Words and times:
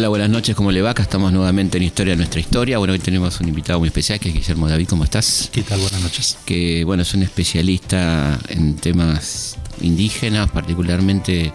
Hola, 0.00 0.08
buenas 0.08 0.30
noches, 0.30 0.56
¿cómo 0.56 0.72
le 0.72 0.80
va? 0.80 0.92
Acá 0.92 1.02
estamos 1.02 1.30
nuevamente 1.30 1.76
en 1.76 1.84
Historia 1.84 2.14
de 2.14 2.16
nuestra 2.16 2.40
historia. 2.40 2.78
Bueno, 2.78 2.94
hoy 2.94 2.98
tenemos 3.00 3.38
un 3.38 3.48
invitado 3.48 3.80
muy 3.80 3.88
especial 3.88 4.18
que 4.18 4.30
es 4.30 4.34
Guillermo 4.34 4.66
David, 4.66 4.88
¿cómo 4.88 5.04
estás? 5.04 5.50
¿Qué 5.52 5.60
tal? 5.62 5.78
Buenas 5.78 6.00
noches. 6.00 6.38
Que, 6.46 6.84
bueno, 6.84 7.02
es 7.02 7.12
un 7.12 7.22
especialista 7.22 8.38
en 8.48 8.76
temas 8.76 9.58
indígenas, 9.82 10.50
particularmente 10.52 11.52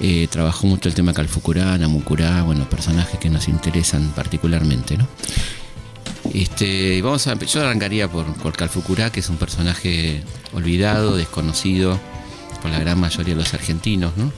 eh, 0.00 0.28
trabajó 0.30 0.68
mucho 0.68 0.88
el 0.88 0.94
tema 0.94 1.12
Calfucurá, 1.12 1.76
Namucurá, 1.78 2.44
bueno, 2.44 2.70
personajes 2.70 3.18
que 3.18 3.28
nos 3.28 3.48
interesan 3.48 4.12
particularmente, 4.14 4.96
¿no? 4.96 5.08
Este, 6.32 7.02
vamos 7.02 7.26
a, 7.26 7.36
yo 7.36 7.60
arrancaría 7.60 8.06
por, 8.06 8.32
por 8.34 8.56
Calfucurá, 8.56 9.10
que 9.10 9.18
es 9.18 9.28
un 9.28 9.36
personaje 9.36 10.22
olvidado, 10.52 11.16
desconocido 11.16 11.98
por 12.62 12.70
la 12.70 12.78
gran 12.78 13.00
mayoría 13.00 13.34
de 13.34 13.40
los 13.40 13.52
argentinos, 13.52 14.12
¿no? 14.16 14.32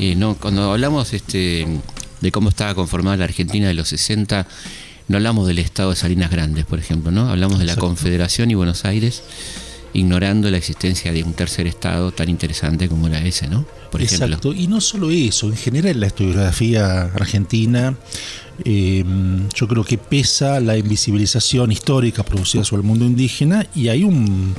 Eh, 0.00 0.16
no 0.16 0.34
cuando 0.34 0.72
hablamos 0.72 1.12
este, 1.12 1.64
de 2.22 2.32
cómo 2.32 2.48
estaba 2.48 2.74
conformada 2.74 3.18
la 3.18 3.24
Argentina 3.24 3.68
de 3.68 3.74
los 3.74 3.88
60, 3.88 4.46
no 5.08 5.16
hablamos 5.16 5.46
del 5.46 5.58
estado 5.58 5.90
de 5.90 5.96
Salinas 5.96 6.30
Grandes, 6.30 6.64
por 6.64 6.78
ejemplo, 6.78 7.10
¿no? 7.10 7.28
Hablamos 7.28 7.58
de 7.58 7.66
la 7.66 7.72
Exacto. 7.72 7.88
Confederación 7.88 8.50
y 8.50 8.54
Buenos 8.54 8.84
Aires, 8.84 9.22
ignorando 9.92 10.50
la 10.50 10.56
existencia 10.56 11.12
de 11.12 11.22
un 11.22 11.34
tercer 11.34 11.66
estado 11.66 12.12
tan 12.12 12.28
interesante 12.28 12.88
como 12.88 13.08
era 13.08 13.20
ese, 13.20 13.48
¿no? 13.48 13.66
Por 13.90 14.00
ejemplo. 14.00 14.26
Exacto. 14.26 14.54
Y 14.54 14.68
no 14.68 14.80
solo 14.80 15.10
eso, 15.10 15.48
en 15.48 15.56
general 15.56 16.00
la 16.00 16.06
historiografía 16.06 17.02
argentina, 17.02 17.94
eh, 18.64 19.04
yo 19.54 19.68
creo 19.68 19.84
que 19.84 19.98
pesa 19.98 20.60
la 20.60 20.78
invisibilización 20.78 21.72
histórica 21.72 22.22
producida 22.22 22.64
sobre 22.64 22.82
el 22.82 22.86
mundo 22.86 23.04
indígena 23.04 23.66
y 23.74 23.88
hay 23.88 24.04
un, 24.04 24.54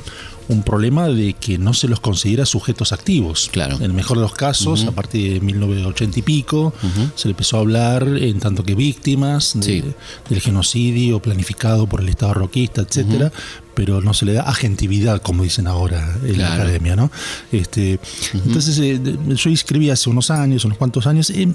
un 0.48 0.62
problema 0.62 1.08
de 1.08 1.32
que 1.34 1.56
no 1.58 1.72
se 1.72 1.88
los 1.88 2.00
considera 2.00 2.44
sujetos 2.44 2.92
activos. 2.92 3.48
Claro. 3.52 3.76
En 3.76 3.82
el 3.82 3.92
mejor 3.94 4.18
de 4.18 4.22
los 4.22 4.34
casos, 4.34 4.84
a 4.84 4.92
partir 4.92 5.34
de 5.34 5.40
1980 5.40 6.18
y 6.18 6.22
pico, 6.22 6.74
se 7.14 7.28
le 7.28 7.32
empezó 7.32 7.56
a 7.56 7.60
hablar 7.60 8.06
en 8.18 8.38
tanto 8.40 8.62
que 8.62 8.74
víctimas 8.74 9.52
de- 9.54 9.62
Sí. 9.64 9.84
del 10.28 10.40
genocidio 10.40 11.20
planificado 11.20 11.86
por 11.86 12.00
el 12.00 12.08
Estado 12.08 12.34
roquista, 12.34 12.82
etcétera, 12.82 13.32
pero 13.74 14.00
no 14.02 14.12
se 14.14 14.24
le 14.26 14.34
da 14.34 14.42
agentividad, 14.42 15.20
como 15.22 15.42
dicen 15.42 15.66
ahora 15.66 16.16
en 16.24 16.38
la 16.38 16.54
academia, 16.54 16.94
¿no? 16.94 17.10
Este, 17.50 17.98
Entonces, 18.34 18.78
eh, 18.78 19.00
yo 19.34 19.50
escribí 19.50 19.90
hace 19.90 20.10
unos 20.10 20.30
años, 20.30 20.64
unos 20.64 20.76
cuantos 20.78 21.06
años, 21.06 21.30
eh, 21.30 21.48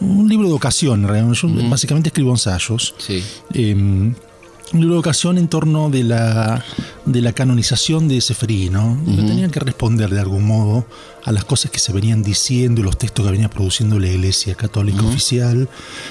un 0.00 0.28
libro 0.28 0.48
de 0.48 0.54
ocasión. 0.54 1.06
Yo 1.34 1.48
básicamente 1.70 2.08
escribo 2.08 2.30
ensayos. 2.32 2.94
Sí, 2.98 3.22
Eh, 3.54 3.74
un 3.74 4.80
libro 4.80 4.94
de 4.94 5.00
ocasión 5.00 5.36
en 5.36 5.48
torno 5.48 5.90
de 5.90 6.02
la, 6.02 6.64
de 7.04 7.20
la 7.20 7.32
canonización 7.32 8.08
de 8.08 8.20
Seferino. 8.20 8.98
Tenían 9.04 9.50
que 9.50 9.60
responder 9.60 10.10
de 10.10 10.20
algún 10.20 10.44
modo 10.46 10.86
a 11.24 11.32
las 11.32 11.44
cosas 11.44 11.70
que 11.70 11.78
se 11.78 11.92
venían 11.92 12.22
diciendo 12.22 12.80
y 12.80 12.84
los 12.84 12.96
textos 12.98 13.24
que 13.24 13.30
venía 13.32 13.48
produciendo 13.48 13.98
la 13.98 14.08
Iglesia 14.08 14.54
Católica 14.54 15.02
Oficial. 15.02 15.68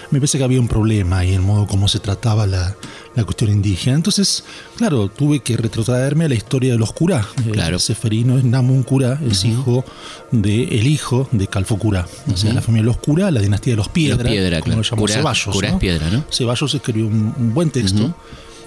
Me 0.10 0.20
parece 0.20 0.38
que 0.38 0.44
había 0.44 0.60
un 0.60 0.68
problema 0.68 1.20
ahí 1.20 1.30
en 1.30 1.36
el 1.36 1.42
modo 1.42 1.68
como 1.68 1.88
se 1.88 2.00
trataba 2.00 2.46
la, 2.48 2.76
la 3.16 3.24
cuestión 3.24 3.52
indígena. 3.52 3.96
Entonces, 3.96 4.44
claro, 4.76 5.10
tuve 5.10 5.40
que 5.40 5.58
retrotraerme 5.58 6.26
a 6.26 6.30
la 6.30 6.36
historia 6.36 6.74
de 6.74 6.78
los 6.80 6.92
curá. 6.94 7.28
Eh, 7.46 7.52
Claro. 7.52 7.80
Seferino 7.80 8.38
es 8.38 8.44
Namun 8.44 8.84
Curá, 8.84 9.20
es 9.30 9.46
hijo 9.46 9.84
de 10.32 10.64
el 10.64 10.88
hijo 10.88 11.28
de 11.32 11.48
Calfo 11.48 11.78
Curá. 11.78 12.08
O 12.32 12.38
sea, 12.38 12.54
la 12.54 12.62
familia 12.62 12.84
de 12.84 12.88
los 12.88 12.98
curá, 12.98 13.32
la 13.32 13.40
dinastía 13.42 13.74
de 13.74 13.78
los 13.78 13.90
Piedra, 13.90 14.30
Piedra, 14.30 14.60
como 14.60 14.82
claro. 14.82 14.82
lo 14.82 14.90
llamó 14.90 15.08
Ceballos. 15.08 15.56
Curá 15.56 15.68
es 15.68 15.74
¿no? 15.74 15.80
Piedra, 15.80 16.10
¿no? 16.10 16.26
Ceballos 16.32 16.74
escribió 16.74 17.08
un, 17.08 17.34
un 17.38 17.54
buen 17.54 17.70
texto. 17.70 18.14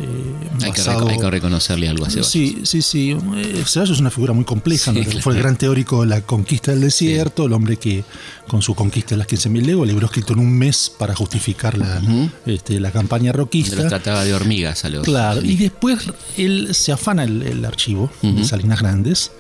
Eh, 0.01 0.07
hay 0.63 0.73
que, 0.73 0.79
basado- 0.81 1.07
reco- 1.07 1.11
hay 1.13 1.19
que 1.19 1.31
reconocerle 1.31 1.89
algo 1.89 2.05
a 2.07 2.11
Ceballos. 2.11 2.29
Sí, 2.31 2.61
sí, 2.65 2.83
sí. 2.83 3.17
Ceballos 3.67 3.91
es 3.97 4.01
una 4.01 4.11
figura 4.11 4.33
muy 4.33 4.45
compleja. 4.45 4.93
Sí, 4.93 4.99
¿no? 4.99 5.05
claro. 5.05 5.21
Fue 5.23 5.35
el 5.35 5.39
gran 5.41 5.57
teórico 5.57 6.03
de 6.03 6.09
la 6.09 6.21
conquista 6.23 6.71
del 6.73 6.81
desierto, 6.83 7.47
el 7.47 7.53
hombre 7.53 7.77
que 7.77 8.05
con 8.49 8.61
su 8.63 8.75
conquista 8.75 9.11
de 9.15 9.19
las 9.19 9.29
15.000 9.29 9.63
leguas, 9.65 9.89
libró 9.89 10.07
escrito 10.07 10.33
en 10.35 10.41
un 10.41 10.53
mes 10.53 10.93
para 10.99 11.15
justificar 11.15 11.79
la, 11.79 12.01
este, 12.47 12.79
la 12.81 12.91
campaña 12.91 13.31
los 13.33 13.37
roquista. 13.37 13.89
trataba 13.89 14.25
de 14.25 14.35
hormigas 14.35 14.85
a 14.85 14.89
los. 14.91 15.05
Claro, 15.05 15.41
y 15.45 15.57
después 15.57 15.99
él 16.37 16.75
se 16.75 16.93
afana 16.93 17.25
el, 17.25 17.43
el 17.43 17.65
archivo 17.65 18.11
de 18.23 18.45
Salinas 18.45 18.81
Grandes 18.81 19.31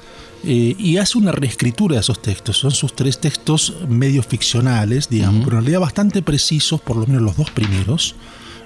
eh, 0.46 0.76
y 0.78 0.98
hace 0.98 1.16
una 1.18 1.32
reescritura 1.32 1.94
de 1.94 2.00
esos 2.02 2.20
textos. 2.20 2.58
Son 2.58 2.70
sus 2.70 2.94
tres 2.94 3.18
textos 3.18 3.74
medio 3.88 4.22
ficcionales, 4.22 5.08
digamos, 5.08 5.44
pero 5.44 5.58
en 5.58 5.64
realidad 5.64 5.80
bastante 5.80 6.22
precisos, 6.22 6.80
por 6.80 6.96
lo 6.96 7.06
menos 7.06 7.22
los 7.22 7.36
dos 7.36 7.50
primeros, 7.50 8.14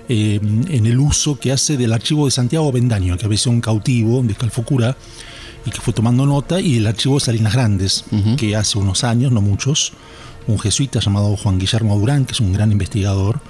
eh, 0.08 0.40
en 0.42 0.86
el 0.86 0.98
uso 0.98 1.38
que 1.38 1.52
hace 1.52 1.76
del 1.76 1.92
archivo 1.92 2.24
de 2.26 2.30
Santiago 2.30 2.72
Bendaño, 2.72 3.16
que 3.16 3.26
había 3.26 3.38
sido 3.38 3.52
un 3.52 3.60
cautivo 3.60 4.22
de 4.22 4.34
Calfocura 4.34 4.96
y 5.66 5.70
que 5.70 5.80
fue 5.80 5.92
tomando 5.92 6.24
nota, 6.24 6.60
y 6.60 6.78
el 6.78 6.86
archivo 6.86 7.16
de 7.16 7.20
Salinas 7.20 7.52
Grandes, 7.52 8.04
que 8.38 8.56
hace 8.56 8.78
unos 8.78 9.04
años, 9.04 9.32
no 9.32 9.42
muchos, 9.42 9.92
un 10.46 10.58
jesuita 10.58 11.00
llamado 11.00 11.36
Juan 11.36 11.58
Guillermo 11.58 11.98
Durán, 11.98 12.24
que 12.24 12.32
es 12.32 12.40
un 12.40 12.52
gran 12.52 12.72
investigador, 12.72 13.40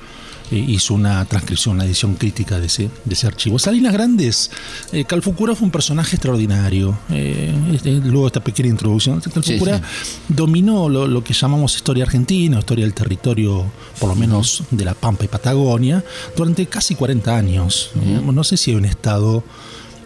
eh, 0.50 0.56
hizo 0.68 0.94
una 0.94 1.24
transcripción, 1.24 1.76
una 1.76 1.84
edición 1.84 2.14
crítica 2.14 2.58
de 2.58 2.66
ese, 2.66 2.90
de 3.04 3.14
ese 3.14 3.26
archivo. 3.26 3.58
Salinas 3.58 3.92
Grandes, 3.92 4.50
eh, 4.92 5.04
Calfucura 5.04 5.54
fue 5.54 5.66
un 5.66 5.70
personaje 5.70 6.16
extraordinario. 6.16 6.98
Eh, 7.10 7.54
este, 7.74 7.92
luego 7.92 8.26
esta 8.26 8.40
pequeña 8.40 8.68
introducción. 8.70 9.20
Calfucura 9.20 9.78
Sí, 9.78 10.14
dominó 10.28 10.88
lo, 10.88 11.06
lo 11.06 11.22
que 11.24 11.32
llamamos 11.34 11.74
historia 11.76 12.04
argentina, 12.04 12.58
historia 12.58 12.84
del 12.84 12.94
territorio, 12.94 13.64
por 13.98 14.08
lo 14.08 14.14
menos 14.14 14.62
de 14.70 14.84
la 14.84 14.94
Pampa 14.94 15.24
y 15.24 15.28
Patagonia, 15.28 16.04
durante 16.36 16.66
casi 16.66 16.94
40 16.94 17.36
años. 17.36 17.90
Eh, 18.02 18.20
no 18.24 18.44
sé 18.44 18.56
si 18.56 18.70
hay 18.70 18.76
un 18.76 18.84
estado 18.84 19.42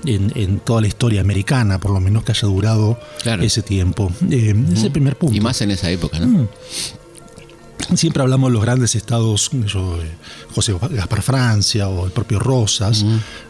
en, 0.04 0.32
en 0.34 0.58
toda 0.58 0.80
la 0.80 0.88
historia 0.88 1.20
americana, 1.20 1.78
por 1.78 1.92
lo 1.92 2.00
menos 2.00 2.24
que 2.24 2.32
haya 2.32 2.48
durado 2.48 2.98
Claro. 3.22 3.42
ese 3.44 3.62
tiempo. 3.62 4.10
Eh, 4.30 4.54
ese 4.64 4.74
es 4.74 4.82
el 4.84 4.90
primer 4.92 5.16
punto. 5.16 5.36
Y 5.36 5.40
más 5.40 5.60
en 5.62 5.70
esa 5.70 5.90
época, 5.90 6.18
Mm. 6.18 6.48
Siempre 7.94 8.22
hablamos 8.22 8.50
de 8.50 8.54
los 8.54 8.62
grandes 8.62 8.94
estados, 8.94 9.50
yo, 9.66 10.00
eh, 10.00 10.10
José 10.54 10.74
Gaspar 10.90 11.22
Francia 11.22 11.88
o 11.88 12.06
el 12.06 12.12
propio 12.12 12.38
Rosas, 12.38 13.04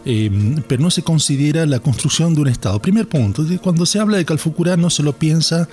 eh, 0.04 0.30
pero 0.66 0.82
no 0.82 0.90
se 0.90 1.02
considera 1.02 1.66
la 1.66 1.80
construcción 1.80 2.34
de 2.34 2.40
un 2.40 2.48
estado. 2.48 2.80
Primer 2.80 3.08
punto, 3.08 3.44
cuando 3.62 3.86
se 3.86 3.98
habla 3.98 4.16
de 4.16 4.24
Calfucurá 4.24 4.76
no 4.76 4.90
se 4.90 5.02
lo 5.02 5.12
piensa 5.12 5.68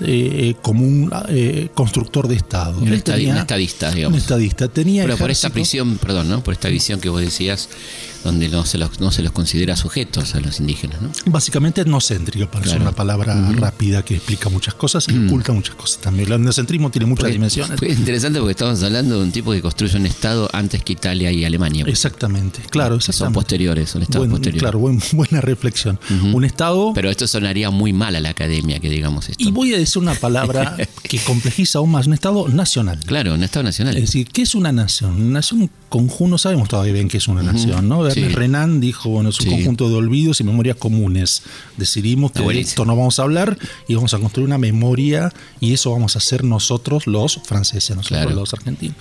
eh, 0.00 0.54
como 0.62 0.84
un 0.84 1.10
eh, 1.28 1.68
constructor 1.74 2.28
de 2.28 2.36
estado. 2.36 2.78
Un, 2.78 2.88
Él 2.88 2.94
estadi- 3.02 3.16
tenía- 3.16 3.32
un 3.34 3.38
estadista, 3.38 3.90
un 4.08 4.14
estadista. 4.14 4.68
Tenía 4.68 5.04
Pero 5.04 5.16
por 5.16 5.30
esta 5.30 5.50
prisión, 5.50 5.98
perdón, 5.98 6.28
¿no? 6.28 6.42
Por 6.42 6.54
esta 6.54 6.68
visión 6.68 7.00
que 7.00 7.08
vos 7.08 7.20
decías, 7.20 7.68
donde 8.24 8.50
no 8.50 8.66
se 8.66 8.76
los, 8.76 9.00
no 9.00 9.10
se 9.10 9.22
los 9.22 9.32
considera 9.32 9.76
sujetos 9.76 10.34
a 10.34 10.40
los 10.40 10.60
indígenas, 10.60 11.00
¿no? 11.00 11.10
Básicamente 11.26 11.80
etnocéntrica, 11.80 12.50
para 12.50 12.64
ser 12.64 12.72
Claro. 12.76 12.82
una 12.82 12.92
palabra 12.92 13.34
rápida 13.52 14.04
que 14.04 14.16
explica 14.16 14.50
muchas 14.50 14.74
cosas 14.74 15.06
y 15.08 15.26
oculta 15.26 15.52
muchas 15.52 15.74
cosas 15.74 16.00
también. 16.02 16.26
El 16.26 16.34
etnocentrismo 16.34 16.90
tiene 16.90 17.06
muchas 17.06 17.30
dimensiones. 17.30 17.78
Fue 17.78 17.88
interesante 17.88 18.38
porque 18.38 18.52
estamos 18.52 18.82
hablando 18.82 19.16
de 19.16 19.22
un 19.24 19.32
tipo 19.32 19.52
que 19.52 19.62
construye 19.62 19.96
un 19.96 20.04
estado 20.06 20.50
antes 20.52 20.84
que 20.84 20.92
Italia 20.92 21.32
y 21.32 21.44
Alemania. 21.46 21.84
Exactamente, 21.88 22.60
claro, 22.68 23.00
Son 23.00 23.10
exactamente. 23.10 23.34
posteriores, 23.36 23.90
son 23.90 24.02
estados 24.02 24.20
Buen- 24.26 24.30
posteriores. 24.32 24.62
Claro, 24.62 24.78
buen- 24.80 25.00
buena 25.12 25.40
reflexión. 25.40 25.98
Un 26.32 26.44
estado 26.44 26.92
Pero 26.94 27.08
esto 27.10 27.26
sonaría 27.26 27.70
muy 27.70 27.94
mal 27.94 28.16
a 28.16 28.20
la 28.20 28.30
academia 28.30 28.80
que 28.80 28.90
digamos 28.90 29.30
esto. 29.30 29.42
Y 29.42 29.50
voy 29.50 29.72
a 29.72 29.78
decir 29.78 29.89
una 29.96 30.14
palabra 30.14 30.76
que 31.02 31.18
complejiza 31.18 31.78
aún 31.78 31.90
más, 31.92 32.06
un 32.06 32.14
Estado 32.14 32.48
nacional. 32.48 32.98
Claro, 33.04 33.34
un 33.34 33.42
estado 33.42 33.62
nacional. 33.64 33.96
Es 33.96 34.02
decir, 34.04 34.28
¿qué 34.28 34.42
es 34.42 34.54
una 34.54 34.72
nación? 34.72 35.12
Una 35.20 35.30
nación 35.40 35.70
conjunto, 35.88 36.30
no 36.30 36.38
sabemos 36.38 36.68
todavía 36.68 36.92
bien 36.92 37.08
qué 37.08 37.16
es 37.16 37.26
una 37.28 37.42
nación, 37.42 37.88
¿no? 37.88 38.08
Sí. 38.10 38.22
Renan 38.28 38.80
dijo, 38.80 39.08
bueno, 39.10 39.30
es 39.30 39.40
un 39.40 39.46
Sí. 39.46 39.50
conjunto 39.50 39.88
de 39.88 39.96
olvidos 39.96 40.40
y 40.40 40.44
memorias 40.44 40.76
comunes. 40.76 41.42
Decidimos 41.76 42.30
que 42.32 42.42
de 42.42 42.60
esto 42.60 42.84
no 42.84 42.94
vamos 42.96 43.18
a 43.18 43.22
hablar 43.22 43.58
y 43.88 43.94
vamos 43.96 44.14
a 44.14 44.18
construir 44.18 44.46
una 44.46 44.58
memoria 44.58 45.32
y 45.60 45.72
eso 45.72 45.90
vamos 45.90 46.14
a 46.14 46.18
hacer 46.20 46.44
nosotros 46.44 47.06
los 47.08 47.40
franceses, 47.44 47.96
nosotros 47.96 48.20
Claro. 48.22 48.36
los 48.38 48.52
argentinos. 48.54 48.96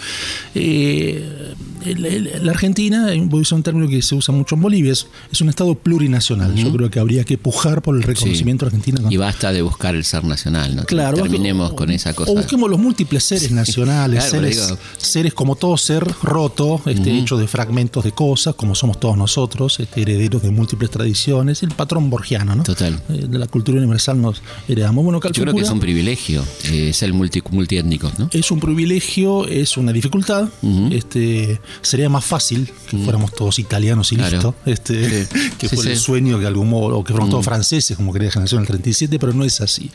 Eh, 0.56 1.54
la 1.86 2.52
Argentina, 2.52 3.08
voy 3.26 3.40
a 3.40 3.42
usar 3.42 3.58
un 3.58 3.64
término 3.64 3.88
que 3.88 4.02
se 4.02 4.16
usa 4.16 4.34
mucho 4.34 4.56
en 4.56 4.62
Bolivia, 4.62 4.92
es, 4.92 5.08
es 5.32 5.42
un 5.42 5.50
Estado 5.50 5.76
plurinacional. 5.76 6.54
Yo 6.56 6.72
creo 6.72 6.90
que 6.92 7.00
habría 7.00 7.24
que 7.24 7.38
pujar 7.38 7.82
por 7.82 7.96
el 7.96 8.04
reconocimiento 8.04 8.66
argentino. 8.66 9.10
Y 9.10 9.18
basta 9.18 9.52
de 9.52 9.62
buscar 9.62 9.96
el 9.96 10.04
ser 10.04 10.24
nacional, 10.24 10.70
bueno, 10.72 10.86
Claro, 10.86 11.18
terminemos 11.18 11.72
o- 11.72 11.76
con 11.76 11.90
esa 11.92 12.14
cosa. 12.14 12.32
O 12.32 12.36
busquemos 12.36 12.70
los 12.70 12.80
múltiples 12.80 13.24
seres 13.24 13.52
nacionales, 13.52 14.26
Claro, 14.26 14.32
seres, 14.48 14.74
seres 14.98 15.34
como 15.34 15.56
todo 15.56 15.78
ser 15.78 16.06
roto, 16.22 16.82
este, 16.86 17.18
hecho 17.18 17.38
de 17.38 17.48
fragmentos 17.48 18.04
de 18.04 18.12
cosas, 18.12 18.56
como 18.56 18.76
somos 18.76 19.00
todos 19.00 19.18
nosotros, 19.18 19.80
este, 19.80 20.02
herederos 20.02 20.42
de 20.42 20.52
múltiples 20.52 20.90
tradiciones, 20.90 21.64
el 21.64 21.70
patrón 21.72 22.10
borgiano, 22.10 22.56
¿no? 22.56 22.64
Total. 22.64 23.02
Eh, 23.10 23.26
de 23.30 23.38
la 23.40 23.48
cultura 23.48 23.78
universal 23.80 24.22
nos 24.22 24.42
heredamos. 24.68 25.04
Bueno, 25.04 25.20
Yo 25.22 25.44
creo 25.44 25.54
que 25.56 25.62
es 25.62 25.70
un 25.70 25.80
privilegio 25.80 26.44
eh, 26.66 26.92
ser 26.94 27.14
multi, 27.14 27.42
multiétnico, 27.52 28.12
¿no? 28.18 28.30
es 28.32 28.52
un 28.52 28.60
privilegio, 28.60 29.48
es 29.48 29.78
una 29.78 29.92
dificultad. 29.92 30.50
este, 30.92 31.60
sería 31.82 32.10
más 32.10 32.26
fácil 32.26 32.72
que 32.90 32.98
fuéramos 32.98 33.34
todos 33.34 33.60
italianos 33.60 34.12
y 34.12 34.16
Claro. 34.16 34.32
listo. 34.38 34.56
Este, 34.66 35.26
Sí. 35.26 35.52
que 35.58 35.70
Sí, 35.70 35.76
fue 35.76 35.92
el 35.92 35.98
sueño 35.98 36.40
que 36.40 36.46
algún 36.46 36.70
modo, 36.70 36.98
o 36.98 37.04
que 37.04 37.14
fuéramos 37.14 37.32
todos 37.32 37.46
franceses, 37.46 37.96
como 37.98 38.12
quería 38.14 38.28
la 38.28 38.32
generación 38.34 38.62
del 38.62 38.68
37, 38.68 39.20
pero 39.20 39.34
no 39.34 39.44
es 39.44 39.62
así. 39.62 39.90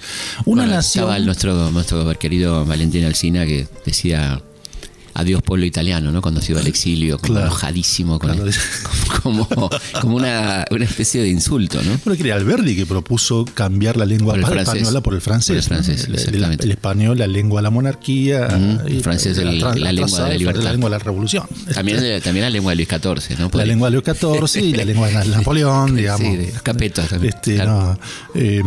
Una 0.44 0.62
Bueno, 0.62 0.76
nación. 0.76 1.04
Estaba 1.04 1.16
el 1.16 1.26
nuestro, 1.26 1.70
nuestro 1.70 2.18
querido 2.18 2.64
Valentín 2.64 3.04
Alsina 3.04 3.44
que 3.46 3.66
decía 3.84 4.40
adiós 5.14 5.42
pueblo 5.42 5.64
italiano, 5.64 6.10
¿no? 6.12 6.20
Cuando 6.20 6.40
se 6.42 6.52
iba 6.52 6.60
al 6.60 6.66
exilio, 6.66 7.18
como 7.18 7.34
Claro. 7.34 7.46
enojadísimo, 7.46 8.18
con 8.18 8.32
Claro. 8.34 8.50
como, 9.22 9.48
como 10.00 10.16
una, 10.16 10.64
una 10.70 10.84
especie 10.84 11.22
de 11.22 11.28
insulto, 11.28 11.82
¿no? 11.82 11.98
Bueno, 12.04 12.20
que 12.20 12.28
era 12.28 12.36
Alberdi 12.36 12.74
que 12.76 12.84
propuso 12.86 13.44
cambiar 13.54 13.96
la 13.96 14.04
lengua 14.06 14.34
Por 14.34 14.52
el 14.52 14.58
española 14.58 15.00
por 15.00 15.14
el 15.14 15.20
francés. 15.20 15.48
Por 15.48 15.56
el 15.56 15.62
francés, 15.84 16.08
¿no? 16.08 16.16
El- 16.16 16.34
el, 16.44 16.58
el 16.60 16.70
español, 16.70 17.18
la 17.18 17.26
lengua 17.26 17.60
de 17.60 17.62
la 17.62 17.70
monarquía. 17.70 18.46
El 18.86 19.00
francés, 19.02 19.38
el- 19.38 19.62
tra- 19.62 19.74
la 19.76 19.92
lengua 19.92 20.22
de 20.24 20.28
la 20.30 20.34
libertad. 20.36 20.62
La 20.62 20.72
lengua 20.72 20.90
de 20.90 20.98
la 20.98 21.04
revolución. 21.04 21.44
También, 21.72 22.20
también 22.22 22.42
la 22.44 22.50
lengua 22.50 22.72
de 22.72 22.76
Luis 22.76 22.88
XIV, 22.88 23.38
¿no? 23.38 23.50
La 23.54 23.64
lengua 23.64 23.90
de 23.90 23.96
Luis 23.96 24.04
XIV 24.18 24.62
y 24.64 24.74
la 24.74 24.84
lengua 24.84 25.08
de 25.08 25.24
Napoleón, 25.28 25.94
digamos. 25.96 26.28
Sí, 26.28 26.36
de 26.36 26.52
los 26.52 26.62
capetos 26.62 27.08
también. 27.08 27.34
Este, 27.34 27.54
claro. 27.56 27.72
no, 27.72 27.98
eh, 28.34 28.62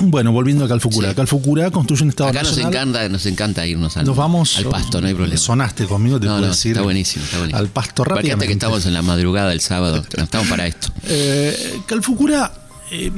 bueno, 0.00 0.32
volviendo 0.32 0.64
a 0.64 0.68
Calfucura. 0.68 1.10
Sí. 1.10 1.14
Calfucura 1.14 1.70
construye 1.70 2.02
un 2.04 2.08
Estado 2.10 2.30
Acá 2.30 2.42
nos 2.42 2.50
nacional. 2.52 2.72
encanta, 2.72 3.08
nos 3.08 3.26
encanta 3.26 3.66
irnos 3.66 3.96
al, 3.96 4.06
Nos 4.06 4.16
vamos 4.16 4.56
al 4.58 4.64
pasto, 4.66 5.00
no 5.00 5.06
hay 5.08 5.14
problema. 5.14 5.36
Sonaste 5.38 5.84
conmigo, 5.86 6.18
te 6.20 6.26
No, 6.26 6.32
puedo 6.34 6.46
no, 6.46 6.52
decir. 6.52 6.72
está 6.72 6.82
buenísimo, 6.82 7.24
está 7.24 7.38
buenísimo. 7.38 7.58
Al 7.58 7.68
pasto 7.68 8.04
rápidamente. 8.04 8.46
que 8.46 8.52
estamos 8.52 8.86
en 8.86 8.94
la 8.94 9.02
madrugada 9.02 9.50
del 9.50 9.60
sábado, 9.60 10.04
no 10.16 10.24
estamos 10.24 10.48
para 10.48 10.66
esto. 10.66 10.88
Eh, 11.04 11.80
Calfucura, 11.86 12.52
eh, 12.90 13.10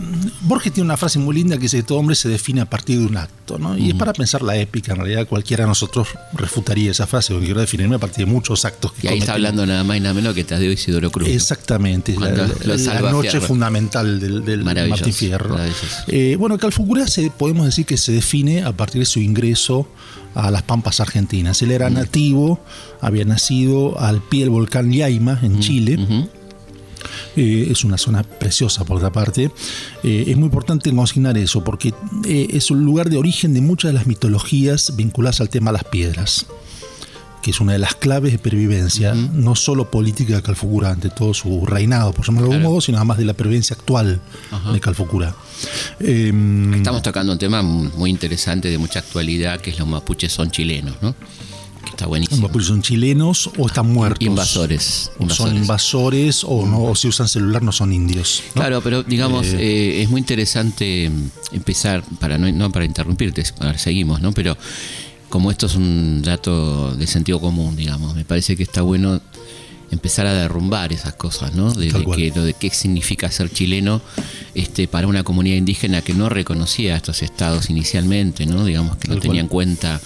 Borges 0.43 0.73
tiene 0.73 0.87
una 0.87 0.97
frase 0.97 1.19
muy 1.19 1.35
linda 1.35 1.57
que 1.57 1.63
dice 1.63 1.79
que 1.79 1.83
todo 1.83 1.99
hombre 1.99 2.15
se 2.17 2.29
define 2.29 2.61
a 2.61 2.67
partir 2.69 2.99
de 2.99 3.07
un 3.07 3.17
acto, 3.17 3.59
¿no? 3.59 3.77
Y 3.77 3.91
es 3.91 3.95
para 3.95 4.13
pensar 4.13 4.43
la 4.43 4.57
épica, 4.57 4.93
en 4.93 4.99
realidad 4.99 5.27
cualquiera 5.27 5.65
de 5.65 5.69
nosotros 5.69 6.09
refutaría 6.33 6.91
esa 6.91 7.07
frase, 7.07 7.33
porque 7.33 7.47
quiero 7.47 7.61
definirme 7.61 7.97
a 7.97 7.99
partir 7.99 8.27
de 8.27 8.33
muchos 8.33 8.65
actos 8.65 8.93
que 8.93 9.07
Y 9.07 9.11
ahí 9.11 9.19
está 9.19 9.35
hablando 9.35 9.65
nada 9.67 9.85
más 9.85 9.97
y 9.97 10.01
nada 10.01 10.15
menos 10.15 10.35
que 10.35 10.45
Tadeo 10.45 10.73
Isidoro 10.73 11.11
Cruz. 11.11 11.29
¿no? 11.29 11.35
Exactamente, 11.35 12.17
la, 12.19 12.31
noche 13.11 13.31
Fierro. 13.31 13.47
fundamental 13.47 14.21
del, 14.21 14.45
del 14.45 14.65
Martín 14.65 15.13
Fierro. 15.13 15.57
Eh, 16.09 16.37
bueno, 16.39 16.59
Calfucura 16.59 17.07
se, 17.07 17.31
podemos 17.31 17.67
decir 17.67 17.87
que 17.87 17.97
se 17.97 18.13
define 18.13 18.63
a 18.63 18.73
partir 18.73 19.01
de 19.01 19.07
su 19.07 19.21
ingreso 19.21 19.89
a 20.35 20.51
las 20.51 20.63
Pampas 20.63 21.01
Argentinas. 21.01 21.63
Él 21.63 21.71
era 21.71 21.91
nativo, 21.91 22.61
había 23.01 23.25
nacido 23.25 23.99
al 24.01 24.21
pie 24.23 24.41
del 24.41 24.51
volcán 24.51 24.93
Llaima, 24.93 25.39
en 25.43 25.61
Chile. 25.61 26.29
Eh, 27.37 27.69
es 27.71 27.85
una 27.85 27.99
zona 27.99 28.23
preciosa 28.23 28.85
por 28.85 28.99
otra 28.99 29.11
parte. 29.13 29.51
Eh, 30.03 30.25
es 30.29 30.37
muy 30.37 30.47
importante 30.47 30.95
consignar 30.95 31.37
eso 31.39 31.63
porque 31.65 31.95
eh, 32.27 32.49
es 32.53 32.71
un 32.71 32.85
lugar 32.85 33.11
de 33.11 33.17
origen 33.17 33.55
de 33.55 33.61
muchas 33.61 33.91
de 33.91 33.95
las 33.95 34.07
mitologías 34.07 34.97
vinculadas 34.97 35.41
al 35.41 35.51
tema 35.51 35.71
de 35.71 35.79
las 35.79 35.85
piedras 35.85 36.47
que 37.43 37.51
es 37.53 37.61
una 37.61 37.73
de 37.73 37.79
las 37.79 37.95
claves 37.95 38.33
de 38.33 38.39
pervivencia, 38.39 39.15
no 39.15 39.55
solo 39.55 39.91
política 39.91 40.37
de 40.37 40.43
Calfucura 40.43 40.91
ante 40.91 41.09
todo 41.09 41.33
su 41.33 41.65
reinado, 41.65 42.13
por 42.13 42.27
llamarlo 42.27 42.49
de 42.49 42.55
algún 42.57 42.71
modo, 42.71 42.81
sino 42.81 42.99
además 42.99 43.19
de 43.19 43.25
la 43.25 43.35
pervivencia 43.35 43.75
actual 43.75 44.21
de 44.73 44.81
Calfucura. 44.81 45.35
Eh, 46.01 46.33
Estamos 46.75 47.03
tocando 47.03 47.33
un 47.33 47.39
tema 47.39 47.63
muy 47.63 48.11
interesante 48.11 48.69
de 48.69 48.79
mucha 48.79 48.99
actualidad, 48.99 49.61
que 49.61 49.71
es 49.71 49.79
los 49.79 49.89
mapuches 49.89 50.33
son 50.33 50.51
chilenos, 50.51 50.97
¿no? 51.01 51.15
Que 51.85 51.91
está 51.91 52.05
los 52.05 52.11
buenísimo. 52.11 52.43
mapuches 52.49 52.69
son 52.69 52.83
chilenos 52.83 53.51
o 53.57 53.67
están 53.67 53.91
muertos. 53.93 54.27
Invasores. 54.27 55.11
Son 55.29 55.57
invasores. 55.57 56.45
o 56.45 56.67
no, 56.67 56.85
o 56.85 56.95
si 56.95 57.09
usan 57.09 57.29
celular 57.29 57.63
no 57.63 57.73
son 57.73 57.93
indios. 57.93 58.43
¿no? 58.55 58.61
Claro, 58.61 58.81
pero 58.83 59.03
digamos, 59.03 59.47
eh, 59.47 60.03
es 60.03 60.11
muy 60.11 60.21
interesante 60.21 61.11
empezar, 61.53 62.05
para 62.19 62.39
no, 62.39 62.51
no 62.53 62.71
para 62.71 62.85
interrumpirte, 62.85 63.45
ahora 63.61 63.79
seguimos, 63.79 64.21
¿no? 64.21 64.33
Pero 64.33 64.57
como 65.29 65.51
esto 65.51 65.67
es 65.67 65.77
un 65.77 66.23
dato 66.23 66.95
de 66.95 67.07
sentido 67.07 67.41
común, 67.41 67.77
digamos, 67.77 68.15
me 68.15 68.25
parece 68.25 68.57
que 68.57 68.65
está 68.65 68.83
bueno 68.83 69.21
empezar 69.91 70.27
a 70.27 70.35
derrumbar 70.35 70.93
esas 70.93 71.15
cosas, 71.15 71.55
¿no? 71.55 71.73
De, 71.73 71.89
que, 71.89 72.33
lo 72.35 72.45
de 72.45 72.55
qué 72.55 72.71
significa 72.71 73.31
ser 73.31 73.51
chileno 73.51 74.01
este, 74.55 74.89
para 74.89 75.07
una 75.07 75.25
comunidad 75.25 75.57
indígena 75.57 76.03
que 76.03 76.15
no 76.15 76.29
reconocía 76.29 76.95
a 76.95 76.97
estos 76.97 77.23
estados 77.23 77.71
inicialmente, 77.71 78.47
¿no? 78.47 78.65
Digamos 78.65 78.97
que 78.97 79.09
no 79.09 79.15
cual. 79.15 79.21
tenía 79.21 79.41
en 79.41 79.49
cuenta 79.49 80.01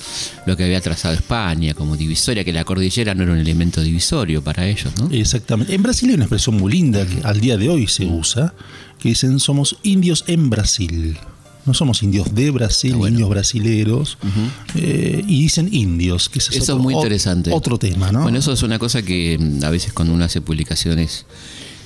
lo 0.46 0.56
que 0.56 0.64
había 0.64 0.80
trazado 0.80 1.14
España 1.14 1.74
como 1.74 1.96
divisoria, 1.96 2.44
que 2.44 2.52
la 2.52 2.64
cordillera 2.64 3.14
no 3.14 3.22
era 3.24 3.32
un 3.32 3.38
elemento 3.38 3.82
divisorio 3.82 4.42
para 4.42 4.66
ellos, 4.66 4.92
¿no? 4.98 5.08
Exactamente. 5.10 5.74
En 5.74 5.82
Brasil 5.82 6.08
hay 6.08 6.14
una 6.14 6.24
expresión 6.24 6.56
muy 6.56 6.72
linda 6.72 7.06
que 7.06 7.20
al 7.22 7.40
día 7.40 7.56
de 7.56 7.68
hoy 7.68 7.86
se 7.86 8.06
usa, 8.06 8.54
que 8.98 9.10
dicen 9.10 9.38
somos 9.38 9.76
indios 9.82 10.24
en 10.26 10.50
Brasil. 10.50 11.18
No 11.66 11.72
somos 11.74 12.02
indios 12.02 12.34
de 12.34 12.50
Brasil, 12.50 12.92
Ah, 12.94 12.98
bueno. 12.98 13.14
indios 13.14 13.30
brasileros, 13.30 14.18
eh, 14.74 15.22
y 15.26 15.42
dicen 15.42 15.68
indios, 15.72 16.28
que 16.28 16.38
ese 16.38 16.50
es 16.50 16.56
Eso 16.62 16.72
otro, 16.74 16.76
es 16.76 16.82
muy 16.82 16.94
interesante. 16.94 17.50
Otro 17.52 17.78
tema, 17.78 18.12
¿no? 18.12 18.22
Bueno, 18.22 18.38
eso 18.38 18.52
es 18.52 18.62
una 18.62 18.78
cosa 18.78 19.02
que 19.02 19.38
mm, 19.38 19.64
a 19.64 19.70
veces 19.70 19.92
cuando 19.92 20.12
uno 20.14 20.24
hace 20.24 20.40
publicaciones 20.42 21.24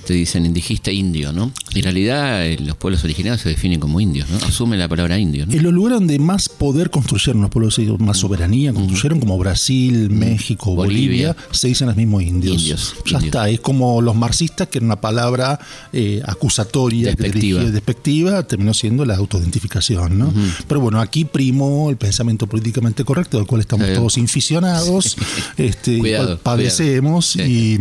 te 0.07 0.15
dicen 0.15 0.47
indigista 0.47 0.91
indio, 0.91 1.33
¿no? 1.33 1.53
En 1.75 1.83
realidad 1.83 2.47
eh, 2.47 2.57
los 2.61 2.77
pueblos 2.77 3.05
originarios 3.05 3.43
se 3.43 3.51
definen 3.51 3.79
como 3.79 4.01
indios, 4.01 4.29
¿no? 4.31 4.39
Asumen 4.47 4.79
la 4.79 4.89
palabra 4.89 5.19
indio, 5.19 5.45
¿no? 5.47 5.53
En 5.53 5.63
los 5.63 5.73
lugares 5.73 5.99
donde 5.99 6.19
más 6.19 6.49
poder 6.49 6.89
construyeron 6.91 7.43
los 7.43 7.51
pueblos, 7.51 7.79
más 7.99 8.17
soberanía 8.19 8.73
construyeron, 8.73 9.21
como 9.21 9.37
Brasil, 9.39 10.09
México, 10.11 10.75
Bolivia, 10.75 11.35
Bolivia. 11.35 11.37
se 11.51 11.69
dicen 11.69 11.89
los 11.89 11.97
mismos 11.97 12.23
indios. 12.23 12.57
Indios, 12.63 12.95
Ya 13.05 13.19
indios. 13.19 13.25
está, 13.25 13.49
es 13.51 13.61
como 13.61 14.01
los 14.01 14.17
marxistas, 14.17 14.69
que 14.69 14.79
era 14.79 14.87
una 14.87 15.01
palabra 15.01 15.59
eh, 15.93 16.23
acusatoria, 16.25 17.09
Despectiva. 17.09 17.63
despectiva, 17.65 18.43
terminó 18.45 18.73
siendo 18.75 19.05
la 19.05 19.17
autoidentificación. 19.17 20.19
¿no? 20.19 20.33
Pero 20.67 20.81
bueno, 20.81 21.01
aquí 21.01 21.25
primó 21.25 21.91
el 21.91 21.97
pensamiento 21.97 22.47
políticamente 22.47 23.05
correcto, 23.05 23.37
del 23.37 23.47
cual 23.47 23.61
estamos 23.61 23.87
Sí. 23.89 23.95
todos 23.95 24.19
inficionados, 24.19 25.17
este, 25.57 25.99
Cuidado, 25.99 26.39
padecemos 26.39 27.33
cuidado. 27.35 27.51
y. 27.51 27.79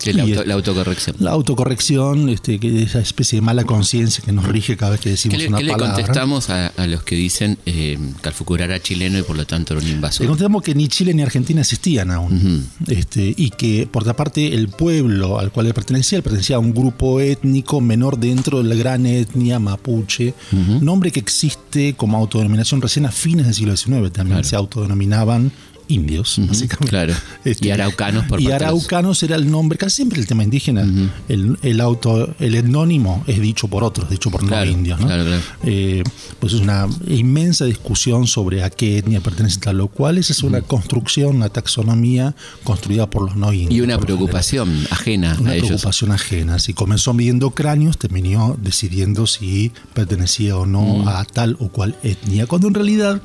Sí, 0.00 0.12
la, 0.12 0.24
y, 0.24 0.32
auto- 0.32 0.44
la 0.46 0.54
autocorrección. 0.54 1.16
La 1.20 1.30
autocorrección, 1.32 2.28
este, 2.28 2.58
que 2.58 2.82
esa 2.82 3.00
especie 3.00 3.36
de 3.38 3.42
mala 3.42 3.64
conciencia 3.64 4.24
que 4.24 4.32
nos 4.32 4.46
rige 4.46 4.76
cada 4.76 4.92
vez 4.92 5.00
que 5.00 5.04
¿Qué 5.04 5.10
decimos 5.10 5.38
le, 5.38 5.48
una 5.48 5.58
qué 5.58 5.64
le 5.64 5.72
palabra. 5.72 5.94
contestamos 5.94 6.50
a, 6.50 6.68
a 6.68 6.86
los 6.86 7.02
que 7.02 7.14
dicen 7.16 7.58
eh, 7.66 7.98
Calfucura 8.20 8.64
era 8.64 8.80
chileno 8.80 9.18
y 9.18 9.22
por 9.22 9.36
lo 9.36 9.46
tanto 9.46 9.74
era 9.74 9.80
un 9.82 9.86
Le 9.88 9.94
invasor? 9.94 10.26
contamos 10.26 10.62
que 10.62 10.74
ni 10.74 10.88
Chile 10.88 11.12
ni 11.14 11.22
Argentina 11.22 11.60
existían 11.60 12.10
aún. 12.10 12.66
este, 12.88 13.34
y 13.36 13.50
que, 13.50 13.86
por 13.90 14.02
otra 14.02 14.16
parte, 14.16 14.54
el 14.54 14.68
pueblo 14.68 15.38
al 15.38 15.52
cual 15.52 15.66
él 15.66 15.74
pertenecía, 15.74 16.16
él 16.18 16.22
pertenecía 16.22 16.56
a 16.56 16.58
un 16.58 16.72
grupo 16.74 17.20
étnico 17.20 17.80
menor 17.80 18.18
dentro 18.18 18.62
de 18.62 18.68
la 18.68 18.74
gran 18.74 19.06
etnia 19.06 19.58
mapuche, 19.58 20.34
nombre 20.80 21.10
que 21.12 21.20
existe 21.20 21.94
como 21.94 22.16
autodenominación 22.16 22.80
recién 22.80 23.06
a 23.06 23.10
fines 23.12 23.46
del 23.46 23.54
siglo 23.54 23.76
XIX. 23.76 24.12
También 24.12 24.38
Claro. 24.38 24.44
se 24.48 24.56
autodenominaban 24.56 25.52
indios, 25.90 26.36
básicamente. 26.48 26.88
claro. 26.90 27.14
Este, 27.44 27.68
Y 27.68 27.70
araucanos 27.70 28.26
por 28.26 28.40
Y 28.40 28.50
araucanos 28.50 29.22
era 29.22 29.36
el 29.36 29.50
nombre, 29.50 29.78
casi 29.78 29.96
siempre 29.96 30.20
el 30.20 30.26
tema 30.26 30.44
indígena, 30.44 30.82
el, 31.28 31.58
el 31.62 31.80
auto, 31.80 32.34
el 32.38 32.54
etnónimo 32.54 33.24
es 33.26 33.40
dicho 33.40 33.68
por 33.68 33.82
otros, 33.84 34.10
dicho 34.10 34.30
por 34.30 34.40
Claro, 34.46 34.66
no 34.66 34.72
indios. 34.72 35.00
¿no? 35.00 35.06
claro, 35.06 35.24
claro. 35.24 35.42
Eh, 35.64 36.02
pues 36.38 36.52
es 36.52 36.60
una 36.60 36.86
inmensa 37.06 37.64
discusión 37.64 38.26
sobre 38.26 38.62
a 38.62 38.70
qué 38.70 38.98
etnia 38.98 39.20
pertenece 39.20 39.58
tal 39.60 39.78
lo 39.78 39.88
cual. 39.88 40.18
Esa 40.18 40.32
es 40.32 40.42
una 40.42 40.60
construcción, 40.62 41.36
una 41.36 41.48
taxonomía 41.48 42.34
construida 42.64 43.08
por 43.08 43.22
los 43.22 43.36
no 43.36 43.52
indios. 43.52 43.72
Y 43.72 43.80
una 43.80 43.98
preocupación 43.98 44.86
ajena 44.90 45.36
Una 45.40 45.50
a 45.50 45.54
ellos. 45.54 45.68
preocupación 45.68 46.12
ajena. 46.12 46.58
Si 46.58 46.74
comenzó 46.74 47.14
midiendo 47.14 47.50
cráneos, 47.50 47.98
terminó 47.98 48.56
decidiendo 48.60 49.26
si 49.26 49.72
pertenecía 49.94 50.56
o 50.56 50.66
no 50.66 51.08
a 51.08 51.24
tal 51.24 51.56
o 51.60 51.68
cual 51.68 51.96
etnia. 52.02 52.46
Cuando 52.46 52.68
en 52.68 52.74
realidad 52.74 53.22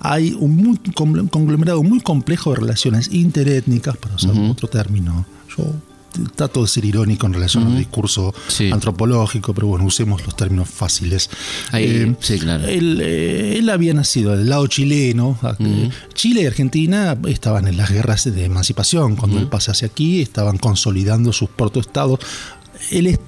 hay 0.00 0.34
un 0.38 0.56
muy 0.56 0.76
con- 0.94 1.28
conglomerado 1.28 1.82
muy 1.82 2.00
complejo 2.00 2.50
de 2.50 2.56
relaciones 2.56 3.08
interétnicas, 3.12 3.96
para 3.96 4.14
usar 4.16 4.36
otro 4.50 4.68
término. 4.68 5.26
Yo 5.56 5.64
trato 6.34 6.62
de 6.62 6.68
ser 6.68 6.84
irónico 6.84 7.26
en 7.26 7.34
relación 7.34 7.66
al 7.66 7.78
discurso 7.78 8.34
Sí. 8.48 8.70
antropológico, 8.72 9.52
pero 9.54 9.68
bueno, 9.68 9.84
usemos 9.84 10.24
los 10.24 10.34
términos 10.34 10.68
fáciles. 10.68 11.30
Ahí, 11.70 12.16
sí, 12.20 12.38
claro. 12.38 12.66
Él, 12.66 12.98
eh, 13.02 13.56
él 13.58 13.68
había 13.70 13.94
nacido 13.94 14.36
del 14.36 14.48
lado 14.48 14.66
chileno. 14.66 15.38
Eh, 15.60 15.90
Chile 16.14 16.42
y 16.42 16.46
Argentina 16.46 17.16
estaban 17.28 17.68
en 17.68 17.76
las 17.76 17.90
guerras 17.90 18.24
de 18.24 18.44
emancipación. 18.44 19.14
Cuando 19.16 19.38
él 19.38 19.46
pasa 19.48 19.72
hacia 19.72 19.86
aquí, 19.86 20.20
estaban 20.20 20.58
consolidando 20.58 21.32
sus 21.32 21.50
protoestados. 21.50 22.18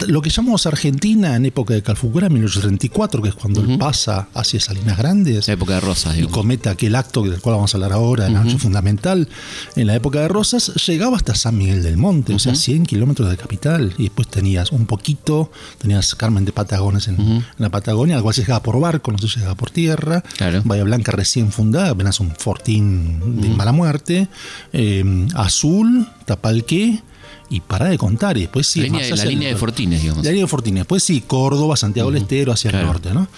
Lo 0.06 0.22
que 0.22 0.30
llamamos 0.30 0.66
Argentina 0.66 1.36
en 1.36 1.46
época 1.46 1.74
de 1.74 1.82
Calfucura, 1.82 2.28
1834, 2.28 3.22
que 3.22 3.28
es 3.30 3.34
cuando 3.34 3.60
él 3.60 3.78
pasa 3.78 4.28
hacia 4.34 4.60
Salinas 4.60 4.96
Grandes. 4.96 5.46
La 5.48 5.54
época 5.54 5.74
de 5.74 5.80
Rosas, 5.80 6.18
Y 6.18 6.24
cometa 6.24 6.70
aquel 6.70 6.94
acto 6.94 7.22
del 7.22 7.40
cual 7.40 7.56
vamos 7.56 7.74
a 7.74 7.76
hablar 7.76 7.92
ahora, 7.92 8.26
en 8.26 8.34
la 8.34 8.44
noche 8.44 8.58
fundamental. 8.58 9.28
En 9.76 9.86
la 9.86 9.94
época 9.94 10.20
de 10.20 10.28
Rosas 10.28 10.72
llegaba 10.86 11.16
hasta 11.16 11.34
San 11.34 11.56
Miguel 11.58 11.82
del 11.82 11.96
Monte, 11.96 12.34
o 12.34 12.38
sea, 12.38 12.54
100 12.54 12.86
kilómetros 12.86 13.30
de 13.30 13.36
capital. 13.36 13.92
Y 13.98 14.04
después 14.04 14.28
tenías 14.28 14.72
un 14.72 14.86
poquito, 14.86 15.50
tenías 15.78 16.14
Carmen 16.14 16.44
de 16.44 16.52
Patagones 16.52 17.08
en, 17.08 17.44
la 17.58 17.68
Patagonia, 17.68 18.16
al 18.16 18.22
cual 18.22 18.34
se 18.34 18.42
llegaba 18.42 18.62
por 18.62 18.80
barco, 18.80 19.12
no 19.12 19.18
se 19.18 19.26
llegaba 19.26 19.54
por 19.54 19.70
tierra. 19.70 20.22
Bahía 20.64 20.84
Blanca 20.84 21.12
recién 21.12 21.52
fundada, 21.52 21.90
apenas 21.90 22.20
un 22.20 22.30
fortín 22.30 23.40
de 23.40 23.48
mala 23.50 23.72
muerte. 23.72 24.28
Eh, 24.72 25.26
Azul, 25.34 26.06
Tapalqué 26.24 27.02
y 27.50 27.60
para 27.60 27.86
de 27.86 27.98
contar. 27.98 28.38
Y 28.38 28.42
después 28.42 28.66
sí. 28.66 28.80
La 28.80 28.86
línea, 29.24 29.48
de 29.48 29.56
Fortines, 29.56 30.00
digamos. 30.00 30.24
La 30.24 30.30
línea 30.30 30.44
de 30.44 30.48
Fortines. 30.48 30.80
Después 30.80 31.02
sí, 31.02 31.22
Córdoba, 31.26 31.76
Santiago 31.76 32.10
del 32.10 32.22
Estero, 32.22 32.52
hacia 32.52 32.70
el 32.70 32.86
norte, 32.86 33.12
¿no? 33.12 33.28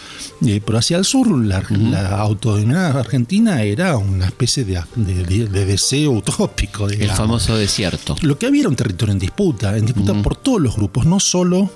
Eh, 0.47 0.61
pero 0.65 0.79
hacia 0.79 0.99
el 0.99 1.05
sur, 1.05 1.29
la, 1.31 1.63
autodenominada 2.19 3.01
Argentina 3.01 3.63
era 3.63 3.97
una 3.97 4.27
especie 4.27 4.65
de, 4.65 4.85
deseo 5.49 6.13
utópico. 6.13 6.89
El 6.89 7.11
famoso 7.11 7.57
desierto. 7.57 8.15
Lo 8.21 8.39
que 8.39 8.47
había 8.47 8.61
era 8.61 8.69
un 8.69 8.77
territorio 8.77 9.13
en 9.13 9.19
disputa, 9.19 9.77
en 9.77 9.87
disputa 9.87 10.15
por 10.23 10.37
todos 10.37 10.61
los 10.61 10.77
grupos, 10.77 11.07
no 11.07 11.19
solo 11.19 11.71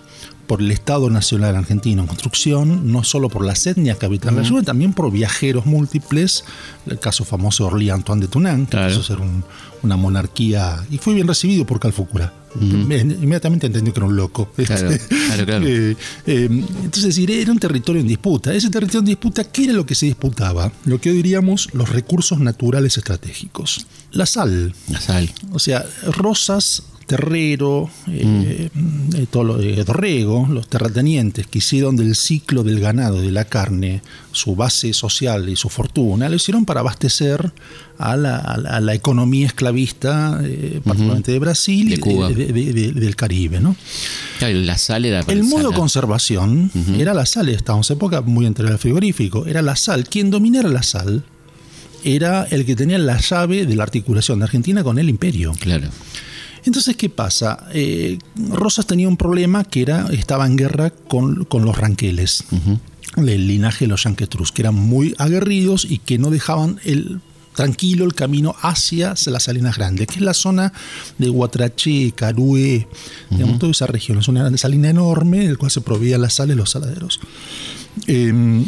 por 0.47 0.61
el 0.61 0.71
Estado 0.71 1.11
Nacional 1.11 1.57
Argentino 1.57 2.03
en 2.03 2.09
construcción, 2.09 2.93
no 2.93 3.05
solo 3.05 3.29
por 3.29 3.45
las 3.45 3.67
etnias 3.67 3.99
que 3.99 4.07
habitan 4.07 4.37
la 4.37 4.43
región, 4.43 4.65
también 4.65 4.93
por 4.93 5.11
viajeros 5.11 5.67
múltiples, 5.67 6.45
el 6.87 6.99
caso 6.99 7.25
famoso 7.25 7.65
de 7.65 7.71
Orly 7.71 7.91
Antoine 7.91 8.23
de 8.23 8.29
Tunán, 8.29 8.67
que 8.67 8.79
quiso 8.89 9.03
ser 9.03 9.19
una 9.83 9.97
monarquía 9.97 10.85
y 10.91 10.99
fue 10.99 11.15
bien 11.15 11.27
recibido 11.27 11.67
por 11.67 11.81
Calfucura. 11.81 12.33
Inmediatamente 12.61 13.67
entendió 13.67 13.93
que 13.93 14.01
era 14.01 14.07
un 14.07 14.17
loco. 14.17 14.51
Claro, 15.27 15.45
claro, 15.45 15.67
eh, 15.67 15.97
eh, 16.27 16.49
entonces, 16.85 17.19
era 17.19 17.53
un 17.53 17.59
territorio 17.59 18.01
en 18.01 18.09
disputa. 18.09 18.55
Ese 18.55 18.71
territorio 18.71 19.01
en 19.01 19.07
disputa, 19.07 19.45
¿qué 19.45 19.65
era 19.65 19.73
lo 19.73 19.85
que 19.85 19.95
se 19.95 20.07
disputaba? 20.07 20.73
Lo 20.85 21.01
que 21.01 21.11
hoy 21.11 21.17
diríamos 21.17 21.69
los 21.75 21.91
recursos 21.91 22.39
naturales 22.39 22.97
estratégicos. 22.97 23.87
La 24.13 24.25
sal. 24.25 24.75
La 24.89 25.01
sal. 25.01 25.31
O 25.53 25.59
sea, 25.59 25.85
Rosas 26.07 26.85
Terrero, 27.07 27.89
eh, 28.09 28.69
eh, 29.15 29.27
todo 29.31 29.45
lo, 29.45 29.57
de 29.59 29.85
Dorrego, 29.85 30.49
los 30.51 30.67
terratenientes 30.67 31.47
que 31.47 31.59
hicieron 31.59 31.95
del 31.95 32.17
ciclo 32.17 32.65
del 32.65 32.81
ganado, 32.81 33.23
de 33.23 33.31
la 33.31 33.45
carne, 33.45 34.03
su 34.33 34.57
base 34.57 34.93
social 34.93 35.49
y 35.49 35.55
su 35.55 35.69
fortuna, 35.69 36.29
lo 36.29 36.35
hicieron 36.35 36.65
para 36.65 36.81
abastecer 36.81 37.53
a 37.99 38.17
la, 38.17 38.95
economía 38.95 39.47
esclavista, 39.47 40.41
eh, 40.43 40.81
particularmente 40.85 41.31
de 41.31 41.39
Brasil 41.39 41.93
y 41.93 42.91
del 42.91 43.15
Caribe. 43.15 43.61
¿no? 43.61 43.77
la 44.41 44.77
sal 44.77 45.05
era 45.05 45.21
El 45.29 45.45
modo 45.45 45.71
de 45.71 45.77
conservación 45.77 46.73
era 46.99 47.15
la 47.15 47.25
sal, 47.25 47.49
estábamos 47.49 47.89
en 47.91 47.97
época 47.97 48.21
muy 48.21 48.47
entre 48.47 48.69
el 48.69 48.79
frigorífico, 48.79 49.47
era 49.47 49.63
la 49.63 49.77
sal. 49.77 50.09
Quien 50.09 50.31
dominara 50.31 50.69
la 50.69 50.83
sal 50.83 51.23
era 52.03 52.45
el 52.51 52.65
que 52.65 52.75
tenía 52.75 52.99
la 52.99 53.19
llave 53.19 53.65
de 53.65 53.77
la 53.77 53.85
articulación 53.85 54.41
de 54.41 54.47
Argentina 54.47 54.83
con 54.83 54.99
el 54.99 55.09
imperio. 55.09 55.53
Claro. 55.61 55.89
Entonces, 56.67 56.97
¿qué 56.97 57.09
pasa? 57.09 57.67
Eh, 57.73 58.19
Rosas 58.51 58.87
tenía 58.87 59.09
un 59.09 59.17
problema 59.17 59.65
que 59.65 59.83
era, 59.83 60.07
estaba 60.11 60.47
en 60.47 60.57
guerra 60.57 60.91
con, 60.91 61.47
los 61.51 61.79
ranqueles. 61.79 62.45
El 63.17 63.47
linaje 63.47 63.85
de 63.85 63.89
los 63.89 64.03
yanquetrus, 64.05 64.53
que 64.53 64.63
eran 64.63 64.75
muy 64.75 65.15
aguerridos 65.17 65.87
y 65.89 65.99
que 65.99 66.19
no 66.19 66.31
dejaban 66.31 66.81
el 66.85 67.21
tranquilo 67.55 68.05
el 68.05 68.15
camino 68.15 68.55
hacia 68.61 69.15
las 69.27 69.45
Salinas 69.45 69.79
Grandes, 69.79 70.07
que 70.09 70.17
es 70.17 70.21
la 70.21 70.35
zona 70.35 70.73
de 71.17 71.29
Guatraché, 71.31 72.13
Carué, 72.13 72.87
digamos, 73.31 73.59
toda 73.59 73.73
esa 73.73 73.87
región. 73.87 74.19
Es 74.19 74.29
una 74.29 74.55
salina 74.59 74.91
enorme 74.91 75.47
del 75.47 75.57
cual 75.57 75.71
se 75.71 75.81
proveían 75.81 76.21
las 76.21 76.35
sales, 76.35 76.57
los 76.57 76.71
saladeros. 76.71 77.19
Em, 78.07 78.67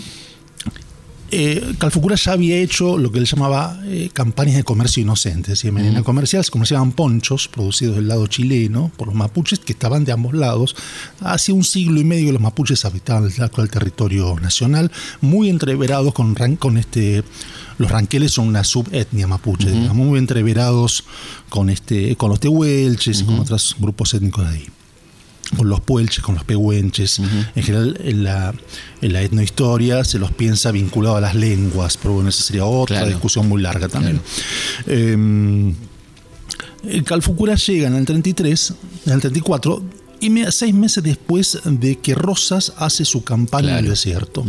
eh, 1.31 1.75
Calfucura 1.79 2.17
ya 2.17 2.33
había 2.33 2.57
hecho 2.57 2.97
lo 2.97 3.13
que 3.13 3.19
él 3.19 3.27
llamaba 3.27 3.79
eh, 3.85 4.11
campañas 4.13 4.57
de 4.57 4.65
comercio 4.65 5.03
inocente. 5.03 5.53
Es 5.53 5.63
decir, 5.63 5.79
en 5.79 5.97
el 5.97 6.05
comercial 6.05 6.45
se 6.45 6.51
comerciaban 6.51 6.93
ponchos 6.93 7.49
producidos 7.49 7.97
del 7.97 8.09
lado 8.09 8.27
chileno 8.27 8.91
por 8.97 9.09
los 9.09 9.17
mapuches 9.17 9.59
que 9.59 9.73
estaban 9.73 10.05
de 10.05 10.13
ambos 10.13 10.35
lados. 10.35 10.75
Hace 11.21 11.53
un 11.53 11.65
siglo 11.65 12.01
y 12.01 12.05
medio 12.05 12.33
los 12.33 12.41
mapuches 12.41 12.85
habitaban 12.85 13.31
el 13.31 13.43
actual 13.43 13.71
territorio 13.71 14.39
nacional, 14.41 14.91
muy 15.21 15.51
entreverados 15.51 16.15
con, 16.15 16.35
con 16.57 16.79
este 16.79 17.23
los 17.79 17.91
ranqueles 17.91 18.33
son 18.33 18.49
una 18.49 18.65
subetnia 18.65 19.29
mapuche, 19.29 19.71
muy 19.71 20.19
entreverados 20.19 21.05
con 21.49 21.71
este 21.71 22.17
con 22.17 22.31
los 22.31 22.41
tehuelches 22.41 23.21
y 23.21 23.25
con 23.25 23.39
otros 23.39 23.77
grupos 23.79 24.15
étnicos 24.15 24.49
de 24.49 24.57
ahí 24.57 24.69
con 25.57 25.69
los 25.69 25.81
puelches, 25.81 26.23
con 26.23 26.35
los 26.35 26.45
pehuenches. 26.45 27.19
En 27.19 27.63
general, 27.63 27.99
en 28.03 28.25
la, 28.25 28.55
en 29.01 29.13
la, 29.13 29.23
etnohistoria 29.23 30.05
se 30.05 30.19
los 30.19 30.33
piensa 30.33 30.71
vinculado 30.71 31.17
a 31.17 31.21
las 31.21 31.35
lenguas, 31.35 31.97
pero 31.97 32.15
bueno, 32.15 32.29
esa 32.29 32.43
sería 32.43 32.65
otra 32.65 33.05
discusión 33.07 33.49
muy 33.49 33.63
larga 33.63 33.89
también. 33.89 34.21
Em, 34.87 35.75
el 36.85 37.05
Calfucura 37.05 37.55
llega 37.55 37.89
en 37.89 37.97
el 37.97 38.05
33, 38.05 38.75
en 39.07 39.13
el 39.13 39.21
34, 39.21 39.83
y 40.21 40.33
seis 40.51 40.75
meses 40.75 41.03
después 41.03 41.61
de 41.65 41.97
que 41.97 42.15
Rosas 42.15 42.73
hace 42.77 43.05
su 43.05 43.23
campaña 43.23 43.79
en 43.79 43.85
el 43.85 43.91
desierto. 43.91 44.45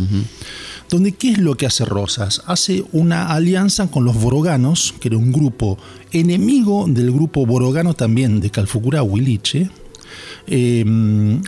Donde, 0.89 1.12
¿qué 1.12 1.32
es 1.32 1.38
lo 1.38 1.56
que 1.56 1.68
hace 1.68 1.86
Rosas? 1.86 2.41
Hace 2.48 2.84
una 2.91 3.27
alianza 3.27 3.88
con 3.88 4.06
los 4.06 4.15
boroganos, 4.15 4.96
que 5.00 5.10
era 5.10 5.18
un 5.18 5.32
grupo 5.32 5.77
enemigo 6.12 6.86
del 6.88 7.12
grupo 7.12 7.46
borogano 7.46 7.94
también 7.94 8.39
de 8.39 8.50
Calfucura 8.50 9.03
Huiliche, 9.03 9.70
eh, 10.51 10.84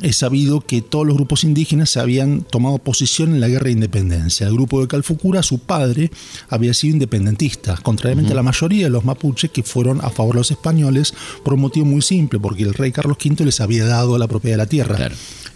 es 0.03 0.17
sabido 0.17 0.61
que 0.61 0.83
todos 0.83 1.07
los 1.07 1.15
grupos 1.15 1.43
indígenas 1.43 1.89
se 1.89 1.99
habían 1.99 2.41
tomado 2.41 2.77
posición 2.77 3.33
en 3.33 3.41
la 3.41 3.47
guerra 3.47 3.65
de 3.65 3.71
independencia. 3.71 4.45
El 4.45 4.53
grupo 4.53 4.79
de 4.79 4.87
Calfucura, 4.87 5.41
su 5.41 5.57
padre, 5.57 6.11
había 6.49 6.75
sido 6.75 6.93
independentista, 6.93 7.77
contrariamente 7.77 8.33
a 8.33 8.35
la 8.35 8.43
mayoría 8.43 8.85
de 8.85 8.91
los 8.91 9.03
mapuches 9.03 9.49
que 9.49 9.63
fueron 9.63 10.01
a 10.01 10.11
favor 10.11 10.35
de 10.35 10.41
los 10.41 10.51
españoles 10.51 11.15
por 11.43 11.55
un 11.55 11.61
motivo 11.61 11.87
muy 11.87 12.03
simple, 12.03 12.39
porque 12.39 12.61
el 12.61 12.75
rey 12.75 12.91
Carlos 12.91 13.17
V 13.23 13.43
les 13.43 13.59
había 13.59 13.85
dado 13.85 14.19
la 14.19 14.27
propiedad 14.27 14.53
de 14.53 14.63
la 14.63 14.69
tierra. 14.69 15.09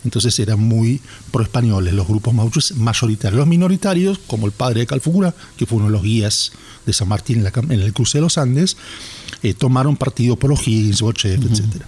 Entonces 0.04 0.40
eran 0.40 0.60
muy 0.60 1.00
pro-españoles 1.32 1.94
los 1.94 2.08
grupos 2.08 2.34
mapuches 2.34 2.76
mayoritarios. 2.78 3.38
Los 3.38 3.48
minoritarios, 3.48 4.18
como 4.26 4.48
el 4.48 4.54
padre 4.54 4.80
de 4.82 4.88
Calfucura, 4.88 5.36
que 5.56 5.68
fue 5.68 5.78
uno 5.78 5.86
de 5.86 5.92
los 5.92 6.02
guías 6.02 6.52
de 6.84 6.94
San 6.94 7.08
Martín 7.08 7.46
en, 7.46 7.72
el 7.72 7.94
cruce 7.94 8.18
de 8.18 8.24
los 8.24 8.40
Andes, 8.40 8.76
eh, 9.44 9.54
tomaron 9.54 9.98
partido 9.98 10.36
por 10.36 10.50
los 10.50 10.68
Higgins, 10.68 11.02
Bochef, 11.02 11.44
etcétera. 11.44 11.88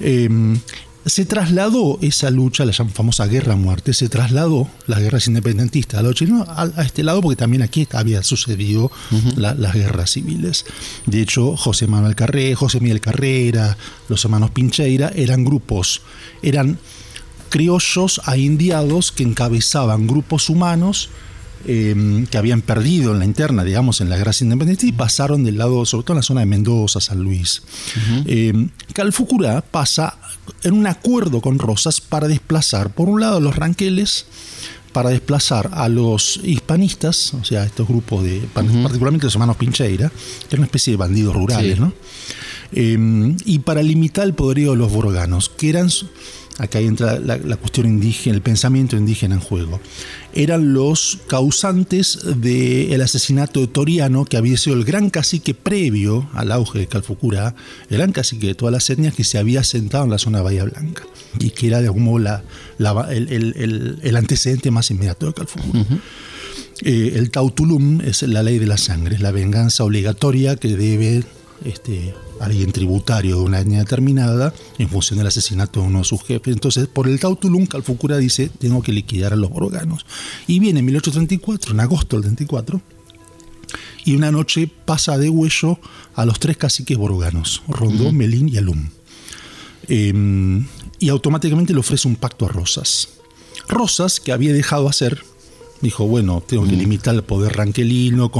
Em, 0.00 0.58
se 1.06 1.26
trasladó 1.26 1.98
esa 2.00 2.30
lucha, 2.30 2.64
la 2.64 2.72
famosa 2.72 3.26
guerra-muerte, 3.26 3.92
se 3.92 4.08
trasladó 4.08 4.68
las 4.86 5.00
guerras 5.00 5.26
independentistas 5.26 6.00
a, 6.00 6.02
los 6.02 6.16
a, 6.48 6.82
este 6.82 7.02
lado 7.02 7.20
porque 7.20 7.36
también 7.36 7.62
aquí 7.62 7.86
había 7.92 8.22
sucedido 8.22 8.90
las 9.36 9.74
guerras 9.74 10.12
civiles. 10.12 10.64
De 11.04 11.20
hecho, 11.20 11.56
José 11.56 11.86
Manuel 11.88 12.14
Carrera, 12.14 12.56
José 12.56 12.80
Miguel 12.80 13.02
Carrera, 13.02 13.76
los 14.08 14.24
hermanos 14.24 14.50
Pincheira 14.52 15.12
eran 15.14 15.44
grupos, 15.44 16.00
eran 16.42 16.78
criollos 17.50 18.22
a 18.24 18.38
indiados 18.38 19.12
que 19.12 19.24
encabezaban 19.24 20.06
grupos 20.06 20.48
humanos 20.48 21.10
Em, 21.66 22.26
que 22.26 22.36
habían 22.36 22.60
perdido 22.60 23.12
en 23.12 23.20
la 23.20 23.24
interna, 23.24 23.64
digamos, 23.64 24.02
en 24.02 24.10
la 24.10 24.18
guerra 24.18 24.32
independiente 24.38 24.86
y 24.86 24.92
pasaron 24.92 25.44
del 25.44 25.56
lado, 25.56 25.86
sobre 25.86 26.04
todo 26.04 26.12
en 26.12 26.18
la 26.18 26.22
zona 26.22 26.40
de 26.40 26.46
Mendoza, 26.46 27.00
San 27.00 27.22
Luis. 27.22 27.62
Eh, 28.26 28.68
Calfucurá 28.92 29.62
pasa 29.62 30.18
en 30.62 30.74
un 30.74 30.86
acuerdo 30.86 31.40
con 31.40 31.58
Rosas 31.58 32.02
para 32.02 32.28
desplazar, 32.28 32.90
por 32.90 33.08
un 33.08 33.20
lado, 33.20 33.40
los 33.40 33.56
ranqueles, 33.56 34.26
para 34.92 35.08
desplazar 35.08 35.70
a 35.72 35.88
los 35.88 36.38
hispanistas, 36.44 37.32
o 37.32 37.44
sea, 37.44 37.64
estos 37.64 37.88
grupos 37.88 38.24
de, 38.24 38.46
particularmente 38.52 39.24
los 39.24 39.34
hermanos 39.34 39.56
Pincheira, 39.56 40.10
que 40.10 40.48
eran 40.48 40.60
una 40.60 40.66
especie 40.66 40.92
de 40.92 40.96
bandidos 40.98 41.34
rurales, 41.34 41.80
¿no? 41.80 41.94
Em, 42.72 43.36
y 43.46 43.60
para 43.60 43.82
limitar 43.82 44.26
el 44.26 44.34
poderío 44.34 44.72
de 44.72 44.76
los 44.76 44.92
borganos, 44.92 45.48
que 45.48 45.70
eran 45.70 45.88
acá 46.58 46.78
entra 46.80 47.18
la, 47.18 47.38
cuestión 47.56 47.86
indígena, 47.86 48.36
el 48.36 48.42
pensamiento 48.42 48.96
indígena 48.96 49.34
en 49.34 49.40
juego, 49.40 49.80
eran 50.32 50.72
los 50.72 51.18
causantes 51.26 52.18
del 52.36 53.00
asesinato 53.00 53.60
de 53.60 53.66
Toriano, 53.66 54.24
que 54.24 54.36
había 54.36 54.56
sido 54.56 54.76
el 54.76 54.84
gran 54.84 55.10
cacique 55.10 55.54
previo 55.54 56.28
al 56.32 56.52
auge 56.52 56.80
de 56.80 56.86
Calfucurá, 56.86 57.54
el 57.90 57.98
gran 57.98 58.12
cacique 58.12 58.48
de 58.48 58.54
todas 58.54 58.72
las 58.72 58.88
etnias 58.90 59.14
que 59.14 59.24
se 59.24 59.38
había 59.38 59.64
sentado 59.64 60.04
en 60.04 60.10
la 60.10 60.18
zona 60.18 60.38
de 60.38 60.44
Bahía 60.44 60.64
Blanca, 60.64 61.04
y 61.38 61.50
que 61.50 61.68
era 61.68 61.80
de 61.80 61.86
algún 61.86 62.04
modo 62.04 62.18
el, 62.18 64.16
antecedente 64.16 64.70
más 64.70 64.90
inmediato 64.90 65.26
de 65.26 65.34
Calfucurá. 65.34 65.84
Eh, 66.82 67.12
el 67.16 67.30
tautulum 67.30 68.00
es 68.00 68.22
la 68.22 68.42
ley 68.42 68.58
de 68.58 68.66
la 68.66 68.76
sangre, 68.76 69.14
es 69.14 69.20
la 69.20 69.30
venganza 69.30 69.84
obligatoria 69.84 70.56
que 70.56 70.76
debe 70.76 71.22
este, 71.64 72.14
alguien 72.40 72.72
tributario 72.72 73.36
de 73.36 73.42
una 73.42 73.60
etnia 73.60 73.80
determinada 73.80 74.54
en 74.78 74.88
función 74.88 75.18
del 75.18 75.28
asesinato 75.28 75.80
de 75.80 75.86
uno 75.86 75.98
de 75.98 76.04
sus 76.04 76.22
jefes. 76.22 76.52
Entonces, 76.52 76.86
por 76.86 77.08
el 77.08 77.20
Tautulum, 77.20 77.66
Calfucura 77.66 78.18
dice, 78.18 78.50
tengo 78.58 78.82
que 78.82 78.92
liquidar 78.92 79.32
a 79.32 79.36
los 79.36 79.50
órganos. 79.52 80.06
Y 80.46 80.58
viene 80.58 80.80
en 80.80 80.86
1834, 80.86 81.72
en 81.72 81.80
agosto 81.80 82.16
del 82.16 82.24
34, 82.24 82.80
y 84.04 84.14
una 84.14 84.30
noche 84.30 84.70
pasa 84.84 85.18
de 85.18 85.30
huello 85.30 85.78
a 86.14 86.26
los 86.26 86.38
tres 86.38 86.56
caciques 86.56 86.96
boroganos, 86.98 87.62
Rondón, 87.68 88.16
Melín 88.16 88.48
y 88.48 88.58
Alum. 88.58 88.88
Em, 89.88 90.66
y 90.98 91.08
automáticamente 91.08 91.72
le 91.72 91.80
ofrece 91.80 92.08
un 92.08 92.16
pacto 92.16 92.46
a 92.46 92.48
Rosas. 92.48 93.08
Rosas, 93.68 94.20
que 94.20 94.32
había 94.32 94.52
dejado 94.52 94.88
hacer, 94.88 95.24
dijo, 95.80 96.06
bueno, 96.06 96.42
tengo 96.46 96.64
que 96.64 96.76
limitar 96.76 97.14
el 97.14 97.22
poder 97.22 97.56
ranquelino, 97.56 98.30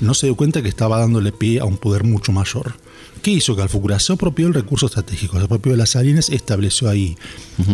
no 0.00 0.14
se 0.14 0.26
dio 0.26 0.36
cuenta 0.36 0.62
que 0.62 0.68
estaba 0.68 0.98
dándole 0.98 1.32
pie 1.32 1.60
a 1.60 1.64
un 1.64 1.76
poder 1.76 2.04
mucho 2.04 2.32
mayor. 2.32 2.74
¿Qué 3.22 3.30
hizo 3.32 3.56
Calfucura? 3.56 3.98
Se 3.98 4.12
apropió 4.12 4.46
del 4.46 4.54
recurso 4.54 4.86
estratégico, 4.86 5.38
se 5.38 5.44
apropió 5.44 5.72
de 5.72 5.78
las 5.78 5.90
salinas, 5.90 6.28
estableció 6.28 6.88
ahí 6.88 7.16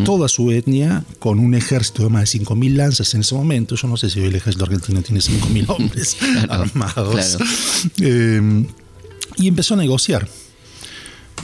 toda 0.04 0.28
su 0.28 0.50
etnia 0.50 1.04
con 1.18 1.38
un 1.38 1.54
ejército 1.54 2.04
de 2.04 2.08
más 2.08 2.32
de 2.32 2.40
5.000 2.40 2.74
lanzas 2.74 3.14
en 3.14 3.20
ese 3.20 3.34
momento. 3.34 3.74
Yo 3.74 3.88
no 3.88 3.96
sé 3.96 4.10
si 4.10 4.20
hoy 4.20 4.26
el 4.26 4.36
ejército 4.36 4.64
argentino 4.64 5.02
tiene 5.02 5.20
5.000 5.20 5.68
hombres 5.68 6.16
armados. 6.48 7.38
Eh, 7.98 8.66
y 9.36 9.48
empezó 9.48 9.74
a 9.74 9.76
negociar. 9.76 10.28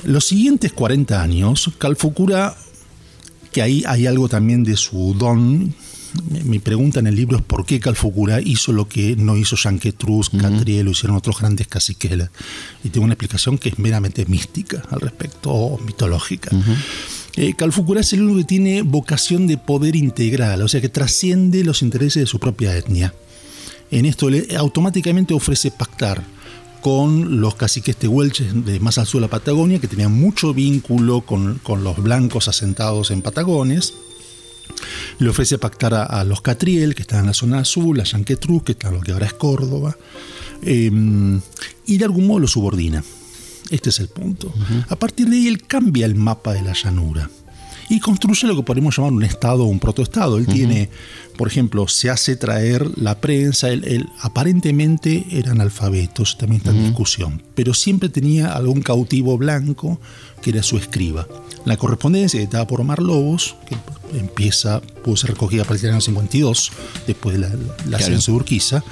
Los 0.04 0.24
siguientes 0.24 0.72
40 0.72 1.20
años, 1.20 1.70
Calfucura, 1.78 2.56
que 3.52 3.62
ahí 3.62 3.82
hay 3.86 4.06
algo 4.06 4.28
también 4.28 4.64
de 4.64 4.76
su 4.76 5.14
don, 5.18 5.74
mi 6.44 6.58
pregunta 6.58 7.00
en 7.00 7.06
el 7.06 7.14
libro 7.14 7.36
es 7.36 7.42
por 7.42 7.64
qué 7.64 7.80
Calfucura 7.80 8.40
hizo 8.40 8.72
lo 8.72 8.88
que 8.88 9.16
no 9.16 9.36
hizo 9.36 9.56
Yanquetruz, 9.56 10.30
Catriel, 10.30 10.86
lo 10.86 10.90
hicieron 10.92 11.16
otros 11.16 11.38
grandes 11.38 11.68
caciquelas. 11.68 12.30
Y 12.82 12.88
tengo 12.88 13.04
una 13.04 13.14
explicación 13.14 13.58
que 13.58 13.70
es 13.70 13.78
meramente 13.78 14.26
mística 14.26 14.82
al 14.90 15.00
respecto, 15.00 15.50
o 15.50 15.78
mitológica. 15.78 16.50
Eh, 17.36 17.54
Calfucura 17.54 18.00
es 18.00 18.12
el 18.12 18.22
único 18.22 18.38
que 18.38 18.44
tiene 18.44 18.82
vocación 18.82 19.46
de 19.46 19.56
poder 19.56 19.94
integral, 19.94 20.62
o 20.62 20.68
sea 20.68 20.80
que 20.80 20.88
trasciende 20.88 21.64
los 21.64 21.82
intereses 21.82 22.22
de 22.22 22.26
su 22.26 22.38
propia 22.38 22.76
etnia. 22.76 23.14
En 23.90 24.06
esto 24.06 24.30
le 24.30 24.56
automáticamente 24.56 25.34
ofrece 25.34 25.70
pactar 25.70 26.22
con 26.80 27.40
los 27.40 27.56
caciques 27.56 27.96
tehuelches 27.96 28.64
de 28.64 28.80
más 28.80 28.98
al 28.98 29.06
sur 29.06 29.20
de 29.20 29.26
la 29.26 29.30
Patagonia, 29.30 29.78
que 29.78 29.88
tenían 29.88 30.12
mucho 30.12 30.54
vínculo 30.54 31.20
con, 31.20 31.58
con 31.58 31.84
los 31.84 32.02
blancos 32.02 32.48
asentados 32.48 33.10
en 33.10 33.22
Patagones, 33.22 33.94
le 35.18 35.28
ofrece 35.28 35.58
pactar 35.58 35.94
a, 35.94 36.24
los 36.24 36.40
Catriel, 36.40 36.94
que 36.94 37.02
están 37.02 37.20
en 37.20 37.26
la 37.26 37.34
zona 37.34 37.60
azul, 37.60 38.00
a 38.00 38.04
Yanquetruz, 38.04 38.62
que 38.64 38.72
está 38.72 38.88
en 38.88 38.94
lo 38.94 39.00
que 39.00 39.12
ahora 39.12 39.26
es 39.26 39.34
Córdoba, 39.34 39.96
em, 40.62 41.40
y 41.86 41.98
de 41.98 42.04
algún 42.04 42.26
modo 42.26 42.40
lo 42.40 42.48
subordina. 42.48 43.02
Este 43.70 43.90
es 43.90 44.00
el 44.00 44.08
punto. 44.08 44.52
A 44.88 44.96
partir 44.96 45.28
de 45.28 45.36
ahí 45.36 45.46
él 45.46 45.62
cambia 45.62 46.04
el 46.04 46.16
mapa 46.16 46.52
de 46.52 46.62
la 46.62 46.72
llanura 46.72 47.30
y 47.90 47.98
construye 47.98 48.46
lo 48.46 48.54
que 48.54 48.62
podemos 48.62 48.96
llamar 48.96 49.12
un 49.12 49.24
estado 49.24 49.64
o 49.64 49.66
un 49.66 49.80
protoestado. 49.80 50.38
Él 50.38 50.46
tiene, 50.46 50.88
por 51.36 51.48
ejemplo, 51.48 51.88
se 51.88 52.08
hace 52.08 52.36
traer 52.36 52.88
la 52.96 53.20
prensa, 53.20 53.68
él, 53.68 54.08
aparentemente 54.20 55.26
eran 55.32 55.60
alfabetos, 55.60 56.38
también 56.38 56.60
está 56.60 56.70
en 56.70 56.84
discusión, 56.84 57.42
pero 57.56 57.74
siempre 57.74 58.08
tenía 58.08 58.54
algún 58.54 58.80
cautivo 58.80 59.36
blanco 59.36 60.00
que 60.40 60.50
era 60.50 60.62
su 60.62 60.78
escriba. 60.78 61.26
La 61.64 61.76
correspondencia 61.76 62.40
estaba 62.40 62.64
por 62.68 62.80
Omar 62.80 63.02
Lobos, 63.02 63.56
que 63.66 63.76
empieza, 64.16 64.80
pudo 64.80 65.16
ser 65.16 65.30
recogida 65.30 65.62
a 65.62 65.64
partir 65.64 65.86
del 65.86 65.94
año 65.94 66.00
52, 66.00 66.70
después 67.08 67.34
de 67.34 67.40
la, 67.40 67.50
la 67.88 67.96
ascenso 67.96 68.30
de 68.30 68.36
Urquiza, 68.36 68.84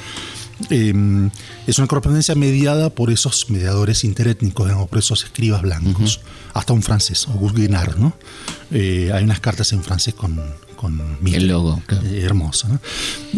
em, 0.71 1.31
es 1.67 1.79
una 1.79 1.87
correspondencia 1.87 2.35
mediada 2.35 2.91
por 2.91 3.11
esos 3.11 3.51
mediadores 3.51 4.05
interétnicos, 4.05 4.67
digamos, 4.67 4.89
por 4.89 4.99
esos 4.99 5.25
escribas 5.25 5.63
blancos, 5.63 6.21
hasta 6.55 6.73
un 6.73 6.83
francés, 6.83 7.27
Auguste 7.29 7.63
Guénard, 7.63 7.97
¿no? 7.97 8.15
Eh, 8.71 9.11
hay 9.13 9.25
unas 9.25 9.41
cartas 9.41 9.73
en 9.73 9.83
francés 9.83 10.15
con, 10.15 10.41
con 10.77 11.01
el 11.25 11.49
logo, 11.49 11.83
eh, 12.05 12.23
hermoso, 12.25 12.69
¿no? 12.69 12.81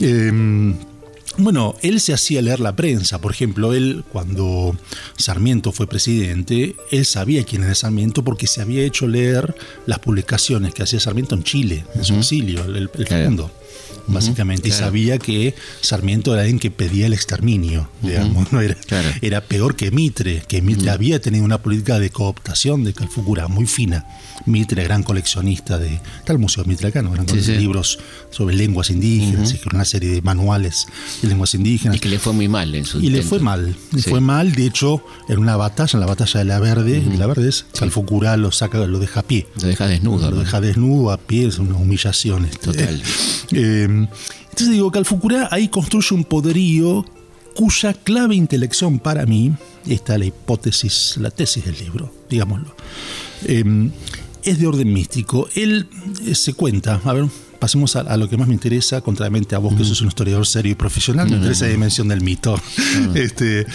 Em, 0.01 0.75
bueno, 1.39 1.77
él 1.83 2.01
se 2.01 2.13
hacía 2.13 2.43
leer 2.43 2.61
la 2.61 2.75
prensa. 2.75 3.21
Por 3.21 3.33
ejemplo, 3.33 3.73
él, 3.73 4.05
cuando 4.13 4.77
Sarmiento 5.17 5.73
fue 5.73 5.87
presidente, 5.87 6.77
él 6.91 7.07
sabía 7.07 7.45
quién 7.45 7.63
era 7.63 7.75
Sarmiento 7.75 8.25
porque 8.25 8.47
se 8.47 8.61
había 8.61 8.83
hecho 8.83 9.07
leer 9.07 9.55
las 9.87 10.01
publicaciones 10.01 10.75
que 10.75 10.83
hacía 10.83 11.01
Sarmiento 11.01 11.35
en 11.35 11.45
Chile, 11.45 11.85
en 11.95 12.05
su 12.05 12.15
exilio, 12.17 12.65
el, 12.65 12.91
el 12.93 13.05
básicamente, 14.13 14.69
y 14.69 14.73
sabía 14.73 15.19
que 15.19 15.55
Sarmiento 15.81 16.33
era 16.33 16.43
alguien 16.43 16.59
que 16.59 16.71
pedía 16.71 17.07
el 17.07 17.13
exterminio, 17.13 17.89
digamos, 18.03 18.53
¿no? 18.53 18.61
era, 18.61 18.77
era, 19.21 19.41
peor 19.43 19.77
que 19.77 19.91
Mitre, 19.91 20.43
que 20.47 20.63
Mitre 20.63 20.91
había 20.91 21.21
tenido 21.21 21.45
una 21.45 21.63
política 21.63 21.99
de 21.99 22.11
cooptación 22.11 22.85
de 22.85 22.93
Calfucura 22.93 23.49
muy 23.49 23.67
fina. 23.67 24.07
Mitre, 24.47 24.83
gran 24.85 25.03
coleccionista 25.03 25.79
de. 25.79 26.01
El 26.27 26.39
Museo 26.39 26.65
Mitre 26.65 26.89
acá, 26.89 27.03
¿no? 27.03 27.13
libros 27.59 27.99
sobre 28.31 28.55
lenguas 28.55 28.91
indígenas, 28.91 29.55
una 29.73 29.85
serie 29.85 30.11
de 30.11 30.23
manuales 30.23 30.87
de 31.21 31.29
lenguas 31.29 31.55
indígenas. 31.55 31.97
Y 31.97 32.01
que 32.01 32.09
le 32.09 32.19
fue 32.19 32.33
muy 32.33 32.49
mal 32.49 32.75
en 32.75 32.85
su 32.85 33.01
Y 33.01 33.11
le 33.11 33.23
fue 33.23 33.41
mal, 33.41 33.77
le 33.93 34.03
fue 34.03 34.21
mal, 34.21 34.53
de 34.53 34.67
hecho, 34.67 35.05
en 35.29 35.39
una 35.39 35.57
batalla, 35.57 35.91
en 35.95 36.01
la 36.01 36.07
batalla 36.07 36.39
de 36.39 36.45
la 36.45 36.61
Verde, 36.61 37.01
de 37.01 37.19
la 37.19 37.27
Verde 37.27 37.51
Calfucura 37.79 38.37
lo 38.37 38.53
saca, 38.53 38.79
lo 38.87 38.99
deja 38.99 39.21
a 39.21 39.23
pie. 39.23 39.47
Lo 39.61 39.69
deja 39.69 39.87
desnudo. 39.87 40.31
Lo 40.31 40.39
deja 40.39 40.61
desnudo, 40.61 41.11
a 41.11 41.19
pie, 41.19 41.49
es 41.49 41.59
una 41.59 41.77
humillación. 41.77 42.45
Este. 42.45 42.67
Total. 42.67 43.03
Eh, 43.53 44.00
entonces 44.51 44.71
digo, 44.71 44.91
Calfucurá 44.91 45.49
ahí 45.51 45.69
construye 45.69 46.15
un 46.15 46.25
poderío 46.25 47.05
cuya 47.55 47.95
clave 47.95 48.35
intelección 48.35 48.99
para 48.99 49.27
mí, 49.27 49.53
esta 49.87 50.15
es 50.15 50.19
la 50.21 50.25
hipótesis, 50.27 51.17
la 51.19 51.31
tesis 51.31 51.65
del 51.65 51.77
libro, 51.79 52.13
digámoslo, 52.29 52.75
eh, 53.45 53.91
es 54.43 54.59
de 54.59 54.67
orden 54.67 54.93
místico. 54.93 55.49
Él 55.55 55.89
eh, 56.27 56.35
se 56.35 56.55
cuenta, 56.55 57.01
a 57.05 57.13
ver, 57.13 57.27
pasemos 57.61 57.95
a, 57.95 58.17
lo 58.17 58.29
que 58.29 58.37
más 58.37 58.49
me 58.49 58.55
interesa, 58.55 59.01
contrariamente 59.03 59.55
a 59.55 59.59
vos 59.59 59.75
que 59.75 59.85
sos 59.85 60.01
un 60.01 60.09
historiador 60.09 60.47
serio 60.47 60.73
y 60.73 60.75
profesional, 60.75 61.29
me 61.29 61.37
interesa 61.37 61.67
la 61.67 61.73
dimensión 61.73 62.09
del 62.09 62.23
mito. 62.23 62.61
este, 63.15 63.67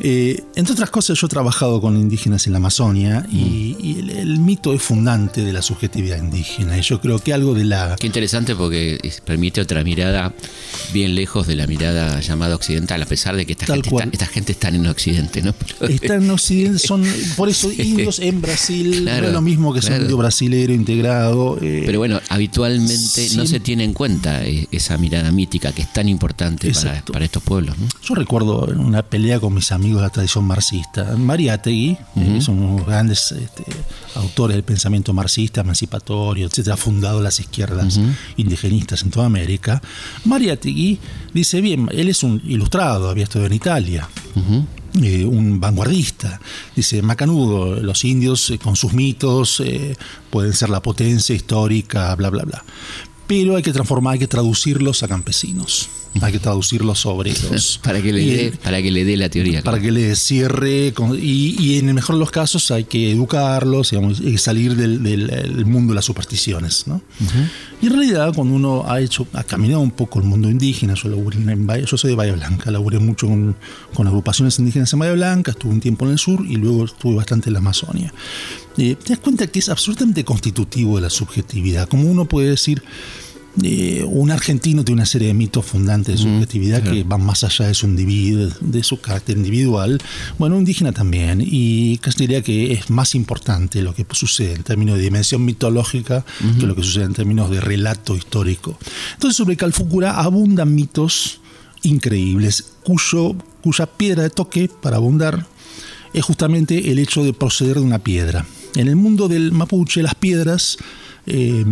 eh, 0.00 0.42
entre 0.56 0.72
otras 0.72 0.90
cosas, 0.90 1.18
yo 1.18 1.26
he 1.26 1.30
trabajado 1.30 1.80
con 1.80 1.96
indígenas 1.96 2.46
en 2.46 2.52
la 2.52 2.58
Amazonia 2.58 3.24
y, 3.30 3.96
el, 4.18 4.38
mito 4.40 4.72
es 4.72 4.82
fundante 4.82 5.44
de 5.44 5.52
la 5.52 5.62
subjetividad 5.62 6.18
indígena. 6.18 6.76
Y 6.76 6.82
yo 6.82 7.00
creo 7.00 7.18
que 7.20 7.32
algo 7.32 7.54
de 7.54 7.64
la... 7.64 7.96
Qué 7.98 8.06
interesante 8.06 8.54
porque 8.54 8.98
permite 9.24 9.60
otra 9.60 9.84
mirada 9.84 10.34
bien 10.92 11.14
lejos 11.14 11.46
de 11.46 11.56
la 11.56 11.66
mirada 11.66 12.20
llamada 12.20 12.56
occidental, 12.56 13.02
a 13.02 13.06
pesar 13.06 13.36
de 13.36 13.46
que 13.46 13.52
esta, 13.52 13.66
gente 13.66 13.88
está, 13.88 14.08
esta 14.10 14.26
gente 14.26 14.52
está, 14.52 14.68
en 14.68 14.86
Occidente, 14.86 15.42
¿no? 15.42 15.54
Están 15.88 16.24
en 16.24 16.30
Occidente, 16.30 16.78
son 16.78 17.04
por 17.36 17.48
eso 17.48 17.70
indios 17.70 18.18
en 18.18 18.40
Brasil, 18.40 19.04
no 19.04 19.10
es 19.10 19.32
lo 19.32 19.42
mismo 19.42 19.72
que 19.72 19.82
ser 19.82 20.02
indio 20.02 20.16
brasilero 20.16 20.72
integrado. 20.72 21.58
Eh, 21.62 21.82
Pero 21.86 21.98
bueno, 21.98 22.20
habitualmente 22.28 23.27
no 23.36 23.46
se 23.46 23.60
tiene 23.60 23.84
en 23.84 23.92
cuenta 23.92 24.44
eh, 24.44 24.68
esa 24.70 24.98
mirada 24.98 25.30
mítica 25.30 25.72
que 25.72 25.82
es 25.82 25.92
tan 25.92 26.08
importante 26.08 26.72
para, 27.12 27.24
estos 27.24 27.42
pueblos. 27.42 27.76
Yo 28.02 28.14
recuerdo 28.14 28.66
una 28.76 29.02
pelea 29.02 29.40
con 29.40 29.54
mis 29.54 29.72
amigos 29.72 30.00
de 30.00 30.06
la 30.06 30.10
tradición 30.10 30.44
marxista. 30.44 31.16
Mariátegui, 31.16 31.96
uh 32.14 32.40
son 32.40 32.62
unos 32.62 32.86
grandes 32.86 33.32
este, 33.32 33.64
autores 34.14 34.54
del 34.54 34.62
pensamiento 34.62 35.12
marxista, 35.12 35.62
emancipatorio, 35.62 36.46
etcétera, 36.46 36.76
fundado 36.76 37.20
las 37.20 37.40
izquierdas 37.40 37.98
indigenistas 38.36 39.02
en 39.02 39.10
toda 39.10 39.26
América. 39.26 39.82
Mariátegui 40.24 40.98
dice: 41.34 41.60
Bien, 41.60 41.88
él 41.92 42.08
es 42.08 42.22
un 42.22 42.40
ilustrado, 42.44 43.10
había 43.10 43.24
estudiado 43.24 43.46
en 43.46 43.54
Italia. 43.54 44.08
Eh, 45.02 45.24
un 45.24 45.60
vanguardista. 45.60 46.40
Dice, 46.74 47.02
Macanudo, 47.02 47.80
los 47.80 48.04
indios 48.04 48.52
con 48.62 48.74
sus 48.74 48.94
mitos 48.94 49.62
pueden 50.30 50.54
ser 50.54 50.70
la 50.70 50.80
potencia 50.80 51.34
histórica, 51.34 52.14
bla, 52.14 52.30
bla, 52.30 52.44
bla 52.44 52.64
pero 53.28 53.56
hay 53.56 53.62
que 53.62 53.72
transformar, 53.72 54.14
hay 54.14 54.18
que 54.18 54.26
traducirlos 54.26 55.02
a 55.02 55.08
campesinos, 55.08 55.90
hay 56.22 56.32
que 56.32 56.38
traducirlos 56.38 57.04
a 57.04 57.10
obreros. 57.10 57.78
para, 57.84 58.00
que 58.00 58.10
le 58.10 58.24
dé, 58.24 58.52
para 58.64 58.82
que 58.82 58.90
le 58.90 59.04
dé 59.04 59.18
la 59.18 59.28
teoría. 59.28 59.62
Para 59.62 59.78
que 59.78 59.92
le 59.92 60.16
cierre, 60.16 60.94
y, 61.20 61.78
en 61.78 61.88
el 61.88 61.94
mejor 61.94 62.16
de 62.16 62.20
los 62.20 62.30
casos 62.30 62.70
hay 62.70 62.84
que 62.84 63.12
educarlos, 63.12 63.90
digamos, 63.90 64.20
y 64.20 64.38
salir 64.38 64.74
del, 64.76 65.66
mundo 65.66 65.92
de 65.92 65.96
las 65.96 66.06
supersticiones. 66.06 66.86
¿no? 66.86 67.02
Y 67.82 67.86
en 67.86 67.92
realidad 67.92 68.32
cuando 68.34 68.54
uno 68.54 68.84
ha 68.88 68.98
hecho, 69.02 69.26
ha 69.34 69.44
caminado 69.44 69.80
un 69.80 69.90
poco 69.90 70.18
el 70.18 70.24
mundo 70.24 70.50
indígena, 70.50 70.94
yo, 70.94 71.10
yo 71.10 71.96
soy 71.98 72.10
de 72.10 72.16
Bahía 72.16 72.32
Blanca, 72.32 72.70
laburé 72.70 72.98
mucho 72.98 73.28
con, 73.28 73.54
con 73.92 74.06
agrupaciones 74.06 74.58
indígenas 74.58 74.90
en 74.94 75.00
Bahía 75.00 75.12
Blanca, 75.12 75.50
estuve 75.50 75.72
un 75.72 75.80
tiempo 75.80 76.06
en 76.06 76.12
el 76.12 76.18
sur 76.18 76.46
y 76.48 76.56
luego 76.56 76.86
estuve 76.86 77.16
bastante 77.16 77.50
en 77.50 77.52
la 77.52 77.58
Amazonia. 77.58 78.10
Eh, 78.78 78.94
te 78.94 79.10
das 79.10 79.18
cuenta 79.18 79.46
que 79.48 79.58
es 79.58 79.68
absolutamente 79.68 80.24
constitutivo 80.24 80.96
de 80.96 81.02
la 81.02 81.10
subjetividad. 81.10 81.88
Como 81.88 82.08
uno 82.08 82.26
puede 82.26 82.50
decir, 82.50 82.82
eh, 83.62 84.04
un 84.06 84.30
argentino 84.30 84.84
tiene 84.84 85.00
una 85.00 85.06
serie 85.06 85.28
de 85.28 85.34
mitos 85.34 85.66
fundantes 85.66 86.16
de 86.16 86.22
subjetividad 86.22 86.82
que 86.84 87.02
van 87.02 87.24
más 87.24 87.42
allá 87.42 87.66
de 87.66 87.74
su, 87.74 87.86
individuo, 87.86 88.48
de 88.60 88.84
su 88.84 89.00
carácter 89.00 89.36
individual. 89.36 90.00
Bueno, 90.38 90.54
un 90.54 90.60
indígena 90.60 90.92
también. 90.92 91.42
Y 91.44 91.98
casi 91.98 92.18
diría 92.18 92.40
que 92.42 92.72
es 92.72 92.88
más 92.88 93.16
importante 93.16 93.82
lo 93.82 93.94
que 93.94 94.06
sucede 94.12 94.54
en 94.54 94.62
términos 94.62 94.96
de 94.96 95.02
dimensión 95.02 95.44
mitológica 95.44 96.24
que 96.60 96.66
lo 96.66 96.76
que 96.76 96.84
sucede 96.84 97.04
en 97.04 97.14
términos 97.14 97.50
de 97.50 97.60
relato 97.60 98.14
histórico. 98.14 98.78
Entonces, 99.14 99.36
sobre 99.36 99.56
Calfucura 99.56 100.20
abundan 100.20 100.72
mitos 100.72 101.40
increíbles, 101.82 102.74
cuyo, 102.84 103.34
cuya 103.60 103.86
piedra 103.86 104.22
de 104.22 104.30
toque 104.30 104.70
para 104.80 104.96
abundar 104.96 105.46
es 106.12 106.24
justamente 106.24 106.90
el 106.90 106.98
hecho 106.98 107.24
de 107.24 107.32
proceder 107.32 107.74
de 107.74 107.82
una 107.82 107.98
piedra. 107.98 108.46
En 108.78 108.86
el 108.86 108.94
mundo 108.94 109.26
del 109.26 109.50
mapuche, 109.50 110.02
las 110.02 110.14
piedras 110.14 110.78
eh, 111.26 111.64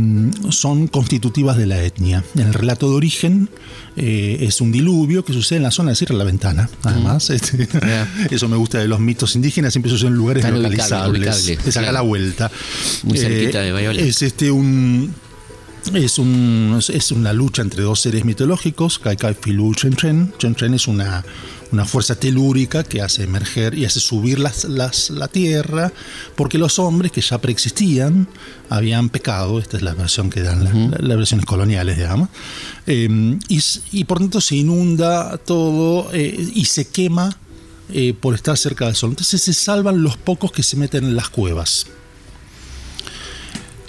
son 0.50 0.88
constitutivas 0.88 1.56
de 1.56 1.66
la 1.66 1.80
etnia. 1.80 2.24
En 2.34 2.48
el 2.48 2.52
relato 2.52 2.90
de 2.90 2.96
origen 2.96 3.48
eh, 3.96 4.38
es 4.40 4.60
un 4.60 4.72
diluvio 4.72 5.24
que 5.24 5.32
sucede 5.32 5.58
en 5.58 5.62
la 5.62 5.70
zona 5.70 5.90
de 5.90 5.96
Sierra 5.96 6.14
de 6.14 6.18
la 6.18 6.24
Ventana, 6.24 6.68
además. 6.82 7.30
Este, 7.30 7.68
eso 8.30 8.48
me 8.48 8.56
gusta 8.56 8.78
de 8.78 8.88
los 8.88 8.98
mitos 8.98 9.36
indígenas, 9.36 9.72
siempre 9.72 9.88
suceden 9.88 10.14
en 10.14 10.18
lugares 10.18 10.50
localizables. 10.50 11.48
es 11.48 11.76
acá 11.76 11.92
la 11.92 12.00
vuelta. 12.00 12.50
Muy 13.04 13.16
cerquita 13.16 13.60
de 13.60 13.70
Bayona. 13.70 14.00
Es 14.00 14.22
este 14.22 14.50
un 14.50 15.14
es, 15.94 16.18
un, 16.18 16.80
es 16.88 17.12
una 17.12 17.32
lucha 17.32 17.62
entre 17.62 17.82
dos 17.82 18.00
seres 18.00 18.24
mitológicos, 18.24 18.98
Kaikai 18.98 19.36
Filu 19.40 19.74
Chen 19.74 19.94
Chen 19.96 20.74
es 20.74 20.88
una, 20.88 21.24
una 21.72 21.84
fuerza 21.84 22.14
telúrica 22.14 22.84
que 22.84 23.02
hace 23.02 23.24
emerger 23.24 23.76
y 23.76 23.84
hace 23.84 24.00
subir 24.00 24.38
las, 24.38 24.64
las, 24.64 25.10
la 25.10 25.28
tierra, 25.28 25.92
porque 26.34 26.58
los 26.58 26.78
hombres 26.78 27.12
que 27.12 27.20
ya 27.20 27.38
preexistían 27.38 28.28
habían 28.68 29.08
pecado, 29.08 29.58
esta 29.58 29.76
es 29.76 29.82
la 29.82 29.94
versión 29.94 30.30
que 30.30 30.42
dan 30.42 30.90
las 30.98 31.16
versiones 31.16 31.46
coloniales, 31.46 31.96
digamos, 31.96 32.28
eh, 32.86 33.38
y, 33.48 33.60
y, 33.92 34.04
por 34.04 34.18
tanto 34.18 34.40
se 34.40 34.56
inunda 34.56 35.38
todo 35.38 36.12
eh, 36.12 36.50
y 36.54 36.64
se 36.66 36.88
quema 36.88 37.36
eh, 37.88 38.14
por 38.14 38.34
estar 38.34 38.56
cerca 38.58 38.86
del 38.86 38.96
sol. 38.96 39.10
Entonces 39.10 39.42
se 39.42 39.54
salvan 39.54 40.02
los 40.02 40.16
pocos 40.16 40.50
que 40.50 40.64
se 40.64 40.76
meten 40.76 41.04
en 41.04 41.14
las 41.14 41.28
cuevas. 41.28 41.86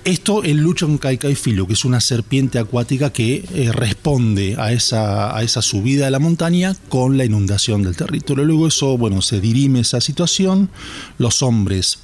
Esto 0.08 0.42
en 0.46 0.62
lucha 0.62 0.86
con 0.86 1.36
Filo, 1.36 1.68
que 1.68 1.74
es 1.74 1.84
una 1.84 2.00
serpiente 2.00 2.60
acuática 2.60 3.12
que 3.12 3.44
eh, 3.54 3.74
responde 3.74 4.56
a 4.58 4.72
esa, 4.72 5.36
a 5.36 5.44
esa 5.44 5.62
subida 5.62 6.06
de 6.06 6.12
la 6.12 6.20
montaña 6.20 6.78
con 6.88 7.18
la 7.18 7.26
inundación 7.26 7.84
del 7.84 7.98
territorio. 7.98 8.46
Luego 8.46 8.70
eso, 8.70 8.98
bueno, 8.98 9.22
se 9.22 9.42
dirime 9.42 9.82
esa 9.82 10.00
situación. 10.00 10.70
Los 11.18 11.44
hombres 11.44 12.00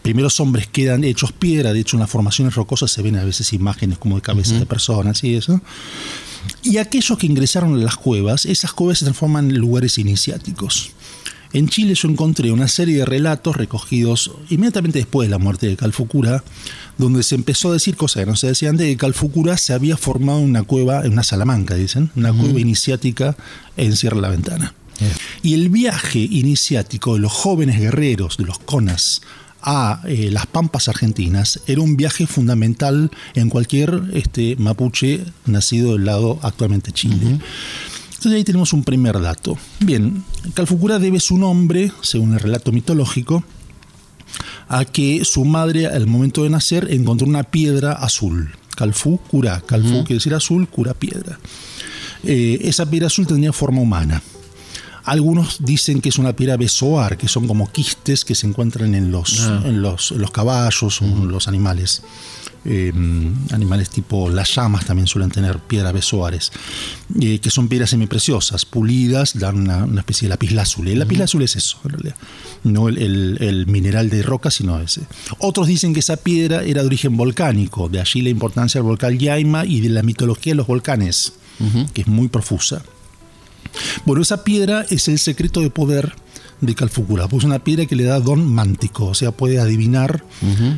primeros 0.00 0.40
hombres 0.40 0.66
quedan 0.66 1.04
hechos 1.04 1.32
piedra, 1.32 1.74
de 1.74 1.80
hecho 1.80 1.96
en 1.96 2.00
las 2.00 2.10
formaciones 2.10 2.54
rocosas 2.54 2.90
se 2.90 3.02
ven 3.02 3.16
a 3.16 3.24
veces 3.24 3.52
imágenes 3.52 3.98
como 3.98 4.16
de 4.16 4.22
cabezas 4.22 4.58
de 4.58 4.64
personas 4.64 5.22
y 5.22 5.34
eso. 5.34 5.60
Y 6.62 6.78
aquellos 6.78 7.18
que 7.18 7.26
ingresaron 7.26 7.74
a 7.74 7.84
las 7.84 7.96
cuevas, 7.96 8.46
esas 8.46 8.72
cuevas 8.72 8.98
se 8.98 9.04
transforman 9.04 9.50
en 9.50 9.58
lugares 9.58 9.98
iniciáticos. 9.98 10.92
En 11.52 11.68
Chile 11.68 11.94
yo 11.94 12.08
encontré 12.08 12.50
una 12.50 12.68
serie 12.68 12.98
de 12.98 13.04
relatos 13.04 13.56
recogidos 13.56 14.30
inmediatamente 14.48 14.98
después 14.98 15.28
de 15.28 15.30
la 15.30 15.38
muerte 15.38 15.66
de 15.68 15.76
Calfucura, 15.76 16.42
donde 16.96 17.22
se 17.22 17.34
empezó 17.34 17.70
a 17.70 17.74
decir 17.74 17.96
cosas 17.96 18.24
que 18.24 18.30
no 18.30 18.36
se 18.36 18.46
decían 18.46 18.76
de 18.76 18.86
que 18.86 18.96
Calfucura 18.96 19.58
se 19.58 19.74
había 19.74 19.96
formado 19.96 20.38
en 20.38 20.46
una 20.46 20.62
cueva, 20.62 21.04
en 21.04 21.12
una 21.12 21.22
salamanca, 21.22 21.74
dicen, 21.74 22.10
una 22.16 22.32
cueva 22.32 22.58
iniciática 22.58 23.36
en 23.76 23.96
Sierra 23.96 24.20
la 24.20 24.30
Ventana. 24.30 24.74
Y 25.42 25.54
el 25.54 25.68
viaje 25.68 26.20
iniciático 26.20 27.14
de 27.14 27.20
los 27.20 27.32
jóvenes 27.32 27.80
guerreros, 27.80 28.36
de 28.36 28.44
los 28.44 28.58
conas, 28.58 29.20
a 29.62 30.00
eh, 30.06 30.30
las 30.30 30.46
pampas 30.46 30.88
argentinas 30.88 31.60
era 31.66 31.80
un 31.80 31.96
viaje 31.96 32.26
fundamental 32.26 33.10
en 33.34 33.48
cualquier 33.48 34.02
este, 34.12 34.56
mapuche 34.56 35.24
nacido 35.46 35.92
del 35.92 36.04
lado 36.04 36.38
actualmente 36.42 36.92
Chile. 36.92 37.38
Entonces 38.22 38.38
ahí 38.38 38.44
tenemos 38.44 38.72
un 38.72 38.84
primer 38.84 39.20
dato. 39.20 39.58
Bien, 39.80 40.22
Calfucura 40.54 41.00
debe 41.00 41.18
su 41.18 41.38
nombre, 41.38 41.90
según 42.02 42.34
el 42.34 42.38
relato 42.38 42.70
mitológico, 42.70 43.42
a 44.68 44.84
que 44.84 45.24
su 45.24 45.44
madre 45.44 45.88
al 45.88 46.06
momento 46.06 46.44
de 46.44 46.50
nacer 46.50 46.86
encontró 46.92 47.26
una 47.26 47.42
piedra 47.42 47.94
azul. 47.94 48.52
Calfú, 48.76 49.18
cura. 49.28 49.60
Calfú 49.66 50.04
quiere 50.04 50.14
decir 50.18 50.34
azul, 50.34 50.68
cura 50.68 50.94
piedra. 50.94 51.40
Eh, 52.22 52.60
esa 52.62 52.88
piedra 52.88 53.08
azul 53.08 53.26
tenía 53.26 53.52
forma 53.52 53.80
humana. 53.80 54.22
Algunos 55.02 55.56
dicen 55.58 56.00
que 56.00 56.10
es 56.10 56.18
una 56.18 56.32
piedra 56.32 56.56
besoar, 56.56 57.18
que 57.18 57.26
son 57.26 57.48
como 57.48 57.72
quistes 57.72 58.24
que 58.24 58.36
se 58.36 58.46
encuentran 58.46 58.94
en 58.94 59.10
los, 59.10 59.40
ah. 59.40 59.62
en 59.64 59.82
los, 59.82 60.12
los 60.12 60.30
caballos 60.30 61.02
o 61.02 61.04
en 61.06 61.26
los 61.26 61.48
animales. 61.48 62.02
Em, 62.64 63.34
animales 63.50 63.90
tipo 63.90 64.30
las 64.30 64.54
llamas 64.54 64.84
también 64.84 65.08
suelen 65.08 65.32
tener 65.32 65.58
piedras 65.58 65.92
besoares, 65.92 66.52
eh, 67.20 67.40
que 67.40 67.50
son 67.50 67.66
piedras 67.66 67.90
semipreciosas, 67.90 68.64
pulidas, 68.66 69.36
dan 69.36 69.56
una, 69.56 70.00
especie 70.00 70.26
de 70.26 70.30
lapislázuli. 70.30 70.92
El 70.92 71.00
lapislázuli 71.00 71.46
es 71.46 71.56
eso, 71.56 71.78
en 71.84 71.90
realidad. 71.90 72.16
No 72.62 72.88
el, 72.88 73.64
mineral 73.66 74.10
de 74.10 74.22
roca, 74.22 74.52
sino 74.52 74.80
ese. 74.80 75.02
Otros 75.38 75.66
dicen 75.66 75.92
que 75.92 76.00
esa 76.00 76.16
piedra 76.16 76.62
era 76.62 76.82
de 76.82 76.86
origen 76.86 77.16
volcánico, 77.16 77.88
de 77.88 78.00
allí 78.00 78.22
la 78.22 78.30
importancia 78.30 78.80
del 78.80 78.86
volcán 78.86 79.18
Yaima 79.18 79.64
y 79.66 79.80
de 79.80 79.88
la 79.88 80.02
mitología 80.02 80.52
de 80.52 80.58
los 80.58 80.66
volcanes, 80.68 81.32
que 81.92 82.02
es 82.02 82.06
muy 82.06 82.28
profusa. 82.28 82.82
Bueno, 84.04 84.22
esa 84.22 84.44
piedra 84.44 84.86
es 84.88 85.08
el 85.08 85.18
secreto 85.18 85.60
de 85.60 85.70
poder 85.70 86.14
de 86.62 86.74
Calfucura, 86.76 87.28
pues 87.28 87.44
una 87.44 87.58
piedra 87.58 87.86
que 87.86 87.96
le 87.96 88.04
da 88.04 88.20
don 88.20 88.46
mántico, 88.46 89.06
o 89.06 89.14
sea, 89.14 89.32
puede 89.32 89.58
adivinar 89.58 90.24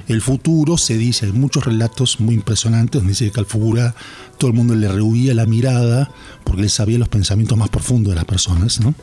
el 0.08 0.22
futuro, 0.22 0.78
se 0.78 0.96
dice, 0.96 1.26
hay 1.26 1.32
muchos 1.32 1.64
relatos 1.64 2.20
muy 2.20 2.34
impresionantes 2.34 3.00
donde 3.00 3.10
dice 3.10 3.26
que 3.26 3.32
Calfucura 3.32 3.94
todo 4.38 4.50
el 4.50 4.56
mundo 4.56 4.74
le 4.74 4.88
rehuía 4.88 5.34
la 5.34 5.44
mirada 5.44 6.10
porque 6.42 6.62
él 6.62 6.70
sabía 6.70 6.98
los 6.98 7.08
pensamientos 7.08 7.56
más 7.58 7.68
profundos 7.68 8.12
de 8.12 8.16
las 8.16 8.24
personas, 8.24 8.80
¿no? 8.80 8.94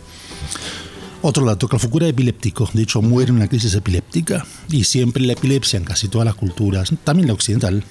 Otro 1.22 1.46
dato, 1.46 1.68
Calfucura 1.68 2.08
es 2.08 2.14
epiléptico, 2.14 2.68
de 2.74 2.82
hecho 2.82 3.04
muere 3.04 3.30
en 3.30 3.36
una 3.36 3.48
crisis 3.48 3.76
epiléptica 3.76 4.44
y 4.70 4.86
siempre 4.86 5.24
la 5.24 5.34
epilepsia 5.34 5.78
en 5.78 5.84
casi 5.84 6.08
todas 6.08 6.26
las 6.26 6.34
culturas, 6.34 6.92
también 7.04 7.28
la 7.28 7.34
occidental, 7.34 7.84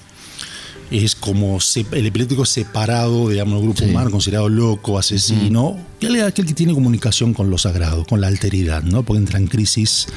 es 0.91 1.15
como 1.15 1.57
el 1.91 2.05
epiléptico 2.05 2.45
separado, 2.45 3.29
digamos, 3.29 3.55
del 3.55 3.63
grupo 3.63 3.85
humano, 3.85 4.11
considerado 4.11 4.49
loco, 4.49 4.99
asesino, 4.99 5.77
que 5.99 6.21
aquel 6.21 6.45
que 6.45 6.53
tiene 6.53 6.73
comunicación 6.73 7.33
con 7.33 7.49
lo 7.49 7.57
sagrado, 7.57 8.05
con 8.05 8.19
la 8.21 8.27
alteridad, 8.27 8.83
¿no? 8.83 9.03
Porque 9.03 9.19
entra 9.19 9.39
en 9.39 9.47
crisis 9.47 10.07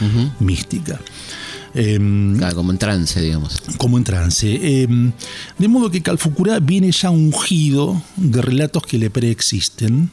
mística. 0.40 1.00
Em, 1.74 2.38
como 2.54 2.70
en 2.70 2.78
trance, 2.78 3.20
digamos. 3.20 3.60
Como 3.78 3.98
en 3.98 4.04
trance. 4.04 4.82
Em, 4.82 5.12
de 5.58 5.68
modo 5.68 5.90
que 5.90 6.02
Calfucura 6.02 6.60
viene 6.60 6.92
ya 6.92 7.10
ungido 7.10 8.00
de 8.16 8.42
relatos 8.42 8.84
que 8.84 8.98
le 8.98 9.10
preexisten, 9.10 10.10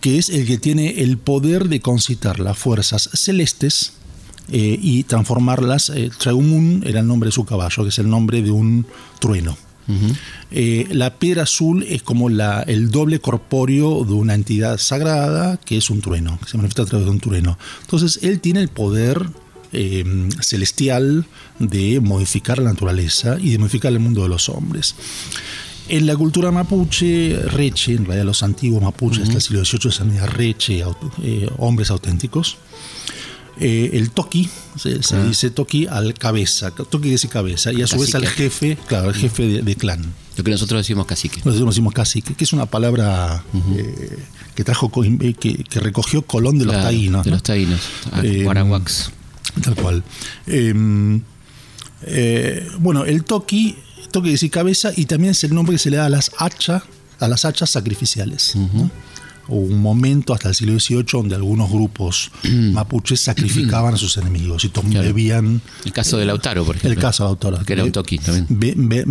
que 0.00 0.18
es 0.18 0.30
el 0.30 0.46
que 0.46 0.58
tiene 0.58 1.02
el 1.02 1.18
poder 1.18 1.68
de 1.68 1.80
concitar 1.80 2.40
las 2.40 2.58
fuerzas 2.58 3.08
celestes 3.12 3.92
eh, 4.50 4.78
y 4.80 5.04
transformarlas. 5.04 5.90
Eh, 5.90 6.10
era 6.84 7.00
el 7.00 7.06
nombre 7.06 7.28
de 7.28 7.32
su 7.32 7.44
caballo, 7.44 7.84
que 7.84 7.90
es 7.90 7.98
el 7.98 8.10
nombre 8.10 8.42
de 8.42 8.50
un 8.50 8.84
trueno. 9.20 9.56
Eh, 10.50 10.88
la 10.90 11.14
piedra 11.18 11.44
azul 11.44 11.84
es 11.88 12.02
como 12.02 12.28
la, 12.28 12.62
el 12.62 12.90
doble 12.90 13.20
corpóreo 13.20 14.04
de 14.04 14.12
una 14.12 14.34
entidad 14.34 14.78
sagrada 14.78 15.58
que 15.58 15.76
es 15.76 15.90
un 15.90 16.00
trueno, 16.00 16.38
que 16.42 16.50
se 16.50 16.56
manifiesta 16.56 16.82
a 16.82 16.86
través 16.86 17.06
de 17.06 17.12
un 17.12 17.20
trueno. 17.20 17.58
Entonces 17.82 18.20
él 18.22 18.40
tiene 18.40 18.60
el 18.60 18.68
poder 18.68 19.26
eh, 19.72 20.28
celestial 20.40 21.26
de 21.58 22.00
modificar 22.00 22.58
la 22.58 22.70
naturaleza 22.70 23.38
y 23.40 23.50
de 23.50 23.58
modificar 23.58 23.92
el 23.92 24.00
mundo 24.00 24.22
de 24.22 24.28
los 24.28 24.48
hombres. 24.48 24.94
En 25.88 26.06
la 26.06 26.16
cultura 26.16 26.52
mapuche, 26.52 27.36
Reche, 27.46 27.94
en 27.94 28.04
realidad 28.04 28.24
los 28.24 28.44
antiguos 28.44 28.82
mapuches 28.82 29.24
hasta 29.24 29.34
el 29.34 29.42
siglo 29.42 29.64
XVIII 29.64 29.90
se 29.90 30.26
Reche, 30.26 30.84
eh, 31.22 31.48
hombres 31.58 31.90
auténticos, 31.90 32.58
eh, 33.58 33.90
el 33.94 34.10
toki, 34.10 34.48
se, 34.76 35.00
ah. 35.12 35.24
dice 35.24 35.50
toki 35.50 35.86
al 35.86 36.14
cabeza, 36.14 36.70
toki 36.70 37.10
dice 37.10 37.28
cabeza, 37.28 37.72
y 37.72 37.82
a 37.82 37.86
su 37.86 37.98
vez 37.98 38.14
al 38.14 38.26
jefe, 38.26 38.78
claro, 38.86 39.10
el 39.10 39.14
jefe 39.14 39.62
de, 39.62 39.76
clan. 39.76 40.14
Lo 40.36 40.44
que 40.44 40.50
nosotros 40.50 40.80
decimos 40.80 41.06
cacique. 41.06 41.40
Nosotros 41.44 41.74
decimos 41.74 41.92
cacique, 41.92 42.34
que 42.34 42.44
es 42.44 42.52
una 42.52 42.66
palabra 42.66 43.44
eh, 43.76 44.18
que 44.54 44.64
trajo 44.64 44.90
eh, 45.04 45.34
que, 45.34 45.80
recogió 45.80 46.22
Colón 46.22 46.58
de 46.58 46.66
los 46.66 46.74
taínos. 46.74 47.24
De 47.24 47.30
los 47.30 47.42
taínos, 47.42 47.80
Tal 49.62 49.74
cual. 49.74 50.04
Em, 50.46 51.22
bueno, 52.78 53.04
el 53.04 53.24
toki, 53.24 53.76
toki 54.10 54.30
dice 54.30 54.48
cabeza, 54.48 54.92
y 54.96 55.06
también 55.06 55.32
es 55.32 55.44
el 55.44 55.54
nombre 55.54 55.74
que 55.74 55.78
se 55.78 55.90
le 55.90 55.96
da 55.96 56.06
a 56.06 56.10
las 56.10 56.30
hachas, 56.38 56.82
a 57.18 57.28
las 57.28 57.44
hachas 57.44 57.70
sacrificiales 57.70 58.54
un 59.58 59.80
momento 59.80 60.32
hasta 60.34 60.48
el 60.48 60.54
siglo 60.54 60.78
XVIII 60.78 61.04
donde 61.12 61.34
algunos 61.34 61.70
grupos 61.70 62.30
mapuches 62.44 63.20
sacrificaban 63.20 63.94
a 63.94 63.96
sus 63.96 64.16
enemigos 64.16 64.64
y 64.64 64.70
bebían. 64.98 65.60
El 65.84 65.92
caso 65.92 66.18
de 66.18 66.24
Lautaro, 66.24 66.64
por 66.64 66.76
ejemplo. 66.76 66.92
El 66.92 66.98
caso 66.98 67.24
de 67.24 67.28
Lautaro. 67.28 67.64
Que 67.64 67.72
era 67.72 67.84
un 67.84 67.92
toqui 67.92 68.18
también. 68.18 68.46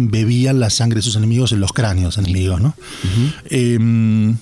bebían 0.10 0.60
la 0.60 0.70
sangre 0.70 0.98
de 0.98 1.04
sus 1.04 1.16
enemigos 1.16 1.52
en 1.52 1.60
los 1.60 1.74
cráneos 1.74 2.18
enemigos, 2.18 2.62
¿no? 2.62 2.76
Em, 3.50 4.38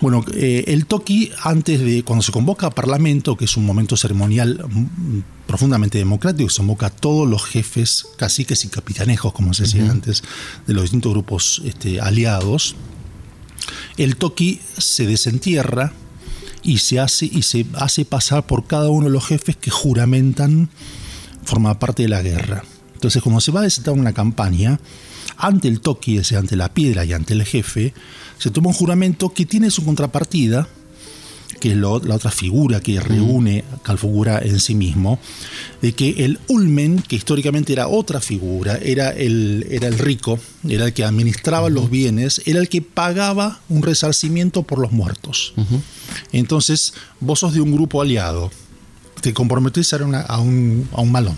bueno, 0.00 0.24
eh, 0.34 0.64
el 0.68 0.86
toqui, 0.86 1.30
antes 1.42 1.80
de, 1.80 2.02
cuando 2.04 2.22
se 2.22 2.32
convoca 2.32 2.68
a 2.68 2.70
Parlamento, 2.70 3.36
que 3.36 3.44
es 3.44 3.56
un 3.56 3.66
momento 3.66 3.96
ceremonial 3.96 4.64
mm, 4.66 5.18
profundamente 5.46 5.98
democrático, 5.98 6.48
se 6.48 6.58
convoca 6.58 6.86
a 6.86 6.90
todos 6.90 7.28
los 7.28 7.44
jefes, 7.44 8.06
caciques 8.16 8.64
y 8.64 8.68
capitanejos, 8.68 9.32
como 9.32 9.52
se 9.52 9.64
decía 9.64 9.90
antes, 9.90 10.22
de 10.66 10.72
los 10.72 10.84
distintos 10.84 11.12
grupos 11.12 11.60
este, 11.64 12.00
aliados, 12.00 12.76
el 13.96 14.16
toki 14.16 14.60
se 14.78 15.06
desentierra 15.06 15.92
y 16.62 16.78
se 16.78 17.00
hace 17.00 17.26
y 17.26 17.42
se 17.42 17.66
hace 17.74 18.04
pasar 18.04 18.46
por 18.46 18.66
cada 18.66 18.90
uno 18.90 19.06
de 19.06 19.12
los 19.12 19.26
jefes 19.26 19.56
que 19.56 19.70
juramentan 19.70 20.68
formar 21.44 21.78
parte 21.78 22.02
de 22.02 22.08
la 22.08 22.22
guerra. 22.22 22.64
Entonces, 22.94 23.22
como 23.22 23.40
se 23.40 23.50
va 23.50 23.60
a 23.60 23.64
desatar 23.64 23.94
una 23.94 24.12
campaña, 24.12 24.78
ante 25.36 25.68
el 25.68 25.80
toki, 25.80 26.18
es 26.18 26.32
ante 26.32 26.56
la 26.56 26.72
piedra 26.72 27.04
y 27.04 27.14
ante 27.14 27.32
el 27.32 27.44
jefe, 27.44 27.94
se 28.38 28.50
toma 28.50 28.68
un 28.68 28.74
juramento 28.74 29.30
que 29.30 29.46
tiene 29.46 29.70
su 29.70 29.84
contrapartida, 29.84 30.68
que 31.60 31.72
es 31.72 31.76
la 31.76 31.88
otra 31.88 32.30
figura 32.30 32.80
que 32.80 32.98
reúne 32.98 33.64
a 33.72 33.82
Calfucurá 33.82 34.40
en 34.42 34.58
sí 34.58 34.74
mismo, 34.74 35.20
de 35.82 35.92
que 35.92 36.24
el 36.24 36.40
ulmen, 36.48 37.00
que 37.00 37.16
históricamente 37.16 37.72
era 37.72 37.86
otra 37.86 38.20
figura, 38.20 38.78
era 38.82 39.10
el, 39.10 39.66
era 39.70 39.86
el 39.86 39.98
rico, 39.98 40.40
era 40.68 40.86
el 40.86 40.92
que 40.92 41.04
administraba 41.04 41.68
los 41.68 41.90
bienes, 41.90 42.42
era 42.46 42.58
el 42.58 42.68
que 42.68 42.82
pagaba 42.82 43.60
un 43.68 43.82
resarcimiento 43.82 44.62
por 44.62 44.78
los 44.78 44.90
muertos. 44.90 45.52
Entonces, 46.32 46.94
vos 47.20 47.40
sos 47.40 47.54
de 47.54 47.60
un 47.60 47.72
grupo 47.72 48.02
aliado, 48.02 48.50
te 49.20 49.34
comprometés 49.34 49.92
a, 49.92 49.96
a, 49.96 50.40
un, 50.40 50.88
a 50.92 51.00
un 51.02 51.12
malón. 51.12 51.36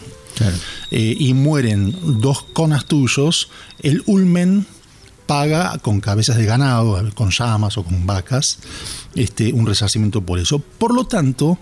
Eh, 0.90 1.16
y 1.18 1.34
mueren 1.34 1.94
dos 2.20 2.42
conas 2.42 2.86
tuyos, 2.86 3.48
el 3.80 4.02
ulmen 4.06 4.66
paga 5.32 5.78
con 5.78 5.98
cabezas 6.02 6.36
de 6.36 6.44
ganado, 6.44 7.02
con 7.14 7.30
llamas 7.30 7.78
o 7.78 7.84
con 7.84 8.04
vacas, 8.06 8.58
este, 9.14 9.50
un 9.54 9.64
resarcimiento 9.64 10.20
por 10.20 10.38
eso. 10.38 10.58
Por 10.58 10.94
lo 10.94 11.06
tanto, 11.06 11.58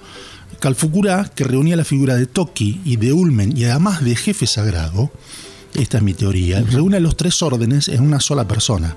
Calfucurá, 0.59 1.31
que 1.33 1.45
reunía 1.45 1.77
la 1.77 1.85
figura 1.85 2.17
de 2.17 2.27
Toki 2.27 2.81
y 2.85 2.97
de 2.97 3.13
Ulmen 3.13 3.57
y 3.57 3.67
además 3.67 4.03
de 4.03 4.17
jefe 4.17 4.49
sagrado, 4.49 5.13
esta 5.75 5.99
es 5.99 6.03
mi 6.03 6.15
teoría, 6.15 6.61
reúne 6.63 6.99
los 6.99 7.17
tres 7.17 7.41
órdenes 7.43 7.87
en 7.87 8.03
una 8.03 8.19
sola 8.19 8.49
persona. 8.49 8.97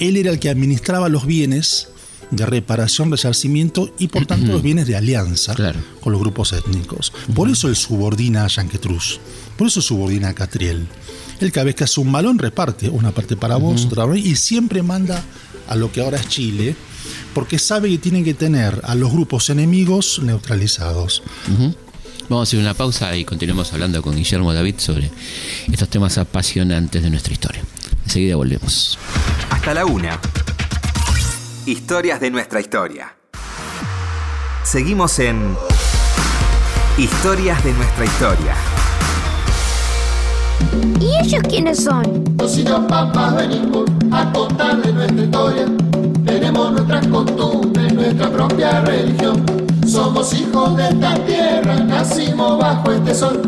Él 0.00 0.16
era 0.16 0.30
el 0.30 0.38
que 0.38 0.48
administraba 0.48 1.10
los 1.10 1.26
bienes 1.26 1.88
de 2.30 2.46
reparación, 2.46 3.10
resarcimiento 3.10 3.92
y 3.98 4.08
por 4.08 4.26
tanto 4.26 4.52
los 4.52 4.62
bienes 4.62 4.86
de 4.86 4.96
alianza 4.96 5.54
con 6.00 6.12
los 6.12 6.20
grupos 6.20 6.52
étnicos. 6.52 7.12
Por 7.34 7.48
eso 7.48 7.68
él 7.68 7.76
subordina 7.76 8.44
a 8.44 8.48
Yanquetruz, 8.48 9.20
por 9.56 9.66
eso 9.66 9.80
subordina 9.80 10.28
a 10.28 10.34
Catriel. 10.34 10.86
Él 11.40 11.52
cada 11.52 11.64
vez 11.64 11.74
que 11.74 11.84
hace 11.84 12.00
un 12.00 12.10
malón 12.10 12.38
reparte 12.38 12.88
una 12.88 13.12
parte 13.12 13.36
para 13.36 13.56
vos, 13.56 13.86
otra 13.86 14.06
vez, 14.06 14.24
y 14.24 14.36
siempre 14.36 14.82
manda 14.82 15.22
a 15.68 15.76
lo 15.76 15.92
que 15.92 16.00
ahora 16.00 16.18
es 16.18 16.28
Chile, 16.28 16.74
porque 17.32 17.58
sabe 17.58 17.90
que 17.90 17.98
tienen 17.98 18.24
que 18.24 18.34
tener 18.34 18.80
a 18.84 18.94
los 18.94 19.12
grupos 19.12 19.48
enemigos 19.50 20.20
neutralizados. 20.22 21.22
Vamos 22.28 22.40
a 22.40 22.48
hacer 22.48 22.60
una 22.60 22.74
pausa 22.74 23.16
y 23.16 23.24
continuamos 23.24 23.72
hablando 23.72 24.02
con 24.02 24.14
Guillermo 24.14 24.52
David 24.52 24.74
sobre 24.78 25.10
estos 25.70 25.88
temas 25.88 26.18
apasionantes 26.18 27.02
de 27.02 27.10
nuestra 27.10 27.32
historia. 27.32 27.62
Enseguida 28.04 28.36
volvemos. 28.36 28.98
Hasta 29.50 29.74
la 29.74 29.86
una. 29.86 30.20
Historias 31.68 32.18
de 32.18 32.30
nuestra 32.30 32.60
historia. 32.60 33.14
Seguimos 34.64 35.18
en 35.18 35.54
Historias 36.96 37.62
de 37.62 37.74
nuestra 37.74 38.06
historia. 38.06 38.54
¿Y 40.98 41.26
ellos 41.26 41.42
quiénes 41.46 41.84
son? 41.84 42.24
Los 42.38 42.56
hijos 42.56 42.80
papas 42.88 43.36
venimos 43.36 43.84
a 44.10 44.32
contarles 44.32 44.94
nuestra 44.94 45.22
historia. 45.22 45.66
Tenemos 46.24 46.72
nuestras 46.72 47.06
costumbres, 47.08 47.92
nuestra 47.92 48.30
propia 48.30 48.80
religión. 48.80 49.44
Somos 49.86 50.32
hijos 50.32 50.74
de 50.74 50.88
esta 50.88 51.16
tierra, 51.26 51.74
nacimos 51.80 52.58
bajo 52.58 52.92
este 52.92 53.14
sol. 53.14 53.42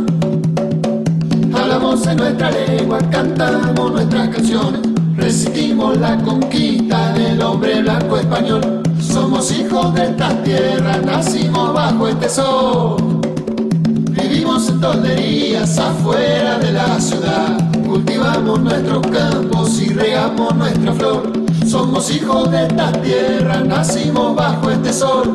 Hablamos 1.54 2.06
en 2.06 2.18
nuestra 2.18 2.50
lengua, 2.50 2.98
cantamos 3.11 3.92
nuestras 3.92 4.28
canciones. 4.28 4.99
Resistimos 5.20 5.98
la 5.98 6.16
conquista 6.16 7.12
del 7.12 7.42
hombre 7.42 7.83
blanco 7.83 8.16
español. 8.16 8.83
Somos 8.98 9.52
hijos 9.52 9.94
de 9.94 10.04
esta 10.04 10.42
tierra, 10.42 10.96
nacimos 11.04 11.74
bajo 11.74 12.09
este 12.09 12.28
sol. 12.28 13.20
Vivimos 14.11 14.70
en 14.70 14.80
tolderías 14.80 15.78
afuera 15.78 16.59
de 16.59 16.72
la 16.72 16.98
ciudad. 16.98 17.59
Cultivamos 17.87 18.61
nuestros 18.61 19.06
campos 19.09 19.80
y 19.83 19.90
regamos 19.90 20.54
nuestra 20.56 20.92
flor. 20.94 21.30
Somos 21.66 22.11
hijos 22.11 22.50
de 22.50 22.66
esta 22.66 22.90
tierra, 22.90 23.61
nacimos 23.61 24.35
bajo 24.35 24.70
este 24.70 24.92
sol. 24.92 25.35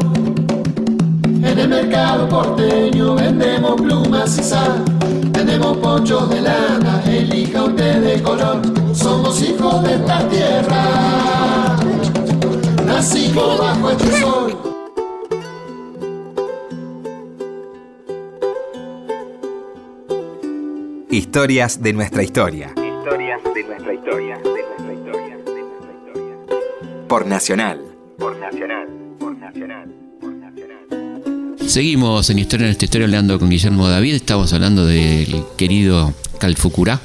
En 1.24 1.60
el 1.60 1.69
mercado 1.69 2.28
porteño 2.28 3.15
vendemos 3.15 3.80
plumas 3.80 4.36
y 4.39 4.43
sal. 4.43 4.84
Tenemos 5.32 5.78
ponchos 5.78 6.28
de 6.32 6.41
lana, 6.41 7.04
elija 7.08 7.65
usted 7.65 8.02
de 8.02 8.24
color. 8.24 8.75
Somos 9.26 9.42
hijos 9.42 9.84
de 9.84 9.96
esta 9.96 10.30
tierra. 10.30 11.78
Nacimos 12.86 13.58
bajo 13.58 13.90
este 13.90 14.12
sol. 14.20 14.58
Historias 21.10 21.82
de 21.82 21.94
nuestra 21.94 22.22
historia. 22.22 22.68
Historias 22.78 23.42
de 23.56 23.64
nuestra 23.64 23.94
historia. 23.96 24.38
De 24.38 24.52
nuestra 24.52 24.94
historia. 24.94 25.38
De 25.38 25.62
nuestra 25.64 25.94
historia. 26.06 27.08
Por 27.08 27.26
Nacional. 27.26 27.82
Por 28.20 28.38
Nacional. 28.38 28.88
Por 29.18 29.36
Nacional. 29.40 29.90
Por 30.22 30.34
Nacional. 30.36 31.58
Seguimos 31.66 32.30
en 32.30 32.38
Historia 32.38 32.66
de 32.66 32.70
nuestra 32.70 32.86
historia 32.86 33.06
hablando 33.06 33.40
con 33.40 33.50
Guillermo 33.50 33.88
David. 33.88 34.14
Estamos 34.14 34.54
hablando 34.54 34.86
del 34.86 35.44
querido 35.58 36.14
Calfucurá 36.38 37.02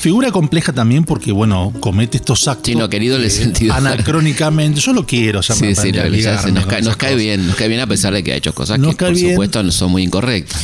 Figura 0.00 0.30
compleja 0.30 0.72
también 0.72 1.04
porque, 1.04 1.32
bueno, 1.32 1.72
comete 1.80 2.18
estos 2.18 2.46
actos. 2.46 2.88
Querido 2.88 3.16
en 3.16 3.22
el 3.22 3.30
sentido. 3.30 3.74
Anacrónicamente. 3.74 4.80
Yo 4.80 4.92
lo 4.92 5.06
quiero, 5.06 5.40
ya 5.40 5.54
sí, 5.54 5.74
sí, 5.74 5.92
nos, 5.92 6.66
cae, 6.66 6.82
nos 6.82 6.96
cae, 6.96 7.14
bien, 7.14 7.46
nos 7.46 7.56
cae 7.56 7.68
bien 7.68 7.80
a 7.80 7.86
pesar 7.86 8.12
de 8.12 8.22
que 8.22 8.32
ha 8.32 8.36
hecho 8.36 8.54
cosas 8.54 8.78
que, 8.78 8.92
por 8.94 9.16
supuesto, 9.16 9.62
no 9.62 9.72
son 9.72 9.90
muy 9.90 10.02
incorrectas. 10.02 10.60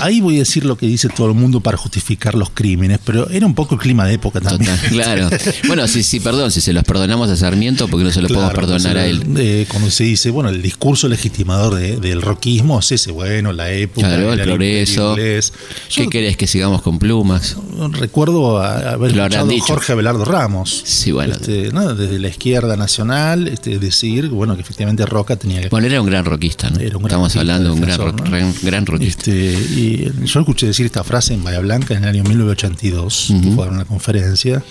Ahí 0.00 0.20
voy 0.20 0.36
a 0.36 0.38
decir 0.40 0.64
lo 0.64 0.76
que 0.76 0.86
dice 0.86 1.08
todo 1.08 1.28
el 1.28 1.34
mundo 1.34 1.60
para 1.60 1.76
justificar 1.76 2.34
los 2.34 2.50
crímenes, 2.50 2.98
pero 3.04 3.28
era 3.30 3.46
un 3.46 3.54
poco 3.54 3.74
el 3.74 3.80
clima 3.80 4.06
de 4.06 4.14
época 4.14 4.40
también. 4.40 4.76
claro. 4.88 5.28
Bueno, 5.66 5.86
sí, 5.86 6.02
sí, 6.02 6.20
perdón, 6.20 6.50
si 6.50 6.60
se 6.60 6.72
los 6.72 6.84
perdonamos 6.84 7.30
a 7.30 7.36
Sarmiento, 7.36 7.88
porque 7.88 8.04
no 8.04 8.10
se 8.10 8.22
lo 8.22 8.28
podemos 8.28 8.54
perdonar 8.54 8.96
a 8.96 9.06
él? 9.06 9.22
Eh, 9.36 9.66
cuando 9.68 9.90
se 9.90 10.04
dice, 10.04 10.30
bueno, 10.30 10.48
el 10.50 10.62
discurso 10.62 11.08
legitimador 11.08 11.74
del 11.74 12.22
roquismo 12.22 12.78
es 12.78 12.92
ese, 12.92 13.12
bueno, 13.12 13.52
la 13.52 13.70
época. 13.70 14.08
Claro, 14.08 14.32
el 14.32 14.40
progreso. 14.40 15.16
¿Qué 15.16 16.08
querés 16.08 16.36
que 16.36 16.46
sigamos 16.46 16.82
con 16.82 16.98
plumas? 16.98 17.56
Recuerdo 17.92 18.62
haber 18.62 19.10
escuchado 19.10 19.50
a 19.50 19.60
Jorge 19.60 19.92
Abelardo 19.92 20.24
Ramos. 20.24 20.82
Sí, 20.84 21.12
bueno. 21.12 21.34
Este, 21.34 21.70
desde 21.70 22.18
la 22.18 22.28
izquierda 22.28 22.76
nacional, 22.76 23.48
este, 23.48 23.78
decir 23.78 24.28
bueno, 24.28 24.54
que 24.54 24.62
efectivamente 24.62 25.06
Roca 25.06 25.36
tenía 25.36 25.62
que. 25.62 25.68
Bueno, 25.68 25.86
era 25.86 26.00
un 26.00 26.06
gran 26.06 26.24
roquista, 26.24 26.70
¿no? 26.70 26.80
Estamos 26.80 27.36
hablando 27.36 27.74
de 27.74 27.74
un 27.74 27.80
gran, 27.80 28.54
gran 28.62 28.86
roquista. 28.86 29.30
Este, 29.30 29.52
y 29.52 30.12
yo 30.24 30.40
escuché 30.40 30.66
decir 30.66 30.86
esta 30.86 31.04
frase 31.04 31.34
en 31.34 31.44
Bahía 31.44 31.60
Blanca 31.60 31.94
en 31.94 32.04
el 32.04 32.08
año 32.08 32.24
1982, 32.24 33.34
que 33.42 33.50
fue 33.50 33.66
a 33.66 33.70
una 33.70 33.84
conferencia, 33.84 34.62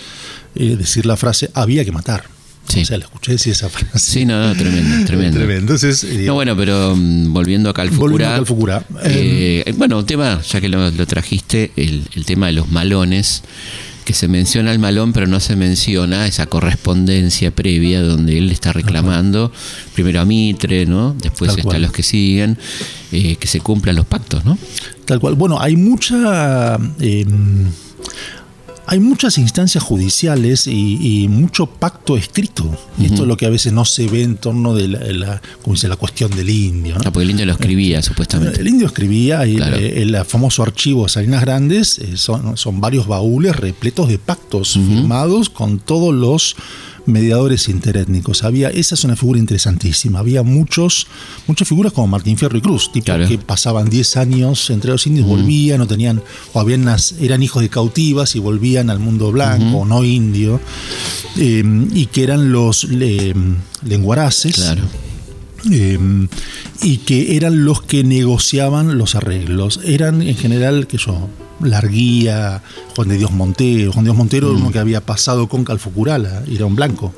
eh, 0.56 0.76
decir 0.76 1.06
la 1.06 1.18
frase: 1.18 1.52
había 1.54 1.84
que 1.86 1.92
matar. 1.92 2.24
Sí. 2.74 2.82
O 2.82 2.86
sea, 2.86 2.98
la 2.98 3.06
escuché 3.06 3.34
decir 3.34 3.52
esa 3.54 3.70
frase. 3.70 4.00
Sí, 4.00 4.26
no, 4.26 4.48
no, 4.48 4.56
tremendo, 4.56 5.06
tremendo. 5.06 5.38
tremendo. 5.38 5.74
Entonces, 5.74 6.04
eh, 6.04 6.24
no, 6.26 6.34
bueno, 6.34 6.58
pero 6.58 6.96
mm, 6.96 7.32
volviendo 7.32 7.70
a 7.70 7.74
Calfucura. 7.74 8.40
Volviendo 8.40 8.74
a 8.74 8.84
eh, 9.04 9.64
eh, 9.66 9.74
bueno, 9.78 10.00
un 10.00 10.06
tema, 10.06 10.42
ya 10.42 10.60
que 10.60 10.70
lo, 10.70 11.06
trajiste, 11.06 11.72
el, 11.76 12.08
el, 12.16 12.26
tema 12.26 12.48
de 12.48 12.54
los 12.54 12.72
malones, 12.72 13.44
que 14.06 14.14
se 14.14 14.28
menciona 14.28 14.72
el 14.72 14.80
malón, 14.80 15.14
pero 15.14 15.28
no 15.28 15.40
se 15.40 15.56
menciona 15.56 16.26
esa 16.26 16.48
correspondencia 16.48 17.52
previa 17.52 18.02
donde 18.02 18.40
él 18.40 18.50
está 18.50 18.74
reclamando, 18.74 19.52
primero 19.94 20.20
a 20.20 20.26
Mitre, 20.26 20.88
¿no? 20.88 21.14
Después 21.14 21.56
están 21.56 21.82
los 21.82 21.92
que 21.92 22.02
siguen, 22.02 22.58
que 23.12 23.48
se 23.48 23.60
cumplan 23.60 23.96
los 23.96 24.08
pactos, 24.08 24.44
¿no? 24.46 24.58
Tal 25.06 25.20
cual. 25.20 25.36
Bueno, 25.36 25.62
hay 25.62 25.76
mucha. 25.76 26.80
Hay 28.86 29.00
muchas 29.00 29.38
instancias 29.38 29.84
judiciales 29.84 30.68
y, 30.68 31.28
mucho 31.30 31.68
pacto 31.68 32.18
escrito. 32.18 32.70
Esto 33.02 33.22
es 33.24 33.28
lo 33.28 33.38
que 33.38 33.46
a 33.46 33.50
veces 33.50 33.72
no 33.74 33.86
se 33.86 34.08
ve 34.08 34.24
en 34.24 34.38
torno 34.38 34.76
de 34.76 34.88
la, 34.88 35.42
dice, 35.66 35.88
la 35.88 35.96
cuestión 35.96 36.32
del 36.32 36.50
indio. 36.50 36.96
Ah, 36.98 37.12
porque 37.12 37.24
el 37.24 37.32
indio 37.32 37.46
lo 37.46 37.54
escribía, 37.54 38.02
supuestamente. 38.02 38.60
El 38.60 38.68
indio 38.68 38.88
escribía 38.88 39.46
y 39.46 39.56
el, 39.58 40.14
famoso 40.26 40.64
archivo 40.64 41.04
de 41.04 41.10
Salinas 41.10 41.42
Grandes 41.42 42.00
eh, 42.00 42.18
son, 42.18 42.58
son, 42.58 42.80
varios 42.82 43.08
baúles 43.08 43.56
repletos 43.56 44.08
de 44.08 44.20
pactos 44.20 44.74
firmados 44.74 45.50
con 45.50 45.80
todos 45.80 46.14
los 46.14 46.56
mediadores 47.06 47.70
interétnicos. 47.70 48.44
Había, 48.44 48.70
esa 48.70 48.96
es 48.96 49.04
una 49.04 49.16
figura 49.16 49.40
interesantísima. 49.40 50.20
Había 50.20 50.44
muchos, 50.44 51.08
muchas 51.48 51.68
figuras 51.68 51.94
como 51.94 52.08
Martín 52.08 52.38
Fierro 52.38 52.58
y 52.58 52.62
Cruz, 52.62 52.92
tipo 52.92 53.14
que 53.28 53.38
pasaban 53.38 53.90
10 53.90 54.18
años 54.18 54.70
entre 54.70 54.92
los 54.92 55.06
indios, 55.08 55.28
volvían 55.28 55.82
o 55.82 55.88
tenían, 55.88 56.22
o 56.54 56.60
habían 56.60 56.88
eran 57.20 57.44
hijos 57.44 57.62
de 57.62 57.70
cautivas 57.70 58.36
y 58.36 58.40
volvían 58.40 58.90
al 58.90 59.00
mundo 59.00 59.32
blanco 59.32 59.80
o 59.80 59.86
no 59.86 60.04
indio, 60.04 60.60
eh, 61.38 61.64
y 61.94 62.06
que 62.08 62.24
eran 62.24 62.52
los 62.52 62.88
lenguaraces. 63.84 64.56
Claro. 64.56 64.84
Eh, 65.72 66.28
y 66.82 66.98
que 66.98 67.38
eran 67.38 67.64
los 67.64 67.82
que 67.82 68.04
negociaban 68.04 68.98
los 68.98 69.16
arreglos. 69.16 69.80
Eran 69.84 70.22
en 70.22 70.36
general, 70.36 70.88
que 70.88 70.98
yo, 70.98 71.30
Larguía, 71.62 72.62
Juan 72.96 73.08
de 73.08 73.18
Dios 73.18 73.32
Montero. 73.32 73.92
Juan 73.94 74.06
de 74.06 74.10
Dios 74.10 74.18
Montero 74.18 74.48
era 74.48 74.58
uno 74.58 74.70
mm. 74.70 74.74
que 74.74 74.80
había 74.80 75.02
pasado 75.02 75.48
con 75.48 75.64
Calfucurala, 75.64 76.44
era 76.50 76.66
un 76.66 76.76
blanco. 76.76 77.14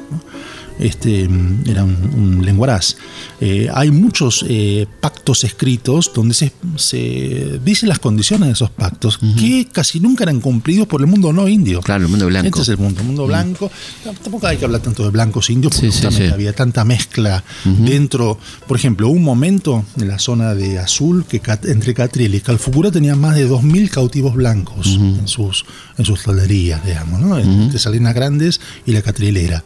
Este, 0.79 1.29
era 1.65 1.83
un, 1.83 2.41
lenguaraz. 2.43 2.97
Eh, 3.39 3.69
hay 3.73 3.91
muchos 3.91 4.45
eh, 4.47 4.87
pactos 4.99 5.43
escritos 5.43 6.11
donde 6.13 6.33
se, 6.33 6.51
se, 6.75 7.59
dicen 7.63 7.89
las 7.89 7.99
condiciones 7.99 8.47
de 8.47 8.53
esos 8.53 8.69
pactos 8.69 9.17
que 9.17 9.67
casi 9.71 9.99
nunca 9.99 10.23
eran 10.23 10.39
cumplidos 10.41 10.87
por 10.87 11.01
el 11.01 11.07
mundo 11.07 11.33
no 11.33 11.47
indio. 11.47 11.81
Claro, 11.81 12.03
el 12.03 12.09
mundo 12.09 12.27
blanco. 12.27 12.47
Este 12.47 12.61
es 12.61 12.69
el 12.69 12.77
mundo, 12.77 13.01
el 13.01 13.07
mundo 13.07 13.25
blanco. 13.27 13.71
Tampoco 14.03 14.47
hay 14.47 14.57
que 14.57 14.65
hablar 14.65 14.81
tanto 14.81 15.03
de 15.03 15.09
blancos 15.09 15.49
indios 15.49 15.73
porque 15.73 15.87
justamente 15.87 16.33
había 16.33 16.53
tanta 16.53 16.83
mezcla 16.83 17.43
dentro. 17.63 18.37
Por 18.67 18.77
ejemplo, 18.77 19.09
un 19.09 19.23
momento 19.23 19.85
en 19.97 20.07
la 20.07 20.19
zona 20.19 20.53
de 20.53 20.79
Azul 20.79 21.25
que 21.25 21.41
entre 21.63 21.93
Catriel 21.93 22.35
y 22.35 22.41
Calfucura 22.41 22.91
tenía 22.91 23.15
más 23.15 23.35
de 23.35 23.49
2.000 23.49 23.89
cautivos 23.89 24.35
blancos 24.35 24.87
en 24.87 25.27
sus 25.27 25.65
en 25.97 26.05
sus 26.05 26.23
tolderías, 26.23 26.83
digamos, 26.85 27.21
¿no? 27.21 27.37
Entre 27.37 27.79
Salinas 27.79 28.13
Grandes 28.13 28.59
y 28.85 28.91
la 28.91 29.01
Catrilera. 29.01 29.63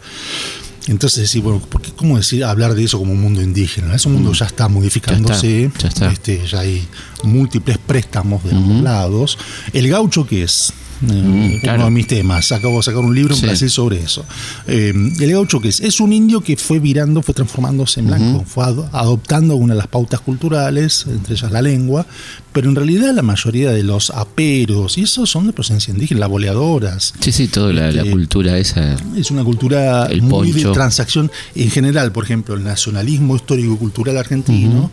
Entonces, 0.90 1.30
sí, 1.30 1.40
bueno, 1.40 1.62
porque, 1.70 1.92
¿cómo 1.92 2.18
decir, 2.18 2.44
hablar 2.44 2.74
de 2.74 2.84
eso 2.84 2.98
como 2.98 3.14
un 3.14 3.22
mundo 3.22 3.42
indígena? 3.42 3.94
Ese 3.94 4.10
mundo 4.10 4.34
ya 4.34 4.48
está 4.48 4.68
modificándose, 4.68 5.72
ya, 5.78 5.88
está, 5.88 6.12
Este, 6.12 6.46
ya 6.48 6.62
hay 6.62 6.88
múltiples 7.24 7.78
préstamos 7.78 8.44
de 8.44 8.52
ambos 8.52 8.82
lados. 8.82 9.38
¿El 9.72 9.88
gaucho 9.88 10.26
qué 10.26 10.44
es? 10.44 10.74
Eh, 11.08 11.62
uno 11.64 11.86
de 11.86 11.92
mis 11.92 12.08
temas. 12.08 12.52
Acabo 12.52 12.78
de 12.78 12.84
sacar 12.84 13.00
un 13.00 13.16
libro 13.16 13.34
en 13.36 13.42
Brasil 13.42 13.70
sobre 13.70 14.02
eso. 14.02 14.26
Eh, 14.68 14.94
el 15.20 15.32
gaucho 15.32 15.62
que 15.62 15.70
es, 15.70 15.80
es 15.80 16.00
un 16.00 16.12
indio 16.12 16.42
que 16.42 16.58
fue 16.58 16.80
virando, 16.80 17.22
fue 17.22 17.34
transformándose 17.34 18.02
en 18.02 18.08
blanco, 18.08 18.44
fue 18.46 18.66
adoptando 18.66 19.56
una 19.56 19.74
de 19.74 19.78
las 19.78 19.88
pautas 19.88 20.20
culturales, 20.20 21.06
entre 21.08 21.36
ellas 21.36 21.52
la 21.52 21.62
lengua, 21.62 22.06
pero 22.52 22.70
en 22.70 22.76
realidad 22.76 23.14
la 23.14 23.22
mayoría 23.22 23.72
de 23.72 23.84
los 23.84 24.10
aperos 24.10 24.98
y 24.98 25.04
eso 25.04 25.26
son 25.26 25.48
de 25.48 25.54
presencia 25.54 25.94
indígena, 25.94 26.22
las 26.22 26.30
boleadoras. 26.30 27.14
Sí, 27.20 27.32
sí, 27.32 27.48
toda 27.48 27.72
la, 27.72 27.90
este, 27.90 28.10
cultura 28.10 28.58
esa. 28.58 28.98
Es 29.16 29.32
una 29.32 29.44
cultura 29.44 30.10
muy 30.22 30.52
de 30.52 30.66
transacción. 30.72 31.32
En 31.56 31.72
general, 31.72 32.12
por 32.12 32.26
ejemplo, 32.26 32.56
el 32.56 32.64
nacionalismo 32.64 33.36
histórico-cultural 33.36 34.18
argentino 34.18 34.92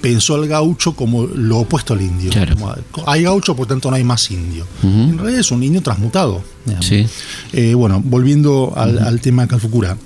pensó 0.00 0.34
al 0.34 0.46
gaucho 0.46 0.94
como 0.94 1.26
lo 1.26 1.58
opuesto 1.58 1.94
al 1.94 2.02
indio. 2.02 2.30
hay 3.06 3.22
gaucho, 3.22 3.56
por 3.56 3.66
tanto 3.66 3.90
no 3.90 3.96
hay 3.96 4.04
más 4.04 4.30
indio. 4.30 4.66
En 4.82 5.18
realidad 5.18 5.40
es 5.40 5.50
un 5.50 5.62
indio 5.62 5.82
transmutado. 5.82 6.42
Eh, 7.52 7.74
bueno, 7.74 8.02
volviendo 8.04 8.72
al, 8.76 9.20
tema 9.20 9.46
Calfucura. 9.46 9.96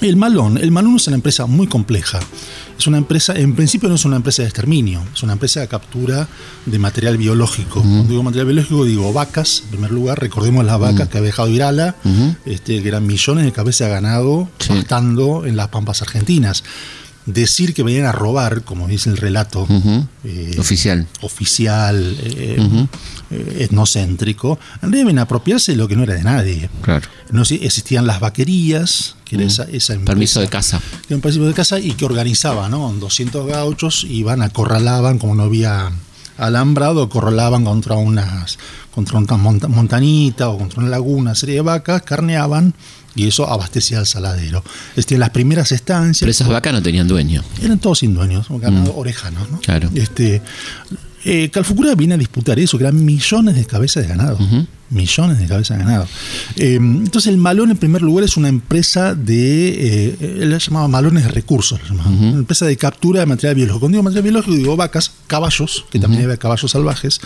El 0.00 0.16
Malón, 0.16 0.58
el 0.58 0.72
Malón 0.72 0.96
es 0.96 1.06
una 1.06 1.14
empresa 1.14 1.46
muy 1.46 1.68
compleja. 1.68 2.18
Es 2.76 2.88
una 2.88 2.98
empresa, 2.98 3.34
en 3.36 3.54
principio 3.54 3.88
no 3.88 3.94
es 3.94 4.04
una 4.04 4.16
empresa 4.16 4.42
de 4.42 4.48
exterminio, 4.48 5.00
es 5.14 5.22
una 5.22 5.34
empresa 5.34 5.60
de 5.60 5.68
captura 5.68 6.26
de 6.66 6.78
material 6.80 7.16
biológico. 7.16 7.80
Cuando 7.80 8.08
digo 8.08 8.24
material 8.24 8.46
biológico 8.46 8.84
digo 8.84 9.12
vacas, 9.12 9.62
en 9.64 9.70
primer 9.70 9.92
lugar, 9.92 10.18
recordemos 10.18 10.64
las 10.64 10.80
vacas 10.80 11.08
que 11.08 11.18
ha 11.18 11.20
dejado 11.20 11.48
Irala, 11.48 11.94
este, 12.44 12.82
que 12.82 12.88
eran 12.88 13.06
millones 13.06 13.44
de 13.44 13.52
cabezas 13.52 13.86
de 13.86 13.94
ganado 13.94 14.48
pastando 14.66 15.46
en 15.46 15.56
las 15.56 15.68
pampas 15.68 16.02
argentinas 16.02 16.64
decir 17.26 17.74
que 17.74 17.82
venían 17.82 18.06
a 18.06 18.12
robar, 18.12 18.62
como 18.62 18.88
dice 18.88 19.10
el 19.10 19.16
relato 19.16 19.66
eh, 20.24 20.56
oficial, 20.58 21.06
oficial 21.20 22.16
eh, 22.20 22.86
eh, 23.30 23.56
etnocéntrico, 23.60 24.58
deben 24.82 25.18
apropiarse 25.18 25.72
de 25.72 25.78
lo 25.78 25.88
que 25.88 25.96
no 25.96 26.02
era 26.02 26.14
de 26.14 26.24
nadie. 26.24 26.70
Claro. 26.80 27.08
No 27.30 27.42
existían 27.42 28.06
las 28.06 28.20
vaquerías, 28.20 29.16
que 29.24 29.36
era 29.36 29.44
esa, 29.44 29.64
esa 29.64 29.96
permiso 29.98 30.40
de 30.40 30.48
casa, 30.48 30.80
un 31.10 31.20
permiso 31.20 31.46
de 31.46 31.54
casa 31.54 31.78
y 31.78 31.92
que 31.92 32.04
organizaba, 32.04 32.68
¿no? 32.68 32.92
200 32.92 33.46
gauchos 33.46 34.04
iban 34.08 34.42
acorralaban 34.42 35.18
como 35.18 35.34
no 35.34 35.44
había 35.44 35.92
alambrado, 36.38 37.02
acorralaban 37.02 37.64
contra 37.64 37.96
unas 37.96 38.58
contra 38.94 39.18
una 39.18 39.36
montanita 39.36 40.50
o 40.50 40.58
contra 40.58 40.80
una 40.80 40.90
laguna, 40.90 41.34
serie 41.34 41.56
de 41.56 41.60
vacas, 41.62 42.02
carneaban 42.02 42.74
y 43.14 43.26
eso 43.26 43.48
abastecía 43.48 43.98
al 43.98 44.06
saladero. 44.06 44.62
Este, 44.96 45.18
las 45.18 45.30
primeras 45.30 45.72
estancias. 45.72 46.20
Pero 46.20 46.30
esas 46.30 46.48
vacas 46.48 46.72
no 46.72 46.82
tenían 46.82 47.08
dueño. 47.08 47.42
Eran 47.62 47.78
todos 47.78 48.00
sin 48.00 48.14
dueños, 48.14 48.48
mm. 48.50 48.90
orejanos. 48.94 49.50
¿no? 49.50 49.60
Claro. 49.60 49.90
Este, 49.94 50.42
eh, 51.24 51.50
Calfucura 51.50 51.94
viene 51.94 52.14
a 52.14 52.18
disputar 52.18 52.58
eso, 52.58 52.78
que 52.78 52.84
eran 52.84 53.02
millones 53.04 53.54
de 53.56 53.64
cabezas 53.64 54.02
de 54.02 54.08
ganado. 54.08 54.38
Millones 54.92 55.38
de 55.38 55.46
cabezas 55.46 55.78
de 55.78 55.84
ganado. 55.84 56.06
Eh, 56.56 56.74
entonces, 56.76 57.28
el 57.28 57.38
Malón, 57.38 57.70
en 57.70 57.76
primer 57.76 58.02
lugar, 58.02 58.24
es 58.24 58.36
una 58.36 58.48
empresa 58.48 59.14
de. 59.14 59.68
Eh, 59.68 60.38
él 60.40 60.50
la 60.50 60.58
llamaba 60.58 60.88
Malones 60.88 61.24
de 61.24 61.30
Recursos, 61.30 61.80
una 61.90 62.38
empresa 62.38 62.66
de 62.66 62.76
captura 62.76 63.20
de 63.20 63.26
material 63.26 63.54
biológico. 63.54 63.80
Cuando 63.80 63.96
digo 63.96 64.02
material 64.02 64.24
biológico, 64.24 64.56
digo 64.56 64.76
vacas, 64.76 65.12
caballos, 65.26 65.84
que 65.90 65.98
también 65.98 66.24
había 66.24 66.36
caballos 66.36 66.70
salvajes 66.70 67.20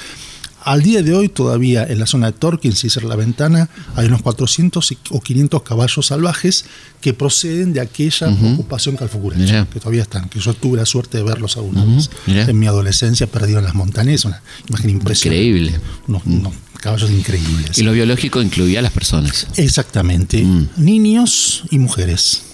al 0.67 0.83
día 0.83 1.01
de 1.01 1.15
hoy 1.15 1.29
todavía 1.29 1.87
en 1.89 2.01
la 2.01 2.07
zona 2.07 2.27
de 2.27 2.33
Torquín, 2.33 2.73
si 2.73 2.91
cerra 2.91 3.07
la 3.07 3.15
ventana, 3.15 3.71
hay 3.95 4.09
unos 4.09 4.21
400 4.23 4.97
o 5.11 5.21
500 5.21 5.63
caballos 5.63 6.07
salvajes 6.07 6.65
que 7.01 7.15
proceden 7.15 7.73
de 7.73 7.81
aquella 7.81 8.29
ocupación 8.53 8.97
calfucureña, 8.97 9.69
que 9.71 9.79
todavía 9.79 10.03
están, 10.03 10.29
que 10.29 10.41
yo 10.41 10.55
tuve 10.55 10.79
la 10.79 10.85
suerte 10.85 11.19
de 11.19 11.23
verlos 11.25 11.57
alguna 11.57 11.85
vez 11.85 12.11
en 12.27 12.59
mi 12.59 12.67
adolescencia 12.67 13.29
perdido 13.29 13.61
en 13.61 13.65
las 13.65 13.77
montañas, 13.77 14.25
una 14.25 14.43
imagen 14.69 14.91
impresionante. 14.91 15.45
Increíble. 15.45 15.81
Unos, 16.09 16.53
caballos 16.87 17.11
increíbles. 17.11 17.77
Y 17.79 17.83
lo 17.83 17.91
biológico 17.91 18.41
incluía 18.41 18.79
a 18.79 18.83
las 18.83 18.93
personas. 18.93 19.49
Exactamente, 19.57 20.41
mm. 20.41 20.69
niños 20.77 21.65
y 21.71 21.81
mujeres. 21.81 22.45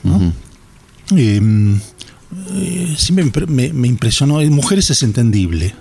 Em, 1.10 1.76
eh, 1.76 1.80
siempre 2.96 3.46
me, 3.46 3.86
impresionó, 3.86 4.40
mujeres 4.50 4.90
es 4.90 5.02
entendible, 5.02 5.74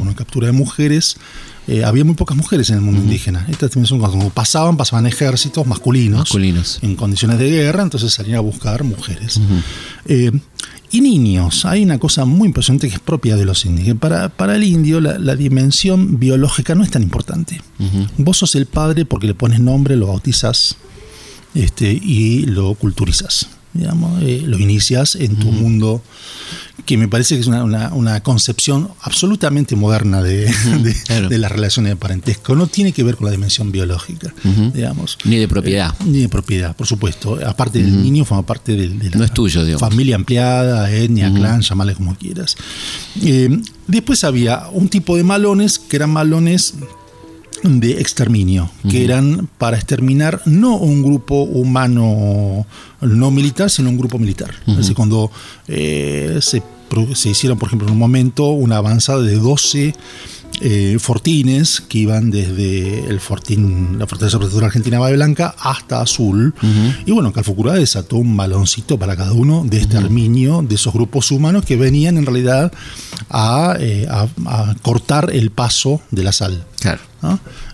una 0.00 0.14
captura 0.14 0.46
de 0.46 0.52
mujeres 0.52 1.16
eh, 1.68 1.84
había 1.84 2.02
muy 2.02 2.14
pocas 2.14 2.34
mujeres 2.34 2.70
en 2.70 2.76
el 2.76 2.80
mundo 2.80 3.02
indígena. 3.02 3.44
Estas 3.50 3.70
también 3.70 3.86
son 3.86 3.98
cuando 3.98 4.30
pasaban, 4.30 4.78
pasaban 4.78 5.06
ejércitos 5.06 5.66
masculinos, 5.66 6.20
masculinos, 6.20 6.78
en 6.80 6.96
condiciones 6.96 7.38
de 7.38 7.50
guerra, 7.50 7.82
entonces 7.82 8.10
salían 8.10 8.38
a 8.38 8.40
buscar 8.40 8.84
mujeres. 8.84 9.38
Eh, 10.06 10.32
y 10.90 11.02
niños, 11.02 11.66
hay 11.66 11.82
una 11.82 11.98
cosa 11.98 12.24
muy 12.24 12.48
impresionante 12.48 12.88
que 12.88 12.94
es 12.94 13.00
propia 13.00 13.36
de 13.36 13.44
los 13.44 13.66
indios. 13.66 13.98
Para, 13.98 14.30
para 14.30 14.56
el 14.56 14.64
indio 14.64 15.02
la, 15.02 15.36
dimensión 15.36 16.18
biológica 16.18 16.74
no 16.74 16.82
es 16.82 16.90
tan 16.90 17.02
importante. 17.02 17.60
Vos 18.16 18.38
sos 18.38 18.54
el 18.54 18.64
padre 18.64 19.04
porque 19.04 19.26
le 19.26 19.34
pones 19.34 19.60
nombre, 19.60 19.94
lo 19.96 20.06
bautizas 20.06 20.76
este, 21.54 21.92
y 21.92 22.46
lo 22.46 22.74
culturizas. 22.76 23.50
Digamos, 23.74 24.22
eh, 24.22 24.42
lo 24.44 24.58
inicias 24.58 25.14
en 25.14 25.36
tu 25.36 25.52
mundo 25.52 26.02
que 26.88 26.96
me 26.96 27.06
parece 27.06 27.34
que 27.34 27.42
es 27.42 27.46
una, 27.46 28.22
concepción 28.22 28.88
absolutamente 29.02 29.76
moderna 29.76 30.22
de, 30.22 30.50
las 31.28 31.52
relaciones 31.52 31.92
de 31.92 31.96
parentesco. 31.96 32.56
No 32.56 32.66
tiene 32.66 32.92
que 32.92 33.02
ver 33.02 33.16
con 33.16 33.26
la 33.26 33.30
dimensión 33.30 33.70
biológica, 33.70 34.32
digamos. 34.72 35.18
Ni 35.24 35.36
de 35.36 35.48
propiedad. 35.48 35.94
Eh, 36.00 36.04
ni 36.06 36.20
de 36.20 36.28
propiedad, 36.28 36.74
por 36.74 36.86
supuesto. 36.86 37.38
Aparte 37.46 37.82
del 37.82 38.02
niño, 38.02 38.24
forma 38.24 38.46
parte 38.46 38.74
de, 38.74 39.10
la 39.10 39.26
es 39.26 39.34
tuyo, 39.34 39.78
familia 39.78 40.16
ampliada, 40.16 40.90
etnia, 40.90 41.32
clan, 41.34 41.60
llamale 41.60 41.94
como 41.94 42.16
quieras. 42.16 42.56
Eh, 43.22 43.60
después 43.86 44.24
había 44.24 44.68
un 44.72 44.88
tipo 44.88 45.16
de 45.16 45.24
malones 45.24 45.78
que 45.78 45.96
eran 45.96 46.10
malones 46.10 46.74
de 47.62 48.00
exterminio, 48.00 48.70
que 48.88 49.04
eran 49.04 49.48
para 49.58 49.76
exterminar 49.76 50.40
no 50.44 50.76
un 50.76 51.02
grupo 51.02 51.42
humano 51.42 52.66
no 53.00 53.30
militar, 53.30 53.70
sino 53.70 53.90
un 53.90 53.98
grupo 53.98 54.18
militar. 54.18 54.54
Así 54.78 54.94
cuando 54.94 55.30
eh, 55.66 56.38
se, 56.40 56.62
se, 57.14 57.28
hicieron, 57.30 57.58
por 57.58 57.68
ejemplo, 57.68 57.88
en 57.88 57.92
un 57.92 57.98
momento 57.98 58.48
una 58.48 58.76
avanzada 58.76 59.22
de 59.22 59.36
12 59.36 59.94
eh, 60.60 60.96
fortines 60.98 61.80
que 61.88 61.98
iban 61.98 62.30
desde 62.30 63.06
el 63.08 63.20
fortín, 63.20 63.96
la 63.98 64.06
Fortaleza 64.06 64.38
Protectora 64.38 64.66
Argentina 64.66 64.98
Valle 64.98 65.14
Blanca 65.14 65.54
hasta 65.58 66.00
Azul. 66.00 66.52
Y 67.06 67.12
bueno, 67.12 67.32
Calfucurá 67.32 67.74
desató 67.74 68.16
un 68.16 68.36
baloncito 68.36 68.98
para 68.98 69.16
cada 69.16 69.32
uno 69.32 69.64
de 69.64 69.78
exterminio 69.78 70.62
de 70.62 70.74
esos 70.74 70.92
grupos 70.92 71.30
humanos 71.30 71.64
que 71.64 71.76
venían 71.76 72.16
en 72.16 72.26
realidad 72.26 72.72
a, 73.30 73.76
eh, 73.78 74.08
cortar 74.82 75.30
el 75.32 75.50
paso 75.50 76.00
de 76.10 76.24
la 76.24 76.32
sal. 76.32 76.64
Claro. 76.80 77.00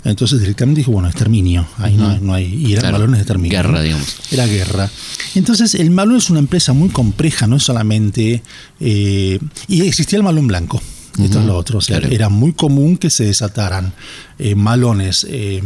Entonces 0.05 0.41
directamente 0.41 0.81
dijo, 0.81 0.93
bueno, 0.93 1.09
exterminio, 1.09 1.67
ahí 1.79 1.97
no, 1.97 2.35
hay, 2.35 2.47
y 2.47 2.73
eran 2.75 2.93
balones 2.93 3.19
de 3.19 3.23
exterminio. 3.23 3.57
Guerra, 3.57 3.83
digamos. 3.83 4.17
Era 4.31 4.47
guerra. 4.47 4.91
Entonces 5.35 5.75
el 5.75 5.91
malón 5.91 6.17
es 6.17 6.31
una 6.31 6.39
empresa 6.39 6.73
muy 6.73 6.91
compleja, 6.91 7.47
no 7.47 7.57
es 7.57 7.63
solamente... 7.63 8.43
Eh, 8.81 9.39
y 9.69 9.83
existía 9.83 10.19
el 10.19 10.23
malón 10.23 10.47
blanco. 10.47 10.83
Esto 11.19 11.41
es 11.41 11.47
lo 11.47 11.57
otro. 11.57 11.79
Era 11.89 12.29
muy 12.29 12.53
común 12.53 12.97
que 12.97 13.11
se 13.11 13.25
desataran 13.25 13.93
eh, 14.39 14.55
malones. 14.55 15.27
Eh, 15.29 15.63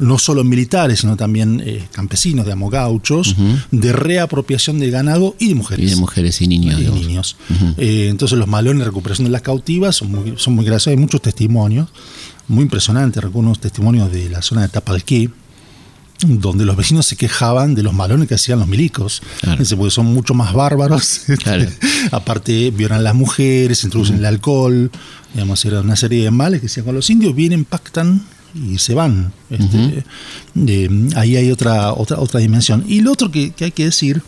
no 0.00 0.18
solo 0.18 0.42
militares, 0.42 1.00
sino 1.00 1.16
también 1.16 1.62
eh, 1.64 1.86
campesinos, 1.92 2.44
digamos, 2.44 2.68
gauchos, 2.72 3.36
de 3.70 3.92
reapropiación 3.92 4.80
de 4.80 4.90
ganado 4.90 5.36
y 5.38 5.48
de 5.48 5.54
mujeres. 5.54 5.86
Y 5.86 5.90
de 5.90 5.96
mujeres 5.96 6.40
y 6.40 6.48
niños. 6.48 6.80
Y 6.80 6.90
niños. 6.90 7.36
entonces 7.76 8.36
los 8.36 8.48
malones 8.48 8.80
de 8.80 8.86
recuperación 8.86 9.26
de 9.26 9.30
las 9.30 9.42
cautivas 9.42 9.94
son 9.94 10.10
muy, 10.10 10.34
son 10.36 10.54
muy 10.54 10.64
graciosos, 10.64 10.88
hay 10.88 10.96
muchos 10.96 11.22
testimonios, 11.22 11.90
muy 12.48 12.62
impresionantes, 12.64 13.22
recuerdo 13.22 13.50
unos 13.50 13.60
testimonios 13.60 14.10
de 14.10 14.28
la 14.30 14.42
zona 14.42 14.62
de 14.62 14.68
Tapalqué, 14.68 15.30
donde 16.20 16.64
los 16.64 16.76
vecinos 16.76 17.06
se 17.06 17.16
quejaban 17.16 17.74
de 17.74 17.82
los 17.82 17.92
malones 17.92 18.28
que 18.28 18.34
hacían 18.34 18.58
los 18.58 18.68
milicos, 18.68 19.22
porque 19.42 19.64
son 19.90 20.06
mucho 20.06 20.34
más 20.34 20.52
bárbaros. 20.52 21.22
Aparte, 22.12 22.70
violan 22.70 23.00
a 23.00 23.02
las 23.02 23.14
mujeres, 23.14 23.84
introducen 23.84 24.16
el 24.16 24.24
alcohol, 24.24 24.90
digamos, 25.32 25.64
era 25.64 25.80
una 25.80 25.96
serie 25.96 26.24
de 26.24 26.30
males 26.30 26.60
que 26.60 26.66
hacían 26.66 26.86
con 26.86 26.94
los 26.94 27.10
indios, 27.10 27.34
vienen, 27.34 27.64
pactan 27.64 28.22
y 28.54 28.78
se 28.78 28.94
van. 28.94 29.32
Este, 29.50 30.04
ahí 31.16 31.36
hay 31.36 31.50
otra, 31.50 31.92
otra, 31.92 32.18
otra 32.18 32.40
dimensión. 32.40 32.84
Y 32.86 33.00
lo 33.00 33.12
otro 33.12 33.30
que, 33.30 33.52
hay 33.60 33.72
que 33.72 33.86
decir, 33.86 34.22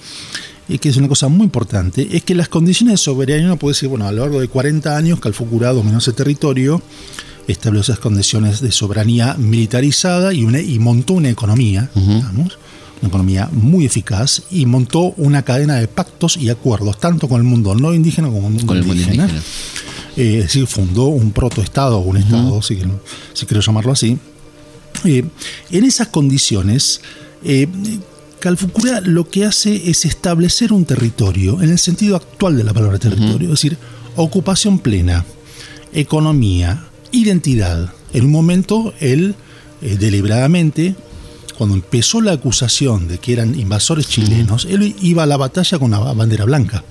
y 0.68 0.78
que 0.78 0.88
es 0.88 0.96
una 0.96 1.08
cosa 1.08 1.28
muy 1.28 1.44
importante, 1.44 2.08
es 2.16 2.24
que 2.24 2.34
las 2.34 2.48
condiciones 2.48 2.94
de 2.94 2.98
soberanía, 2.98 3.46
uno 3.46 3.56
puede 3.56 3.74
decir, 3.74 3.88
bueno, 3.88 4.06
a 4.06 4.12
lo 4.12 4.22
largo 4.22 4.40
de 4.40 4.48
40 4.48 4.96
años, 4.96 5.20
Calfucurá 5.20 5.72
dominó 5.72 5.98
ese 5.98 6.12
territorio, 6.12 6.82
estableció 7.46 7.92
esas 7.92 8.00
condiciones 8.00 8.60
de 8.60 8.72
soberanía 8.72 9.34
militarizada 9.38 10.32
y, 10.32 10.44
una, 10.44 10.60
y 10.60 10.78
montó 10.78 11.14
una 11.14 11.30
economía, 11.30 11.90
digamos, 11.94 12.58
una 13.00 13.08
economía 13.08 13.48
muy 13.52 13.84
eficaz 13.84 14.42
y 14.50 14.66
montó 14.66 15.14
una 15.16 15.42
cadena 15.42 15.76
de 15.76 15.88
pactos 15.88 16.36
y 16.36 16.48
acuerdos, 16.48 16.98
tanto 16.98 17.28
con 17.28 17.40
el 17.40 17.46
mundo 17.46 17.74
no 17.74 17.92
indígena 17.94 18.28
como 18.28 18.42
con 18.42 18.56
el 18.56 18.84
mundo 18.84 18.94
indígena. 18.94 19.28
Eh, 20.16 20.38
es 20.38 20.44
decir, 20.44 20.66
fundó 20.66 21.06
un 21.06 21.32
protoestado, 21.32 21.98
un 21.98 22.16
estado, 22.16 22.62
si, 22.62 22.76
quiero, 22.76 23.60
llamarlo 23.60 23.92
así. 23.92 24.18
Eh, 25.04 25.24
en 25.70 25.84
esas 25.84 26.08
condiciones, 26.08 27.02
eh, 27.44 27.68
Calfucura 28.40 29.00
lo 29.00 29.28
que 29.28 29.44
hace 29.44 29.90
es 29.90 30.04
establecer 30.04 30.72
un 30.72 30.84
territorio, 30.84 31.62
en 31.62 31.70
el 31.70 31.78
sentido 31.78 32.16
actual 32.16 32.56
de 32.56 32.64
la 32.64 32.74
palabra 32.74 32.98
territorio, 32.98 33.48
es 33.48 33.60
decir, 33.60 33.78
ocupación 34.14 34.78
plena, 34.78 35.24
economía, 35.92 36.84
identidad. 37.16 37.92
En 38.12 38.24
un 38.26 38.32
momento, 38.32 38.94
él 39.00 39.34
deliberadamente 39.80 40.94
cuando 41.56 41.74
empezó 41.74 42.20
la 42.20 42.32
acusación 42.32 43.08
de 43.08 43.18
que 43.18 43.32
eran 43.32 43.58
invasores 43.58 44.08
chilenos, 44.08 44.66
él 44.70 44.94
iba 45.00 45.22
a 45.22 45.26
la 45.26 45.36
batalla 45.36 45.78
con 45.78 45.90
la 45.90 45.98
bandera 45.98 46.44
blanca. 46.44 46.84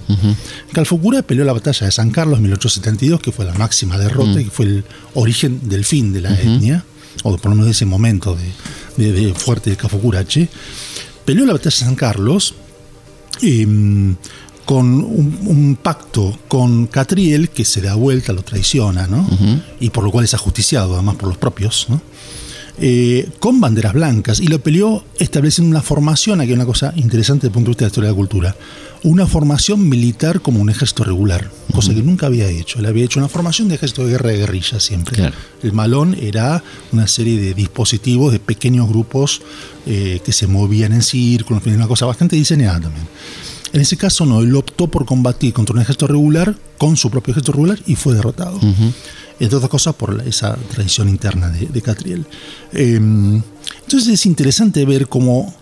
Calfucura 0.73 1.21
peleó 1.21 1.45
la 1.45 1.53
batalla 1.53 1.85
de 1.85 1.91
San 1.91 2.09
Carlos 2.09 2.37
en 2.37 2.43
1872, 2.43 3.21
que 3.21 3.31
fue 3.31 3.45
la 3.45 3.53
máxima 3.53 3.97
derrota 3.97 4.41
y 4.41 4.45
fue 4.45 4.65
el 4.65 4.83
origen 5.13 5.69
del 5.69 5.85
fin 5.85 6.11
de 6.13 6.21
la 6.21 6.39
etnia, 6.39 6.83
o 7.23 7.37
por 7.37 7.51
lo 7.51 7.51
menos 7.51 7.65
de 7.65 7.71
ese 7.71 7.85
momento 7.85 8.35
de, 8.97 9.33
fuerte 9.35 9.69
de 9.69 9.77
Calfucurache. 9.77 10.49
Peleó 11.25 11.45
la 11.45 11.53
batalla 11.53 11.75
de 11.75 11.85
San 11.85 11.95
Carlos 11.95 12.55
em, 13.41 14.15
con 14.65 15.03
un, 15.03 15.77
pacto 15.81 16.37
con 16.47 16.87
Catriel 16.87 17.49
que 17.49 17.63
se 17.63 17.81
da 17.81 17.95
vuelta, 17.95 18.33
lo 18.33 18.41
traiciona, 18.41 19.07
¿no? 19.07 19.27
Y 19.79 19.91
por 19.91 20.03
lo 20.03 20.11
cual 20.11 20.25
es 20.25 20.33
ajusticiado, 20.33 20.95
además 20.95 21.15
por 21.15 21.29
los 21.29 21.37
propios, 21.37 21.85
¿no? 21.89 22.01
Eh, 22.77 23.29
con 23.39 23.61
banderas 23.61 23.93
blancas 23.93 24.41
y 24.41 24.47
lo 24.47 24.59
peleó 24.59 25.05
estableciendo 25.17 25.69
una 25.69 25.81
formación, 25.81 26.41
aquí 26.41 26.49
hay 26.49 26.55
una 26.55 26.65
cosa 26.65 26.91
interesante 26.97 27.47
desde 27.47 27.47
el 27.47 27.53
punto 27.53 27.69
de 27.69 27.71
vista 27.71 27.85
de 27.85 27.85
la 27.85 27.91
historia 27.91 28.09
de 28.09 28.13
la 28.13 28.17
cultura, 28.17 28.55
una 29.03 29.27
formación 29.27 29.87
militar 29.87 30.41
como 30.41 30.59
un 30.59 30.69
ejército 30.69 31.05
regular, 31.05 31.49
cosa 31.73 31.93
que 31.93 32.03
nunca 32.03 32.25
había 32.25 32.49
hecho. 32.49 32.79
Él 32.79 32.87
había 32.87 33.05
hecho 33.05 33.19
una 33.19 33.29
formación 33.29 33.69
de 33.69 33.75
ejército 33.75 34.03
de 34.03 34.11
guerra 34.11 34.31
de 34.31 34.39
guerrilla 34.39 34.81
siempre. 34.81 35.31
El 35.63 35.71
malón 35.71 36.17
era 36.19 36.61
una 36.91 37.07
serie 37.07 37.39
de 37.39 37.53
dispositivos, 37.53 38.33
de 38.33 38.39
pequeños 38.39 38.89
grupos 38.89 39.41
eh, 39.85 40.19
que 40.25 40.33
se 40.33 40.45
movían 40.47 40.91
en 40.91 41.01
círculos, 41.01 41.65
una 41.65 41.87
cosa 41.87 42.05
bastante 42.05 42.35
diseñada 42.35 42.81
también. 42.81 43.07
En 43.75 43.81
ese 43.81 43.97
caso 43.97 44.25
no, 44.25 44.39
él 44.39 44.55
optó 44.55 44.87
por 44.87 45.05
combatir 45.05 45.51
contra 45.51 45.75
un 45.75 45.81
ejército 45.81 46.07
regular 46.07 46.55
con 46.77 46.95
su 46.95 47.11
propio 47.11 47.33
ejército 47.33 47.51
regular 47.51 47.77
y 47.85 47.95
fue 47.95 48.15
derrotado 48.15 48.57
entre 49.39 49.57
otras 49.57 49.69
cosas 49.69 49.95
por 49.95 50.23
esa 50.25 50.55
tradición 50.73 51.09
interna 51.09 51.49
de, 51.49 51.81
Catriel. 51.81 52.25
Em, 52.71 53.41
entonces 53.83 54.07
es 54.13 54.25
interesante 54.25 54.85
ver 54.85 55.07
cómo, 55.07 55.53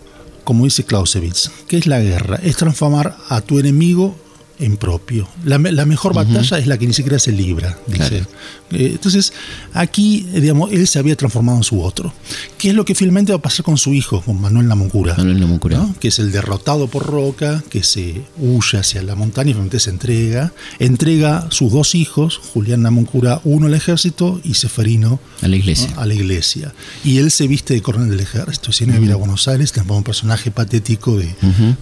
como 0.44 0.64
dice 0.64 0.84
Clausewitz, 0.84 1.50
¿qué 1.66 1.78
es 1.78 1.86
la 1.86 2.00
guerra? 2.00 2.38
Es 2.42 2.56
transformar 2.56 3.16
a 3.28 3.40
tu 3.40 3.58
enemigo 3.58 4.16
en 4.58 4.76
propio. 4.76 5.28
La, 5.44 5.58
mejor 5.58 6.14
batalla 6.14 6.58
es 6.58 6.66
la 6.66 6.78
que 6.78 6.86
ni 6.86 6.94
siquiera 6.94 7.18
se 7.18 7.32
libra, 7.32 7.78
dice. 7.86 8.24
Eh, 8.70 8.90
entonces, 8.92 9.32
aquí, 9.72 10.26
digamos, 10.32 10.72
él 10.72 10.86
se 10.86 10.98
había 10.98 11.16
transformado 11.16 11.58
en 11.58 11.64
su 11.64 11.82
otro. 11.82 12.12
¿Qué 12.58 12.70
es 12.70 12.74
lo 12.74 12.84
que 12.84 12.94
finalmente 12.94 13.32
va 13.32 13.38
a 13.38 13.42
pasar 13.42 13.64
con 13.64 13.76
su 13.76 13.92
hijo, 13.92 14.20
con 14.22 14.40
Manuel 14.40 14.66
Namuncura? 14.68 15.14
Manuel 15.16 15.40
Namuncura. 15.40 15.86
Que 16.00 16.08
es 16.08 16.18
el 16.18 16.32
derrotado 16.32 16.88
por 16.88 17.06
Roca, 17.06 17.62
que 17.68 17.82
se 17.82 18.22
huye 18.38 18.78
hacia 18.78 19.02
la 19.02 19.14
montaña 19.14 19.50
y 19.50 19.52
finalmente 19.52 19.80
se 19.80 19.90
entrega. 19.90 20.52
Entrega 20.78 21.48
sus 21.50 21.72
dos 21.72 21.94
hijos, 21.94 22.40
Julián 22.52 22.82
Namuncura, 22.82 23.40
uno 23.44 23.66
al 23.66 23.74
ejército 23.74 24.40
y 24.44 24.54
Seferino 24.54 25.20
a 25.42 25.48
la 25.48 25.56
iglesia. 25.56 25.90
A 25.96 26.06
la 26.06 26.14
iglesia. 26.14 26.72
Y 27.04 27.18
él 27.18 27.30
se 27.30 27.46
viste 27.46 27.74
de 27.74 27.82
coronel 27.82 28.10
del 28.10 28.20
ejército. 28.20 28.72
Si 28.72 28.86
no 28.86 28.94
a 28.94 29.16
Buenos 29.16 29.46
Aires, 29.48 29.72
tampoco 29.72 29.98
un 29.98 30.04
personaje 30.04 30.50
patético 30.50 31.16
de, 31.16 31.34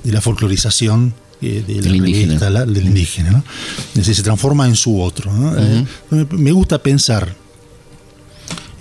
de 0.03 0.13
la 0.13 0.21
folclorización 0.21 1.15
de 1.43 1.81
del 1.81 2.87
indígena. 2.87 3.45
se 4.03 4.23
transforma 4.23 4.67
en 4.67 4.77
su 4.77 5.01
otro. 5.01 5.31
Eh, 5.59 5.85
me 6.31 6.53
gusta 6.53 6.79
pensar 6.79 7.35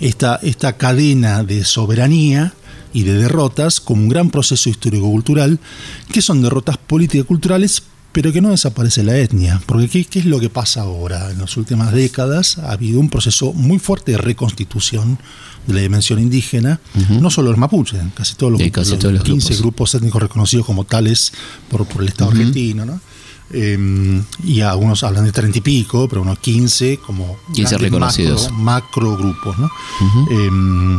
esta, 0.00 0.36
esta 0.42 0.76
cadena 0.76 1.44
de 1.44 1.64
soberanía 1.64 2.54
y 2.92 3.02
de 3.04 3.14
derrotas 3.14 3.80
como 3.80 4.02
un 4.02 4.08
gran 4.08 4.30
proceso 4.30 4.68
histórico-cultural, 4.68 5.58
que 6.12 6.22
son 6.22 6.42
derrotas 6.42 6.76
político-culturales, 6.76 7.82
pero 8.12 8.32
que 8.32 8.40
no 8.40 8.50
desaparece 8.50 9.02
la 9.02 9.16
etnia. 9.16 9.60
Porque 9.66 9.88
¿qué, 10.04 10.18
es 10.18 10.26
lo 10.26 10.38
que 10.38 10.50
pasa 10.50 10.82
ahora? 10.82 11.30
En 11.30 11.38
las 11.38 11.56
últimas 11.56 11.92
décadas 11.92 12.58
ha 12.58 12.72
habido 12.72 13.00
un 13.00 13.08
proceso 13.08 13.52
muy 13.52 13.78
fuerte 13.78 14.12
de 14.12 14.18
reconstitución 14.18 15.18
de 15.66 15.74
la 15.74 15.80
dimensión 15.80 16.18
indígena, 16.18 16.80
no 17.08 17.30
solo 17.30 17.50
los 17.50 17.58
mapuches, 17.58 18.00
casi 18.14 18.34
todos 18.34 18.52
los, 18.52 18.60
15 18.60 19.56
grupos. 19.56 19.94
étnicos 19.94 20.20
reconocidos 20.20 20.66
como 20.66 20.84
tales 20.84 21.32
por, 21.70 21.86
por 21.86 22.02
el 22.02 22.08
Estado 22.08 22.30
argentino, 22.30 22.84
¿no? 22.84 23.00
Em, 23.52 24.24
y 24.44 24.62
algunos 24.62 25.02
hablan 25.04 25.24
de 25.24 25.32
30 25.32 25.58
y 25.58 25.60
pico, 25.60 26.08
pero 26.08 26.22
unos 26.22 26.38
15 26.38 26.98
como 26.98 27.36
15 27.54 27.78
reconocidos. 27.78 28.50
Macro, 28.50 29.16
grupos. 29.16 29.58
¿no? 29.58 29.70
Em, 30.30 30.98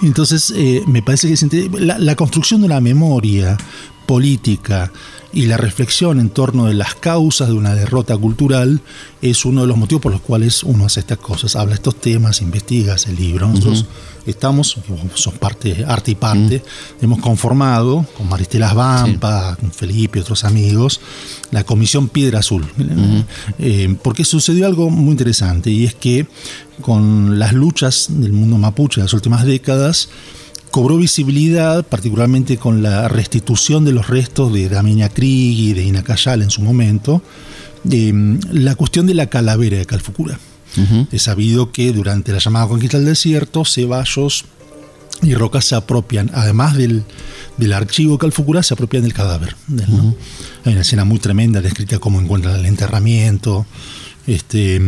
entonces, 0.00 0.52
eh, 0.56 0.82
me 0.86 1.02
parece 1.02 1.32
que 1.32 1.70
la, 1.78 1.98
la, 1.98 2.16
construcción 2.16 2.60
de 2.60 2.66
una 2.66 2.80
memoria 2.80 3.58
política 4.06 4.92
y 5.32 5.46
la 5.46 5.56
reflexión 5.56 6.20
en 6.20 6.28
torno 6.28 6.66
de 6.66 6.74
las 6.74 6.94
causas 6.94 7.48
de 7.48 7.54
una 7.54 7.74
derrota 7.74 8.16
cultural 8.16 8.80
es 9.22 9.44
uno 9.44 9.62
de 9.62 9.66
los 9.66 9.76
motivos 9.76 10.02
por 10.02 10.12
los 10.12 10.20
cuales 10.20 10.62
uno 10.62 10.84
hace 10.84 11.00
estas 11.00 11.18
cosas, 11.18 11.56
habla 11.56 11.74
estos 11.74 12.00
temas, 12.00 12.42
investiga 12.42 12.96
ese 12.96 13.12
libro. 13.12 13.48
Nosotros 13.48 13.86
estamos, 14.26 14.76
son 15.14 15.34
parte, 15.34 15.84
arte 15.86 16.10
y 16.10 16.14
parte, 16.14 16.62
hemos 17.00 17.20
conformado 17.20 18.06
con 18.16 18.28
Maristela 18.28 18.74
Vampa, 18.74 19.56
con 19.58 19.72
Felipe 19.72 20.18
y 20.18 20.22
otros 20.22 20.44
amigos, 20.44 21.00
la 21.50 21.64
Comisión 21.64 22.08
Piedra 22.08 22.40
Azul. 22.40 22.66
Eh, 23.58 23.96
porque 24.02 24.24
sucedió 24.24 24.66
algo 24.66 24.90
muy 24.90 25.12
interesante 25.12 25.70
y 25.70 25.84
es 25.84 25.94
que 25.94 26.26
con 26.82 27.38
las 27.38 27.54
luchas 27.54 28.08
del 28.10 28.32
mundo 28.32 28.58
mapuche 28.58 29.00
de 29.00 29.04
las 29.04 29.14
últimas 29.14 29.46
décadas, 29.46 30.10
cobró 30.72 30.96
visibilidad, 30.96 31.84
particularmente 31.84 32.56
con 32.56 32.82
la 32.82 33.06
restitución 33.06 33.84
de 33.84 33.92
los 33.92 34.08
restos 34.08 34.52
de 34.52 34.70
Damiña 34.70 35.10
Krieg 35.10 35.58
y 35.58 35.72
de 35.74 35.84
Inacayal 35.84 36.42
en 36.42 36.50
su 36.50 36.62
momento, 36.62 37.22
mm, 37.84 38.36
la 38.52 38.74
cuestión 38.74 39.06
de 39.06 39.14
la 39.14 39.26
calavera 39.26 39.76
de 39.76 39.86
Calfucura. 39.86 40.40
Es 41.12 41.24
sabido 41.24 41.70
que 41.70 41.92
durante 41.92 42.32
la 42.32 42.38
llamada 42.38 42.66
conquista 42.66 42.96
del 42.96 43.06
desierto, 43.06 43.66
ceballos 43.66 44.46
y 45.20 45.34
rocas 45.34 45.66
se 45.66 45.74
apropian, 45.74 46.30
además 46.32 46.74
del, 46.78 47.04
archivo 47.74 48.14
de 48.14 48.18
Calfucura, 48.18 48.62
se 48.62 48.72
apropian 48.72 49.02
del 49.02 49.12
cadáver. 49.12 49.54
Hay 50.64 50.72
una 50.72 50.80
escena 50.80 51.04
muy 51.04 51.18
tremenda 51.18 51.60
descrita 51.60 51.98
cómo 51.98 52.22
encuentran 52.22 52.58
el 52.58 52.64
enterramiento, 52.64 53.66
este, 54.26 54.80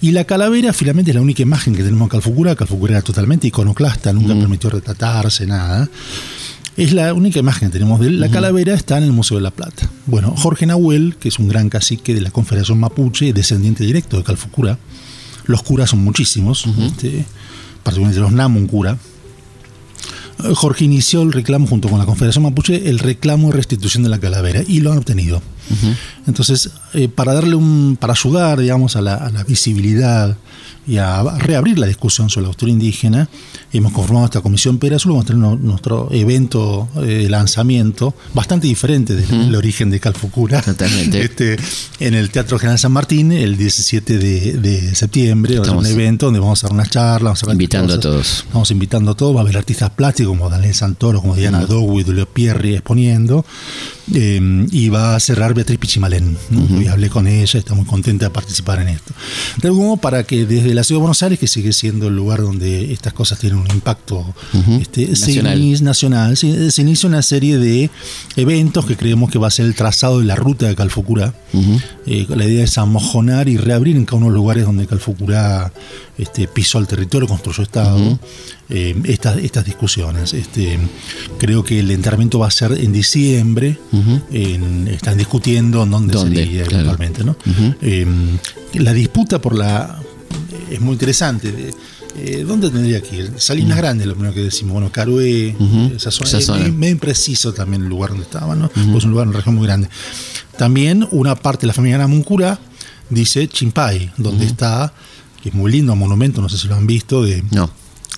y 0.00 0.12
la 0.12 0.24
calavera 0.24 0.72
finalmente 0.72 1.10
es 1.10 1.14
la 1.14 1.20
única 1.20 1.42
imagen 1.42 1.74
que 1.74 1.82
tenemos 1.82 2.02
en 2.02 2.08
Calfucura. 2.08 2.54
Calfucura 2.54 2.92
era 2.92 3.02
totalmente 3.02 3.46
iconoclasta, 3.46 4.12
nunca 4.12 4.34
permitió 4.34 4.70
retratarse, 4.70 5.46
nada. 5.46 5.88
Es 6.76 6.92
la 6.92 7.12
única 7.12 7.40
imagen 7.40 7.68
que 7.68 7.72
tenemos 7.72 8.00
de 8.00 8.06
él. 8.06 8.20
La 8.20 8.30
calavera 8.30 8.72
está 8.72 8.98
en 8.98 9.04
el 9.04 9.12
Museo 9.12 9.36
de 9.36 9.42
la 9.42 9.50
Plata. 9.50 9.90
Bueno, 10.06 10.34
Jorge 10.36 10.64
Nahuel, 10.64 11.16
que 11.18 11.28
es 11.28 11.38
un 11.40 11.48
gran 11.48 11.68
cacique 11.68 12.14
de 12.14 12.20
la 12.20 12.30
Confederación 12.30 12.78
Mapuche, 12.78 13.32
descendiente 13.32 13.84
directo 13.84 14.16
de 14.16 14.22
Calfucura. 14.22 14.78
Los 15.46 15.62
curas 15.62 15.90
son 15.90 16.04
muchísimos, 16.04 16.66
este, 16.78 17.24
particularmente 17.82 18.20
los 18.20 18.32
Namuncura. 18.32 18.96
Jorge 20.54 20.84
inició 20.84 21.22
el 21.22 21.32
reclamo 21.32 21.66
junto 21.66 21.88
con 21.88 21.98
la 21.98 22.06
Confederación 22.06 22.44
Mapuche, 22.44 22.88
el 22.88 22.98
reclamo 22.98 23.48
de 23.48 23.56
restitución 23.56 24.02
de 24.02 24.08
la 24.08 24.18
calavera, 24.18 24.62
y 24.66 24.80
lo 24.80 24.92
han 24.92 24.98
obtenido. 24.98 25.42
Entonces, 26.26 26.70
eh, 26.94 27.08
para 27.08 27.34
darle 27.34 27.54
un, 27.54 27.98
para 28.00 28.14
ayudar, 28.14 28.58
digamos, 28.58 28.96
a 28.96 29.02
la, 29.02 29.14
a 29.16 29.30
la 29.30 29.44
visibilidad 29.44 30.36
y 30.86 30.96
a 30.96 31.22
reabrir 31.38 31.78
la 31.78 31.86
discusión 31.86 32.30
sobre 32.30 32.44
la 32.44 32.48
cultura 32.48 32.72
indígena. 32.72 33.28
Hemos 33.72 33.92
conformado 33.92 34.26
esta 34.26 34.40
comisión 34.40 34.78
Pera 34.78 34.96
Azul, 34.96 35.12
vamos 35.12 35.26
a 35.26 35.28
tener 35.28 35.60
nuestro 35.60 36.08
evento 36.10 36.88
eh, 37.02 37.26
lanzamiento, 37.28 38.14
bastante 38.32 38.66
diferente 38.66 39.14
del, 39.14 39.54
origen 39.54 39.90
de 39.90 40.00
Calfucura. 40.00 40.62
Totalmente. 40.62 41.18
Este, 41.28 41.56
en 42.00 42.14
el 42.14 42.30
Teatro 42.30 42.58
General 42.58 42.78
San 42.78 42.92
Martín, 42.92 43.32
el 43.32 43.56
17 43.56 44.18
de, 44.18 44.94
septiembre, 44.94 45.56
Estamos 45.56 45.84
un 45.84 45.90
evento 45.90 46.26
donde 46.26 46.40
vamos 46.40 46.62
a 46.62 46.66
hacer 46.66 46.74
unas 46.74 46.90
charlas, 46.90 47.42
vamos 47.42 47.48
a 47.48 47.52
invitando 47.52 47.94
a 47.94 48.00
todos. 48.00 48.44
Estamos 48.46 48.70
invitando 48.70 49.10
a 49.10 49.14
todos, 49.14 49.34
va 49.34 49.40
a 49.40 49.42
haber 49.42 49.56
artistas 49.56 49.90
plásticos 49.90 50.36
como 50.36 50.48
Daniel 50.48 50.74
Santoro, 50.74 51.20
como 51.20 51.34
Diana 51.34 51.64
uh 51.68 51.88
Julio 51.88 52.26
Pierri 52.26 52.74
exponiendo, 52.74 53.44
eh, 54.14 54.66
y 54.70 54.88
va 54.88 55.16
a 55.16 55.20
cerrar 55.20 55.54
Beatriz 55.54 55.78
Pichimalén 55.78 56.36
Belén. 56.50 56.82
Y 56.82 56.86
hablé 56.86 57.08
con 57.08 57.26
ella, 57.26 57.58
está 57.58 57.74
muy 57.74 57.84
contenta 57.84 58.26
de 58.26 58.30
participar 58.30 58.80
en 58.80 58.88
esto. 58.88 59.12
De 59.60 59.68
algún 59.68 59.86
modo, 59.86 59.96
para 59.96 60.24
que 60.24 60.46
desde 60.46 60.74
la 60.74 60.84
ciudad 60.84 60.98
de 60.98 61.02
Buenos 61.02 61.22
Aires, 61.22 61.38
que 61.38 61.46
sigue 61.46 61.72
siendo 61.72 62.08
el 62.08 62.16
lugar 62.16 62.40
donde 62.40 62.92
estas 62.92 63.12
cosas 63.12 63.38
tienen 63.38 63.58
un 63.58 63.70
impacto 63.70 64.34
este, 64.80 65.08
nacional, 65.08 65.84
nacional 65.84 66.36
se, 66.36 66.80
inicia 66.80 67.08
una 67.08 67.22
serie 67.22 67.58
de 67.58 67.90
eventos 68.36 68.86
que 68.86 68.96
creemos 68.96 69.30
que 69.30 69.38
va 69.38 69.48
a 69.48 69.50
ser 69.50 69.66
el 69.66 69.74
trazado 69.74 70.20
de 70.20 70.24
la 70.24 70.36
ruta 70.36 70.66
de 70.66 70.74
Calfucurá. 70.74 71.34
Eh, 72.06 72.26
la 72.28 72.44
idea 72.44 72.64
es 72.64 72.78
amojonar 72.78 73.48
y 73.48 73.56
reabrir 73.56 73.96
en 73.96 74.04
cada 74.04 74.18
uno 74.18 74.26
de 74.26 74.32
los 74.32 74.38
lugares 74.38 74.64
donde 74.64 74.86
Calfucurá 74.86 75.72
este, 76.18 76.48
pisó 76.48 76.78
el 76.78 76.86
territorio, 76.86 77.28
construyó 77.28 77.62
Estado, 77.62 78.18
eh, 78.68 79.00
estas, 79.04 79.64
discusiones. 79.64 80.34
Este, 80.34 80.78
creo 81.38 81.64
que 81.64 81.78
el 81.78 81.90
enterramiento 81.92 82.40
va 82.40 82.48
a 82.48 82.50
ser 82.50 82.72
en 82.72 82.92
diciembre, 82.92 83.78
están 84.90 85.16
discutiendo 85.16 85.84
en 85.84 85.90
dónde, 85.90 86.18
sería 86.18 86.64
eventualmente. 86.64 87.24
¿no? 87.24 87.36
Em, 87.80 88.36
la 88.74 88.92
disputa 88.92 89.40
por 89.40 89.54
la... 89.54 90.00
es 90.70 90.80
muy 90.80 90.94
interesante. 90.94 91.72
Eh, 92.16 92.44
¿Dónde 92.46 92.68
tendría 92.70 93.00
que 93.00 93.16
ir? 93.16 93.32
Salinas 93.36 93.78
Grandes, 93.78 94.08
lo 94.08 94.14
primero 94.14 94.34
que 94.34 94.42
decimos. 94.42 94.72
Bueno, 94.72 94.90
Carué, 94.90 95.54
esa 95.94 96.10
zona. 96.10 96.38
es 96.38 96.72
Medio, 96.72 96.92
impreciso 96.92 97.52
también 97.52 97.82
el 97.82 97.88
lugar 97.88 98.10
donde 98.10 98.24
estaba, 98.24 98.56
¿no? 98.56 98.68
Pues 98.70 98.86
es 98.88 99.04
un 99.04 99.12
lugar, 99.12 99.28
una 99.28 99.36
región 99.36 99.54
muy 99.54 99.66
grande. 99.66 99.88
También 100.56 101.06
una 101.12 101.36
parte 101.36 101.60
de 101.62 101.66
la 101.68 101.74
familia 101.74 101.98
Namuncura 101.98 102.58
dice 103.10 103.46
Chimpay, 103.46 104.10
donde 104.16 104.46
está 104.46 104.92
que 105.42 105.50
es 105.50 105.54
muy 105.54 105.72
lindo, 105.72 105.94
monumento, 105.96 106.40
no 106.40 106.48
sé 106.48 106.58
si 106.58 106.68
lo 106.68 106.74
han 106.74 106.86
visto, 106.86 107.22
de, 107.22 107.42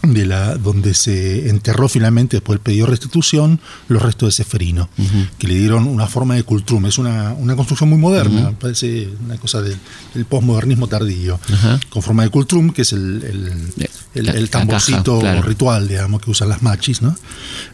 de 0.02 0.26
la, 0.26 0.56
donde 0.56 0.94
se 0.94 1.48
enterró 1.48 1.88
finalmente, 1.88 2.36
después 2.36 2.58
del 2.58 2.62
pedido 2.62 2.86
de 2.86 2.92
restitución, 2.92 3.60
los 3.88 4.02
restos 4.02 4.28
de 4.28 4.32
Seferino, 4.32 4.88
que 5.38 5.46
le 5.46 5.54
dieron 5.54 5.86
una 5.86 6.06
forma 6.06 6.34
de 6.34 6.42
cultrum. 6.42 6.86
Es 6.86 6.98
una, 6.98 7.34
construcción 7.54 7.90
muy 7.90 7.98
moderna, 7.98 8.52
parece 8.58 9.08
una 9.24 9.36
cosa 9.36 9.60
del, 9.62 9.78
postmodernismo 10.28 10.86
tardío, 10.86 11.38
con 11.90 12.02
forma 12.02 12.22
de 12.22 12.30
cultrum, 12.30 12.70
que 12.70 12.82
es 12.82 12.92
el, 12.92 13.72
el, 14.14 14.50
tamborcito 14.50 15.20
ritual, 15.42 15.88
digamos, 15.88 16.22
que 16.22 16.30
usan 16.30 16.48
las 16.48 16.62
machis, 16.62 17.02
¿no? 17.02 17.14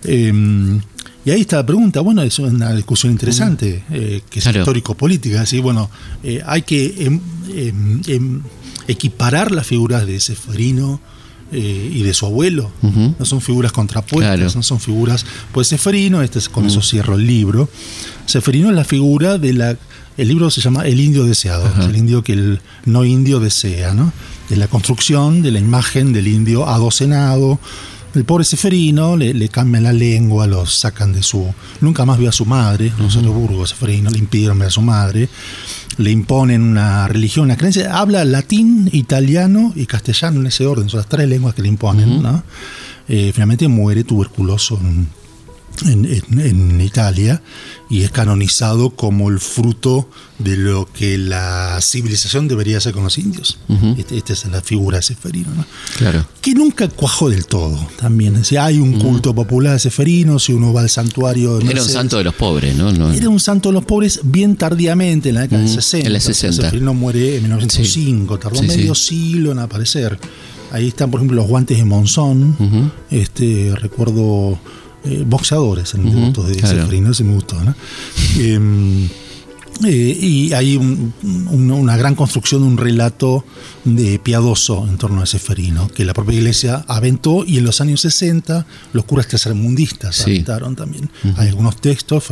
Em, 0.02 0.80
y 1.24 1.30
ahí 1.30 1.40
está 1.40 1.56
la 1.56 1.66
pregunta, 1.66 2.00
bueno, 2.02 2.22
es 2.22 2.38
una 2.38 2.72
discusión 2.72 3.10
interesante, 3.10 3.82
eh, 3.90 4.22
que 4.30 4.38
es 4.38 4.46
histórico-política, 4.46 5.40
así, 5.40 5.58
bueno, 5.58 5.90
eh, 6.22 6.40
hay 6.46 6.62
que 6.62 7.04
em, 7.04 7.20
em, 8.06 8.42
equiparar 8.88 9.52
las 9.52 9.66
figuras 9.66 10.06
de 10.06 10.20
Seferino 10.20 11.00
eh, 11.52 11.92
y 11.94 12.02
de 12.02 12.12
su 12.12 12.26
abuelo. 12.26 12.72
No 12.82 13.24
son 13.24 13.40
figuras 13.40 13.70
contrapuestas, 13.70 14.56
no 14.56 14.62
son 14.62 14.80
figuras. 14.80 15.24
Pues 15.52 15.68
Seferino, 15.68 16.22
este 16.22 16.40
es, 16.40 16.48
con 16.48 16.66
eso 16.66 16.82
cierro 16.82 17.14
el 17.14 17.26
libro. 17.26 17.68
Seferino 18.26 18.68
es 18.68 18.74
la 18.74 18.84
figura 18.84 19.38
de 19.38 19.52
la. 19.52 19.76
El 20.16 20.28
libro 20.28 20.50
se 20.50 20.60
llama 20.60 20.86
El 20.86 20.98
indio 20.98 21.24
deseado, 21.24 21.70
el 21.84 21.94
indio 21.94 22.24
que 22.24 22.32
el 22.32 22.60
no 22.84 23.04
indio 23.04 23.38
desea, 23.38 23.94
¿no? 23.94 24.12
De 24.48 24.56
la 24.56 24.66
construcción 24.66 25.42
de 25.42 25.52
la 25.52 25.60
imagen 25.60 26.12
del 26.12 26.26
indio 26.26 26.66
adocenado. 26.68 27.60
El 28.16 28.24
pobre 28.24 28.44
Seferino 28.44 29.16
le, 29.16 29.34
le 29.34 29.48
cambian 29.48 29.84
la 29.84 29.92
lengua, 29.92 30.46
lo 30.46 30.66
sacan 30.66 31.12
de 31.12 31.22
su. 31.22 31.46
Nunca 31.80 32.04
más 32.04 32.18
vio 32.18 32.30
a 32.30 32.32
su 32.32 32.46
madre, 32.46 32.90
los 32.98 33.22
Burgos, 33.22 33.70
Seferino, 33.70 34.10
le 34.10 34.18
impidieron 34.18 34.58
ver 34.58 34.68
a 34.68 34.70
su 34.70 34.82
madre 34.82 35.28
le 35.98 36.10
imponen 36.10 36.62
una 36.62 37.08
religión, 37.08 37.46
una 37.46 37.56
creencia. 37.56 37.98
Habla 37.98 38.24
latín, 38.24 38.88
italiano 38.92 39.72
y 39.74 39.86
castellano 39.86 40.40
en 40.40 40.46
ese 40.46 40.66
orden, 40.66 40.88
son 40.88 40.98
las 40.98 41.08
tres 41.08 41.28
lenguas 41.28 41.54
que 41.54 41.62
le 41.62 41.68
imponen. 41.68 42.22
Eh, 43.08 43.30
finalmente 43.32 43.68
muere 43.68 44.04
tuberculoso 44.04 44.78
en, 44.82 45.08
en, 45.84 46.80
Italia 46.80 47.42
y 47.90 48.02
es 48.02 48.10
canonizado 48.10 48.90
como 48.90 49.28
el 49.28 49.40
fruto 49.40 50.08
de 50.38 50.56
lo 50.56 50.90
que 50.92 51.18
la 51.18 51.78
civilización 51.80 52.48
debería 52.48 52.78
hacer 52.78 52.92
con 52.92 53.04
los 53.04 53.18
indios. 53.18 53.58
Este, 53.96 54.16
esta 54.16 54.32
es 54.32 54.46
la 54.46 54.60
figura 54.60 54.98
de 54.98 55.02
Seferino. 55.02 55.48
Claro. 55.96 56.26
Que 56.40 56.54
nunca 56.54 56.88
cuajó 56.88 57.30
del 57.30 57.46
todo 57.46 57.78
también. 57.96 58.44
Si 58.44 58.56
hay 58.56 58.78
un 58.78 59.00
culto 59.00 59.34
popular 59.34 59.74
de 59.74 59.78
Seferino, 59.78 60.38
si 60.38 60.52
uno 60.52 60.72
va 60.72 60.82
al 60.82 60.90
santuario. 60.90 61.60
Era 61.60 61.82
un 61.82 61.88
santo 61.88 62.18
de 62.18 62.24
los 62.24 62.34
pobres, 62.34 62.76
¿no? 62.76 63.12
Era 63.12 63.28
un 63.28 63.40
santo 63.40 63.70
de 63.70 63.74
los 63.74 63.84
pobres 63.84 64.20
bien 64.24 64.56
tardíamente, 64.56 65.30
en 65.30 65.36
la 65.36 65.42
década 65.42 65.62
de 65.62 65.68
60. 65.68 66.06
En 66.06 66.12
la 66.12 66.20
60. 66.20 66.62
Seferino 66.62 66.94
muere 66.94 67.36
en 67.36 67.42
1905, 67.42 68.38
tardó 68.38 68.62
medio 68.62 68.94
siglo 68.94 69.52
en 69.52 69.58
aparecer. 69.58 70.18
Ahí 70.72 70.88
están, 70.88 71.10
por 71.10 71.20
ejemplo, 71.20 71.36
los 71.36 71.46
guantes 71.46 71.78
de 71.78 71.84
Monzón. 71.84 72.92
este, 73.10 73.72
recuerdo 73.76 74.58
eh, 75.06 75.24
boxeadores 75.26 75.94
en 75.94 76.08
el 76.08 76.16
uh 76.16 76.42
de 76.42 76.56
claro. 76.56 77.10
ese 77.10 77.24
me 77.24 77.34
gustó. 77.34 77.62
¿no? 77.62 77.74
Em, 78.38 79.08
eh, 79.84 80.18
y 80.20 80.52
hay 80.54 80.76
una 80.76 81.96
gran 81.96 82.14
construcción 82.14 82.62
de 82.62 82.68
un 82.68 82.78
relato 82.78 83.44
de 83.84 84.18
piadoso 84.18 84.86
en 84.88 84.96
torno 84.96 85.20
a 85.20 85.26
Seferino, 85.26 85.88
que 85.88 86.04
la 86.04 86.14
propia 86.14 86.38
iglesia 86.38 86.84
aventó 86.88 87.44
y 87.46 87.58
en 87.58 87.64
los 87.64 87.80
años 87.82 88.00
60 88.00 88.66
los 88.94 89.04
curas 89.04 89.28
tercermundistas 89.28 90.22
aventaron 90.22 90.76
también. 90.76 91.10
Hay 91.36 91.48
algunos 91.48 91.76
textos, 91.80 92.24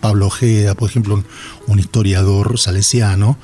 Pablo 0.00 0.26
Ojeda, 0.26 0.74
por 0.74 0.88
ejemplo, 0.88 1.22
un, 1.66 1.78
historiador 1.78 2.58
salesiano, 2.58 3.38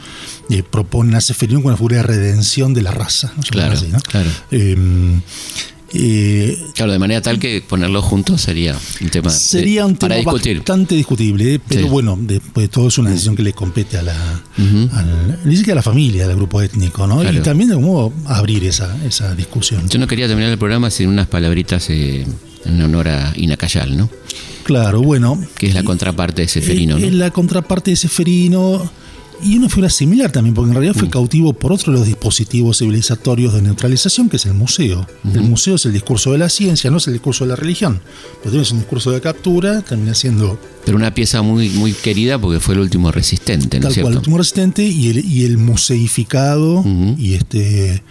eh, 0.48 0.62
propone 0.62 1.16
a 1.16 1.20
Seferino 1.20 1.60
como 1.60 1.68
una 1.68 1.76
figura 1.76 1.98
de 1.98 2.02
redención 2.04 2.72
de 2.72 2.82
la 2.82 2.90
raza. 2.90 3.32
Claro, 3.50 3.78
claro. 4.08 4.30
Claro, 6.74 6.93
de 6.93 6.99
manera 6.99 7.20
tal 7.20 7.38
que 7.38 7.61
ponerlo 7.61 8.01
juntos 8.01 8.40
sería 8.40 8.76
un 9.01 9.11
tema, 9.11 9.30
sería 9.30 9.84
un 9.84 9.97
tema 9.97 10.16
bastante 10.22 10.95
discutible, 10.95 11.61
pero 11.68 11.88
bueno, 11.88 12.18
después 12.20 12.64
de 12.64 12.68
todo 12.68 12.88
es 12.88 12.99
una 12.99 13.11
decisión 13.11 13.36
que 13.36 13.43
le 13.43 13.53
compete 13.53 13.99
a 13.99 14.03
la, 14.03 14.14
a 14.14 15.74
la 15.74 15.82
familia, 15.82 16.24
al 16.24 16.36
grupo 16.36 16.62
étnico, 16.62 17.07
¿no? 17.07 17.22
Y 17.30 17.40
también 17.40 17.70
de 17.70 17.76
cómo 17.76 18.12
abrir 18.26 18.64
esa, 18.64 18.97
esa 19.05 19.34
discusión. 19.34 19.88
Yo 19.88 19.99
no 19.99 20.07
quería 20.07 20.26
terminar 20.26 20.51
el 20.51 20.59
programa 20.59 20.90
sin 20.90 21.09
unas 21.09 21.26
palabritas 21.26 21.88
eh, 21.90 22.26
en 22.64 22.82
honor 22.82 23.09
a 23.09 23.32
Inacayal, 23.36 23.97
¿no? 23.97 24.09
Claro, 24.62 25.03
bueno. 25.03 25.43
Que 25.59 25.66
es 25.66 25.74
la 25.74 25.82
contraparte 25.82 26.43
de 26.43 26.49
Seferino, 26.49 26.99
¿no? 26.99 27.05
Es 27.05 27.12
la 27.12 27.30
contraparte 27.30 27.90
de 27.90 27.97
Seferino 27.97 28.90
y 29.43 29.57
una 29.57 29.68
figura 29.68 29.90
similar 29.90 30.30
también, 30.30 30.55
porque 30.55 30.68
en 30.68 30.74
realidad 30.74 30.95
fue 30.95 31.09
mm. 31.09 31.11
cautivo 31.11 31.53
por 31.53 31.72
otro 31.72 31.93
de 31.93 31.99
los 31.99 32.07
dispositivos 32.07 32.78
civilizatorios 32.78 33.53
de 33.55 33.62
neutralización, 33.62 34.28
que 34.28 34.36
es 34.36 34.47
el 34.47 34.55
museo. 34.55 35.07
El 35.24 35.43
museo 35.43 35.74
es 35.74 35.84
el 35.86 35.93
discurso 35.93 36.32
de 36.32 36.38
la 36.38 36.49
ciencia, 36.49 36.90
no 36.90 36.99
es 36.99 37.07
el 37.09 37.14
discurso 37.14 37.45
de 37.45 37.49
la 37.49 37.57
religión. 37.57 38.01
Pero 38.40 38.53
tienes 38.53 38.70
un 38.70 38.78
discurso 38.78 39.11
de 39.11 39.20
captura, 39.20 39.82
termina 39.82 40.14
siendo... 40.14 40.61
Pero 40.84 40.97
una 40.97 41.12
pieza 41.12 41.43
muy, 41.43 41.70
muy 41.70 41.93
querida 41.93 42.38
porque 42.38 42.61
fue 42.61 42.74
el 42.74 42.80
último 42.80 43.11
resistente, 43.11 43.80
¿no 43.80 43.88
Tal 43.88 44.01
cual, 44.01 44.12
el 44.12 44.18
último 44.18 44.38
resistente 44.38 44.84
y 44.84 45.09
el, 45.09 45.24
y 45.24 45.45
el 45.45 45.59
museificado 45.59 46.84
y 47.18 47.34
este... 47.34 48.03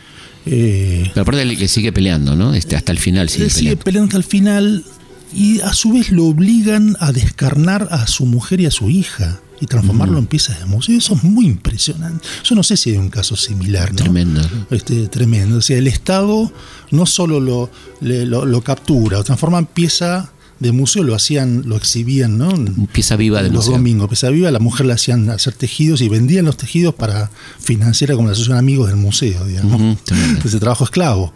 Eh, 0.45 1.11
Pero 1.13 1.21
aparte 1.21 1.45
le 1.45 1.67
sigue 1.67 1.91
peleando, 1.91 2.35
¿no? 2.35 2.55
Este, 2.55 2.75
hasta 2.75 2.91
el 2.91 2.97
final 2.97 3.29
sigue 3.29 3.45
peleando. 3.45 3.59
Sigue 3.59 3.77
peleando 3.77 4.07
hasta 4.07 4.17
el 4.17 4.23
final 4.23 4.83
y 5.33 5.61
a 5.61 5.73
su 5.73 5.93
vez 5.93 6.11
lo 6.11 6.25
obligan 6.25 6.97
a 6.99 7.11
descarnar 7.11 7.87
a 7.91 8.07
su 8.07 8.25
mujer 8.25 8.59
y 8.59 8.65
a 8.65 8.71
su 8.71 8.89
hija 8.89 9.39
y 9.61 9.67
transformarlo 9.67 10.17
en 10.17 10.25
piezas 10.25 10.59
de 10.59 10.65
museo. 10.65 10.97
Eso 10.97 11.13
es 11.13 11.23
muy 11.23 11.45
impresionante. 11.45 12.27
Yo 12.43 12.55
no 12.55 12.63
sé 12.63 12.75
si 12.75 12.89
hay 12.89 12.97
un 12.97 13.09
caso 13.09 13.35
similar. 13.35 13.93
Tremendo. 13.93 14.41
Este, 14.71 15.07
tremendo. 15.07 15.57
O 15.57 15.61
sea, 15.61 15.77
el 15.77 15.87
Estado 15.87 16.51
no 16.89 17.05
solo 17.05 17.39
lo, 17.39 17.69
lo, 18.01 18.61
captura, 18.61 19.17
lo 19.19 19.23
transforma 19.23 19.59
en 19.59 19.67
pieza 19.67 20.33
de 20.61 20.71
museo, 20.71 21.01
lo 21.03 21.15
hacían, 21.15 21.63
lo 21.65 21.75
exhibían, 21.75 22.37
¿no? 22.37 22.53
Pieza 22.93 23.15
viva 23.15 23.41
de 23.41 23.49
Los 23.49 23.65
domingos, 23.65 24.07
pieza 24.09 24.29
viva, 24.29 24.51
la 24.51 24.59
mujer 24.59 24.85
le 24.85 24.93
hacían 24.93 25.31
hacer 25.31 25.53
tejidos 25.53 26.01
y 26.01 26.07
vendían 26.07 26.45
los 26.45 26.55
tejidos 26.55 26.93
para 26.93 27.31
financiar 27.59 28.11
como 28.11 28.27
la 28.27 28.33
asociación 28.33 28.59
amigos 28.59 28.87
del 28.87 28.97
museo, 28.97 29.43
digamos. 29.45 29.97
Ese 30.45 30.59
trabajo 30.59 30.83
esclavo. 30.83 31.33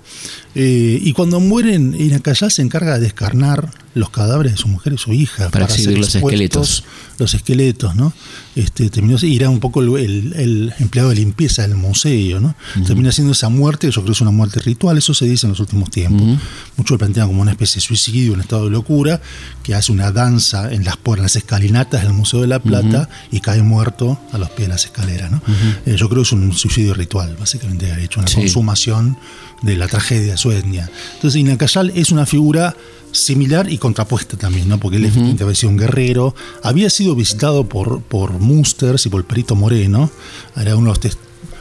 Eh, 0.53 0.99
y 1.01 1.11
cuando 1.13 1.39
mueren, 1.39 1.95
Inacayá 1.99 2.49
se 2.49 2.61
encarga 2.61 2.93
de 2.93 3.01
descarnar 3.01 3.71
los 3.93 4.09
cadáveres 4.09 4.53
de 4.53 4.57
su 4.57 4.67
mujer 4.67 4.93
y 4.93 4.97
su 4.97 5.11
hija. 5.11 5.49
Para, 5.49 5.65
exhibir 5.65 5.97
los 5.97 6.15
esqueletos. 6.15 6.83
Los 7.17 7.33
esqueletos, 7.33 7.95
¿no? 7.95 8.13
Este, 8.55 8.89
terminó, 8.89 9.17
y 9.21 9.35
era 9.35 9.49
un 9.49 9.59
poco 9.59 9.81
el, 9.81 10.73
empleado 10.79 11.09
de 11.09 11.15
limpieza 11.15 11.63
del 11.63 11.75
museo, 11.75 12.39
¿no? 12.39 12.55
Termina 12.85 13.11
siendo 13.11 13.33
esa 13.33 13.49
muerte, 13.49 13.87
yo 13.87 13.93
creo 14.01 14.05
que 14.05 14.11
es 14.11 14.21
una 14.21 14.31
muerte 14.31 14.59
ritual, 14.59 14.97
eso 14.97 15.13
se 15.13 15.25
dice 15.25 15.45
en 15.45 15.51
los 15.51 15.59
últimos 15.59 15.89
tiempos. 15.89 16.39
Muchos 16.77 16.91
lo 16.91 16.97
plantean 16.97 17.27
como 17.27 17.41
una 17.41 17.51
especie 17.51 17.75
de 17.75 17.81
suicidio, 17.81 18.33
un 18.33 18.41
estado 18.41 18.65
de 18.65 18.71
locura, 18.71 19.14
que 19.63 19.75
hace 19.75 19.91
una 19.91 20.11
danza 20.11 20.71
en 20.71 20.83
las, 20.83 20.97
las 21.17 21.35
escalinatas 21.35 22.03
del 22.03 22.13
Museo 22.13 22.41
de 22.41 22.47
la 22.47 22.59
Plata 22.59 23.09
y 23.31 23.39
cae 23.39 23.61
muerto 23.61 24.19
a 24.31 24.37
los 24.37 24.49
pies 24.49 24.67
de 24.67 24.73
las 24.73 24.85
escaleras, 24.85 25.31
¿no? 25.31 25.41
Eh, 25.85 25.95
yo 25.97 26.07
creo 26.09 26.21
que 26.21 26.27
es 26.27 26.31
un 26.31 26.53
suicidio 26.53 26.93
ritual, 26.93 27.35
básicamente 27.39 27.91
ha 27.91 27.99
hecho 27.99 28.19
una 28.19 28.31
consumación 28.31 29.17
de 29.61 29.77
la 29.77 29.87
tragedia 29.87 30.33
de 30.33 30.37
su 30.37 30.51
etnia. 30.51 30.89
Entonces, 31.15 31.39
Inacayal 31.39 31.91
es 31.95 32.11
una 32.11 32.25
figura 32.25 32.75
similar 33.11 33.71
y 33.71 33.77
contrapuesta 33.77 34.37
también, 34.37 34.67
¿no? 34.67 34.77
porque 34.79 34.97
él 34.97 35.05
efectivamente 35.05 35.43
había 35.43 35.55
sido 35.55 35.69
un 35.69 35.77
guerrero, 35.77 36.35
había 36.63 36.89
sido 36.89 37.15
visitado 37.15 37.67
por, 37.67 38.01
por 38.01 38.33
Musters 38.33 39.05
y 39.05 39.09
por 39.09 39.21
el 39.21 39.25
Perito 39.25 39.55
Moreno, 39.55 40.11
era 40.55 40.75
uno 40.75 40.93
de 40.93 41.09
los, 41.09 41.17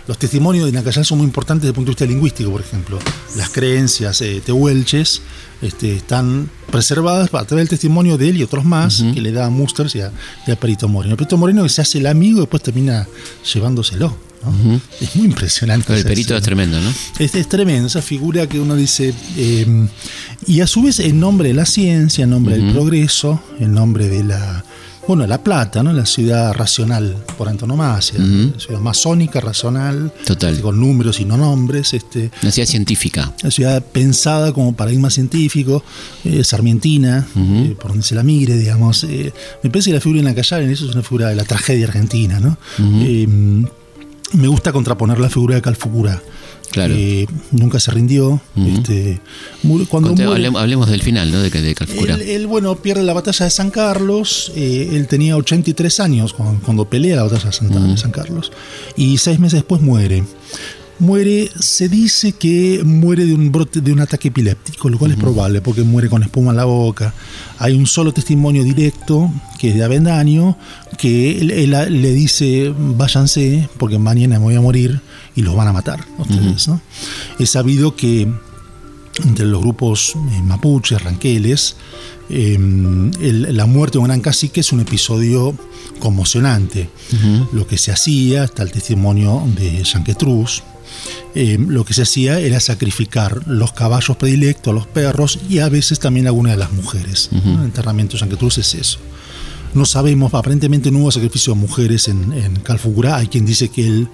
los 0.06 0.18
testimonios 0.18 0.66
de 0.66 0.72
Nacayal 0.72 1.04
son 1.04 1.18
muy 1.18 1.26
importantes 1.26 1.62
desde 1.62 1.70
el 1.70 1.74
punto 1.74 1.88
de 1.88 1.92
vista 1.92 2.06
lingüístico, 2.06 2.50
por 2.50 2.60
ejemplo. 2.60 2.98
Las 3.36 3.48
creencias 3.50 4.20
eh, 4.20 4.42
tehuelches 4.44 5.22
este, 5.62 5.96
están 5.96 6.50
preservadas 6.70 7.32
a 7.32 7.44
través 7.44 7.62
del 7.62 7.68
testimonio 7.68 8.18
de 8.18 8.28
él 8.28 8.36
y 8.36 8.42
otros 8.42 8.64
más 8.64 9.02
que 9.14 9.20
le 9.20 9.32
da 9.32 9.46
a 9.46 9.50
Musters 9.50 9.94
y 9.96 10.00
a, 10.00 10.12
Perito 10.60 10.88
Moreno. 10.88 11.16
Perito 11.16 11.36
Moreno 11.38 11.62
que 11.62 11.68
se 11.70 11.80
hace 11.80 11.98
el 11.98 12.06
amigo 12.06 12.38
y 12.38 12.40
después 12.40 12.62
termina 12.62 13.06
llevándoselo. 13.52 14.16
Es 15.00 15.16
muy 15.16 15.24
impresionante. 15.24 15.96
el 15.96 16.04
perito 16.04 16.36
es 16.36 16.42
tremendo, 16.42 16.78
¿no? 16.78 16.92
Es, 17.18 17.34
es, 17.34 17.48
tremendo, 17.48 17.86
esa 17.86 18.02
figura 18.02 18.46
que 18.46 18.60
uno 18.60 18.76
dice. 18.76 19.14
Eh, 19.38 19.88
y 20.46 20.60
a 20.60 20.66
su 20.66 20.82
vez, 20.82 21.00
en 21.00 21.18
nombre 21.18 21.48
de 21.48 21.54
la 21.54 21.64
ciencia, 21.64 22.24
en 22.24 22.30
nombre 22.30 22.58
del 22.58 22.70
progreso, 22.72 23.42
en 23.58 23.72
nombre 23.72 24.10
de 24.10 24.22
la 24.22 24.62
bueno, 25.06 25.26
La 25.26 25.42
Plata, 25.42 25.82
¿no? 25.82 25.92
La 25.92 26.06
ciudad 26.06 26.52
racional 26.54 27.16
por 27.36 27.48
antonomasia, 27.48 28.18
la 28.18 28.58
ciudad 28.58 28.80
masónica, 28.80 29.40
racional, 29.40 30.12
Total. 30.24 30.60
con 30.60 30.80
números 30.80 31.20
y 31.20 31.24
no 31.24 31.36
nombres. 31.36 31.92
Este, 31.94 32.30
una 32.42 32.50
ciudad 32.50 32.68
científica. 32.68 33.32
Una 33.42 33.50
ciudad 33.50 33.82
pensada 33.82 34.52
como 34.52 34.74
paradigma 34.74 35.10
científico, 35.10 35.82
eh, 36.24 36.42
sarmientina, 36.44 37.26
eh, 37.36 37.74
por 37.78 37.90
donde 37.90 38.04
se 38.04 38.14
la 38.14 38.22
mire, 38.22 38.56
digamos. 38.56 39.04
Eh, 39.04 39.32
me 39.62 39.70
parece 39.70 39.90
que 39.90 39.94
la 39.94 40.00
figura 40.00 40.20
en 40.20 40.26
la 40.26 40.34
calle, 40.34 40.64
en 40.64 40.70
eso 40.70 40.86
es 40.86 40.94
una 40.94 41.02
figura 41.02 41.28
de 41.28 41.36
la 41.36 41.44
tragedia 41.44 41.86
argentina, 41.86 42.40
¿no? 42.40 42.56
me 44.32 44.48
gusta 44.48 44.72
contraponer 44.72 45.20
la 45.20 45.30
figura 45.30 45.54
de 45.54 45.62
Calfucura 45.62 46.20
Claro. 46.74 46.94
nunca 47.52 47.78
se 47.78 47.92
rindió. 47.92 48.40
este, 48.56 49.20
cuando 49.88 50.10
hablemos, 50.58 50.90
del 50.90 51.02
final, 51.02 51.30
¿no? 51.30 51.40
De, 51.40 51.50
de 51.50 52.34
Él, 52.34 52.48
bueno, 52.48 52.74
pierde 52.74 53.04
la 53.04 53.12
batalla 53.12 53.44
de 53.44 53.50
San 53.52 53.70
Carlos. 53.70 54.50
Eh, 54.56 54.90
él 54.92 55.06
tenía 55.06 55.36
83 55.36 56.00
años 56.00 56.34
cuando, 56.34 56.60
cuando 56.64 56.90
pelea 56.90 57.14
la 57.14 57.22
batalla 57.22 57.50
de 57.50 57.96
San, 57.96 58.10
Carlos. 58.10 58.50
Y 58.96 59.18
seis 59.18 59.38
meses 59.38 59.60
después 59.60 59.82
muere 59.82 60.24
muere, 60.98 61.50
se 61.58 61.88
dice 61.88 62.32
que 62.32 62.82
muere 62.84 63.26
de 63.26 63.34
un 63.34 63.50
brote, 63.50 63.80
de 63.80 63.92
un 63.92 64.00
ataque 64.00 64.28
epiléptico, 64.28 64.88
lo 64.88 64.98
cual 64.98 65.12
es 65.12 65.16
probable 65.16 65.60
porque 65.60 65.82
muere 65.82 66.08
con 66.08 66.22
espuma 66.22 66.50
en 66.50 66.56
la 66.56 66.64
boca. 66.64 67.14
Hay 67.58 67.74
un 67.74 67.86
solo 67.86 68.12
testimonio 68.12 68.64
directo 68.64 69.30
que 69.58 69.70
es 69.70 69.74
de 69.74 69.84
Avendaño 69.84 70.56
que 70.98 71.38
él, 71.40 71.70
le 71.70 72.12
dice 72.12 72.72
váyanse 72.76 73.68
porque 73.78 73.98
mañana 73.98 74.38
me 74.38 74.44
voy 74.44 74.54
a 74.54 74.60
morir 74.60 75.00
y 75.34 75.42
los 75.42 75.54
van 75.54 75.68
a 75.68 75.72
matar 75.72 76.04
ustedes. 76.18 76.68
¿no? 76.68 76.80
Es 77.38 77.50
sabido 77.50 77.96
que 77.96 78.28
entre 79.24 79.46
los 79.46 79.60
grupos 79.60 80.14
eh, 80.16 80.42
mapuches, 80.42 81.02
ranqueles, 81.02 81.76
em, 82.28 83.12
la 83.20 83.66
muerte 83.66 83.94
de 83.94 83.98
un 84.00 84.06
gran 84.06 84.20
cacique 84.20 84.60
es 84.60 84.72
un 84.72 84.80
episodio 84.80 85.56
conmocionante. 86.00 86.90
Lo 87.52 87.66
que 87.66 87.78
se 87.78 87.92
hacía, 87.92 88.44
está 88.44 88.62
el 88.62 88.72
testimonio 88.72 89.42
de 89.56 89.82
Yanquetruz, 89.84 90.62
em, 91.34 91.68
lo 91.68 91.84
que 91.84 91.94
se 91.94 92.02
hacía 92.02 92.40
era 92.40 92.60
sacrificar 92.60 93.46
los 93.46 93.72
caballos 93.72 94.16
predilectos, 94.16 94.74
los 94.74 94.86
perros 94.86 95.38
y 95.48 95.58
a 95.58 95.68
veces 95.68 95.98
también 95.98 96.26
algunas 96.26 96.52
de 96.52 96.58
las 96.58 96.72
mujeres. 96.72 97.30
El 97.32 97.64
enterramiento 97.64 98.16
de 98.16 98.18
es 98.58 98.74
eso. 98.74 98.98
No 99.74 99.84
sabemos, 99.84 100.32
aparentemente 100.34 100.90
no 100.90 101.00
hubo 101.00 101.10
sacrificio 101.10 101.54
de 101.54 101.60
mujeres 101.60 102.08
en, 102.08 102.32
en 102.32 102.56
Calfugura. 102.56 103.16
Hay 103.16 103.26
quien 103.26 103.44
dice 103.44 103.68
que 103.68 103.86
él 103.86 104.08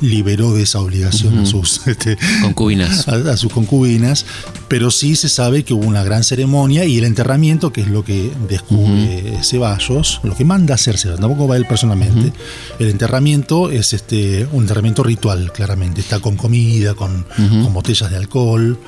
liberó 0.00 0.54
de 0.54 0.62
esa 0.62 0.80
obligación 0.80 1.38
a 1.38 1.46
sus 1.46 1.86
este, 1.86 2.16
concubinas. 2.42 3.08
A, 3.08 3.36
sus 3.36 3.52
concubinas, 3.52 4.24
pero 4.68 4.90
sí 4.90 5.16
se 5.16 5.28
sabe 5.28 5.64
que 5.64 5.74
hubo 5.74 5.86
una 5.86 6.04
gran 6.04 6.24
ceremonia 6.24 6.84
y 6.84 6.98
el 6.98 7.04
enterramiento, 7.04 7.72
que 7.72 7.82
es 7.82 7.88
lo 7.88 8.04
que 8.04 8.32
descubre 8.48 9.38
Ceballos, 9.42 10.20
lo 10.22 10.36
que 10.36 10.44
manda 10.44 10.74
hacerse, 10.74 11.08
tampoco 11.10 11.48
va 11.48 11.56
él 11.56 11.66
personalmente. 11.66 12.32
El 12.78 12.88
enterramiento 12.88 13.70
es 13.70 13.92
este 13.92 14.46
un 14.52 14.62
enterramiento 14.62 15.02
ritual, 15.02 15.52
claramente. 15.52 16.00
Está 16.00 16.20
con 16.20 16.36
comida, 16.36 16.94
con, 16.94 17.24
botellas 17.72 18.10
de 18.10 18.16
alcohol. 18.16 18.78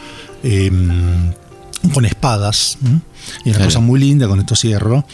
Em, 0.42 1.32
con 1.92 2.04
espadas, 2.04 2.78
y 3.44 3.50
una 3.50 3.64
cosa 3.64 3.80
muy 3.80 4.00
linda, 4.00 4.28
con 4.28 4.40
esto 4.40 4.54
cierro, 4.54 5.04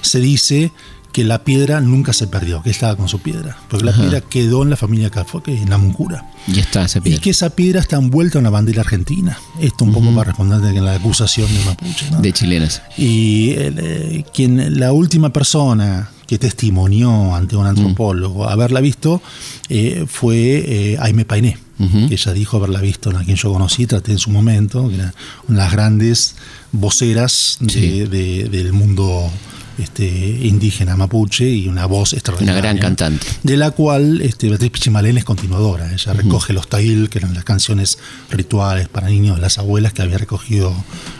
se 0.00 0.20
dice 0.20 0.72
que 1.16 1.24
la 1.24 1.44
piedra 1.44 1.80
nunca 1.80 2.12
se 2.12 2.26
perdió, 2.26 2.62
que 2.62 2.68
estaba 2.68 2.94
con 2.94 3.08
su 3.08 3.20
piedra, 3.20 3.56
porque 3.70 3.86
la 3.86 3.92
piedra 3.92 4.20
quedó 4.20 4.62
en 4.62 4.68
la 4.68 4.76
familia 4.76 5.08
Cafoque, 5.08 5.56
en 5.56 5.70
la 5.70 5.78
Muncura. 5.78 6.30
Y 6.46 6.58
está 6.58 6.84
esa 6.84 7.00
piedra. 7.00 7.16
Y 7.16 7.20
que 7.22 7.30
esa 7.30 7.48
piedra 7.48 7.80
está 7.80 7.96
envuelta 7.96 8.36
en 8.36 8.44
la 8.44 8.50
bandera 8.50 8.82
argentina. 8.82 9.38
Esto 9.58 9.86
un 9.86 9.92
poco 9.92 10.14
para 10.14 10.24
responder 10.24 10.58
a 10.58 10.82
la 10.82 10.94
acusación 10.94 11.48
de 11.50 11.64
Mapuche. 11.64 12.10
De 12.20 12.32
chilenas. 12.34 12.82
Y 12.98 13.54
eh, 13.56 14.24
quien, 14.34 14.78
la 14.78 14.92
última 14.92 15.32
persona 15.32 16.10
que 16.26 16.36
testimonió 16.36 17.34
ante 17.34 17.56
un 17.56 17.66
antropólogo 17.66 18.46
haberla 18.46 18.82
visto 18.82 19.22
eh, 19.70 20.04
fue 20.06 20.36
eh, 20.36 20.98
Aime 21.00 21.24
Painé 21.24 21.56
que 21.78 22.14
ella 22.14 22.32
dijo 22.32 22.56
haberla 22.56 22.80
visto, 22.80 23.10
a 23.10 23.24
quien 23.24 23.36
yo 23.36 23.52
conocí, 23.52 23.86
traté 23.86 24.12
en 24.12 24.18
su 24.18 24.30
momento, 24.30 24.88
que 24.88 24.96
era 24.96 25.14
una 25.48 25.58
de 25.58 25.64
las 25.64 25.72
grandes 25.72 26.36
voceras 26.72 27.58
del 27.60 28.72
mundo 28.72 29.30
este, 29.78 30.06
indígena 30.06 30.96
mapuche 30.96 31.48
y 31.48 31.68
una 31.68 31.86
voz 31.86 32.12
extraordinaria. 32.12 32.60
Una 32.60 32.60
gran 32.60 32.78
cantante. 32.78 33.26
De 33.42 33.56
la 33.56 33.70
cual 33.70 34.20
este, 34.22 34.48
Beatriz 34.48 34.70
Pichimalén 34.70 35.18
es 35.18 35.24
continuadora. 35.24 35.92
Ella 35.92 36.12
recoge 36.12 36.52
los 36.52 36.68
tail, 36.68 37.08
que 37.08 37.18
eran 37.18 37.34
las 37.34 37.44
canciones 37.44 37.98
rituales 38.30 38.88
para 38.88 39.08
niños 39.08 39.36
de 39.36 39.42
las 39.42 39.58
abuelas 39.58 39.92
que 39.92 40.02
había 40.02 40.18
recogido 40.18 40.74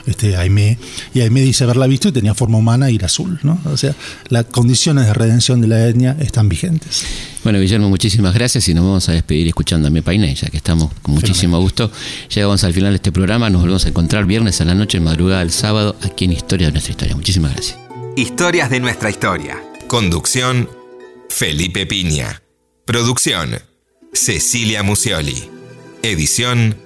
este, 0.06 0.36
Aimé. 0.36 0.78
Y 1.14 1.20
Aimé 1.20 1.40
dice 1.42 1.64
haberla 1.64 1.86
visto 1.86 2.08
y 2.08 2.12
tenía 2.12 2.34
forma 2.34 2.58
humana 2.58 2.90
y 2.90 2.96
era 2.96 3.06
azul. 3.06 3.38
¿no? 3.42 3.60
O 3.64 3.76
sea, 3.76 3.94
las 4.28 4.46
condiciones 4.46 5.06
de 5.06 5.14
redención 5.14 5.60
de 5.60 5.68
la 5.68 5.86
etnia 5.86 6.16
están 6.20 6.48
vigentes. 6.48 7.04
Bueno, 7.44 7.60
Guillermo, 7.60 7.88
muchísimas 7.88 8.34
gracias 8.34 8.68
y 8.68 8.74
nos 8.74 8.84
vamos 8.84 9.08
a 9.08 9.12
despedir 9.12 9.46
escuchando 9.46 9.88
a 9.88 9.90
mi 9.90 10.00
Painé, 10.00 10.34
ya 10.34 10.48
que 10.48 10.56
estamos 10.56 10.90
con 11.02 11.14
muchísimo 11.14 11.60
gusto. 11.60 11.92
Llegamos 12.34 12.64
al 12.64 12.72
final 12.72 12.90
de 12.90 12.96
este 12.96 13.12
programa, 13.12 13.50
nos 13.50 13.60
volvemos 13.60 13.84
a 13.86 13.88
encontrar 13.88 14.26
viernes 14.26 14.60
a 14.60 14.64
la 14.64 14.74
noche, 14.74 14.98
madrugada 14.98 15.40
del 15.40 15.52
sábado, 15.52 15.96
aquí 16.02 16.24
en 16.24 16.32
Historia 16.32 16.66
de 16.66 16.72
nuestra 16.72 16.90
historia. 16.90 17.14
Muchísimas 17.14 17.52
gracias. 17.52 17.85
Historias 18.16 18.70
de 18.70 18.80
nuestra 18.80 19.10
historia. 19.10 19.62
Conducción, 19.88 20.70
Felipe 21.28 21.84
Piña. 21.84 22.42
Producción, 22.86 23.60
Cecilia 24.14 24.82
Musioli. 24.82 25.50
Edición, 26.02 26.78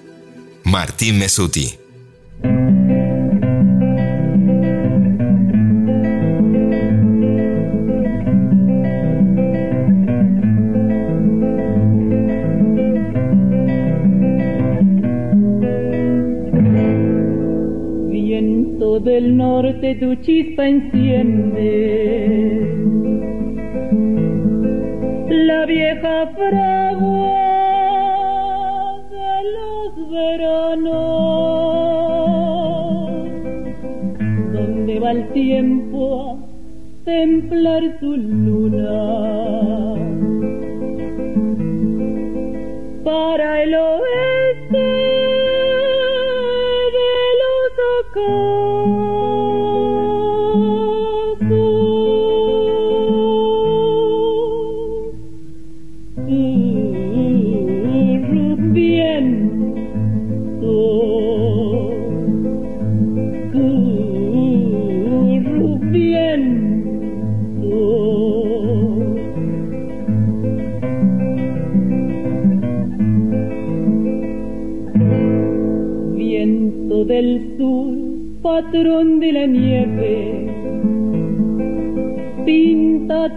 Martín 0.64 1.20
Mesuti. 1.20 1.79
Tu 19.96 20.14
chispa 20.16 20.66
enciende. 20.66 21.70
La 25.28 25.66
vieja 25.66 26.26
fragua 26.36 27.40
de 29.10 29.34
los 29.56 30.10
veranos, 30.10 31.10
donde 34.52 35.00
va 35.00 35.10
el 35.12 35.28
tiempo 35.32 36.00
a 36.30 36.36
templar 37.04 37.82
su 38.00 38.16
luna. 38.16 39.19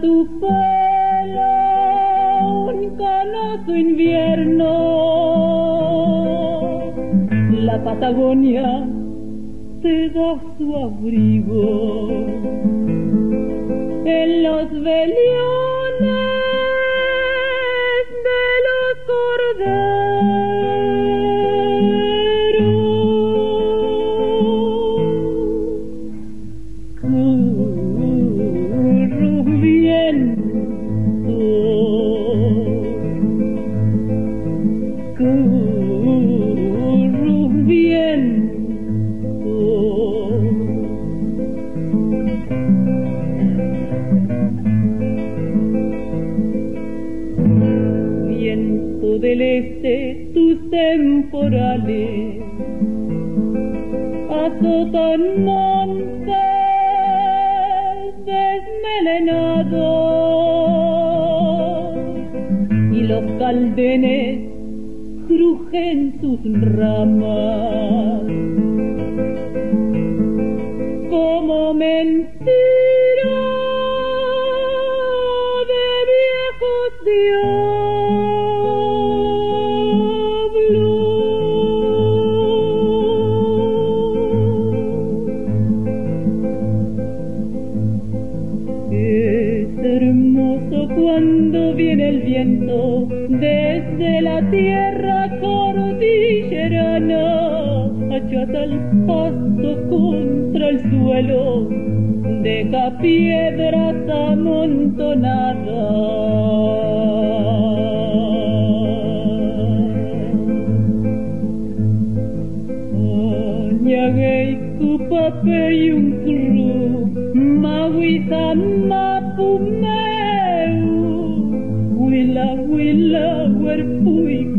Tu 0.00 0.26
pelo 0.40 1.54
un 2.68 2.96
canoso 2.96 3.74
invierno. 3.74 4.72
La 7.50 7.78
Patagonia 7.78 8.86
te 9.82 10.10
da 10.10 10.38
su 10.56 10.74
abrigo 10.74 12.33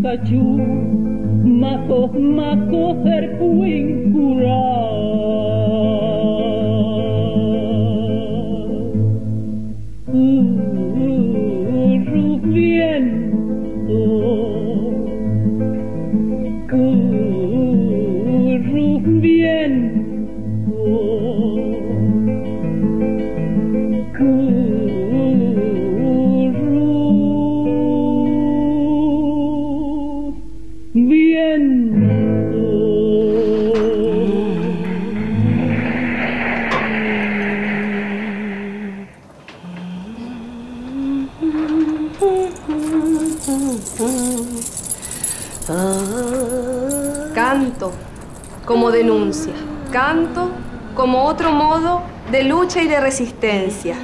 huerpui 0.05 0.17
cachu, 0.17 0.43
mako 1.43 2.07
mako 2.07 2.93
herpuin 3.05 4.13
como 48.85 48.95
denuncia, 48.95 49.53
canto 49.91 50.51
como 50.93 51.23
otro 51.23 51.51
modo 51.51 52.03
de 52.31 52.43
lucha 52.43 52.83
y 52.83 52.87
de 52.87 52.99
resistencia. 52.99 53.95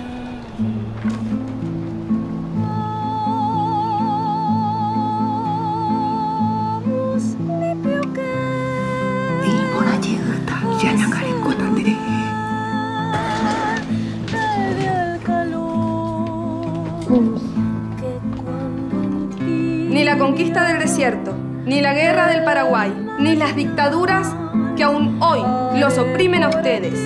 Oprimen 26.02 26.44
a 26.44 26.50
ustedes 26.50 27.00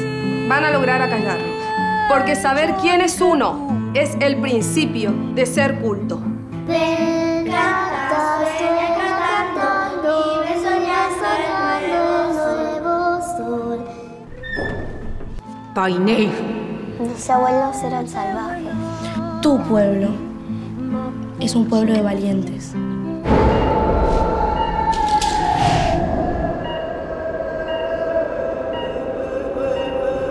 van 0.47 0.63
a 0.63 0.71
lograr 0.71 1.01
acallarnos. 1.01 1.55
Porque 2.07 2.35
saber 2.35 2.75
quién 2.81 3.01
es 3.01 3.19
uno 3.19 3.91
es 3.93 4.15
el 4.19 4.37
principio 4.37 5.13
de 5.33 5.45
ser 5.45 5.79
culto. 5.79 6.19
Ven, 6.67 7.45
canta, 7.45 8.39
sueña 8.57 8.95
cantando, 8.95 10.41
libre 10.41 10.55
soñar 10.63 11.09
soñando, 11.19 12.81
nuevo 12.81 13.21
sol. 13.37 13.85
Painé, 15.73 16.29
Mis 16.99 17.29
abuelos 17.29 17.75
eran 17.83 18.07
salvajes. 18.07 18.67
Tu 19.41 19.57
pueblo 19.63 20.09
es 21.39 21.55
un 21.55 21.67
pueblo 21.67 21.93
de 21.93 22.01
valientes. 22.01 22.73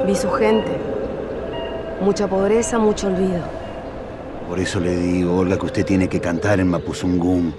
Vi 0.07 0.15
su 0.15 0.31
gente. 0.33 0.71
Mucha 2.03 2.29
pobreza, 2.29 2.79
mucho 2.79 3.07
olvido. 3.07 3.43
Por 4.49 4.61
eso 4.61 4.79
le 4.79 4.95
digo, 4.95 5.39
Olga, 5.39 5.57
que 5.59 5.65
usted 5.65 5.87
tiene 5.87 6.09
que 6.09 6.21
cantar 6.21 6.61
en 6.61 6.69
Mapuzungún, 6.69 7.55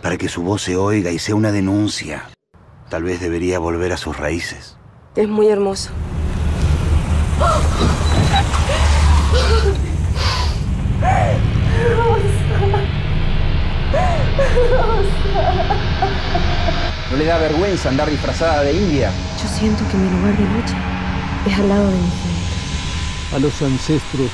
para 0.00 0.16
que 0.16 0.28
su 0.28 0.42
voz 0.42 0.62
se 0.62 0.76
oiga 0.76 1.10
y 1.10 1.18
sea 1.18 1.34
una 1.34 1.50
denuncia. 1.50 2.30
Tal 2.90 3.02
vez 3.02 3.20
debería 3.20 3.58
volver 3.58 3.92
a 3.92 3.96
sus 3.96 4.16
raíces. 4.16 4.76
Es 5.16 5.28
muy 5.28 5.48
hermoso. 5.48 5.90
¿No 17.10 17.16
le 17.16 17.24
da 17.24 17.38
vergüenza 17.38 17.88
andar 17.88 18.08
disfrazada 18.08 18.62
de 18.62 18.72
india? 18.74 19.10
Yo 19.42 19.48
siento 19.48 19.82
que 19.90 19.96
mi 19.96 20.08
lugar 20.10 20.36
de 20.36 20.44
lucha 20.44 20.83
es 21.46 21.58
al 21.58 21.68
lado 21.68 21.90
de 21.90 21.96
mi 21.96 22.02
gente. 22.02 23.36
A 23.36 23.38
los 23.38 23.62
ancestros 23.62 24.30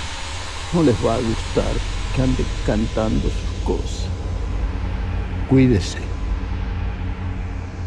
no 0.72 0.82
les 0.82 0.94
va 1.04 1.14
a 1.14 1.18
gustar 1.18 1.72
que 2.14 2.22
ande 2.22 2.44
cantando 2.66 3.28
sus 3.28 3.64
cosas. 3.64 4.08
Cuídese. 5.48 5.98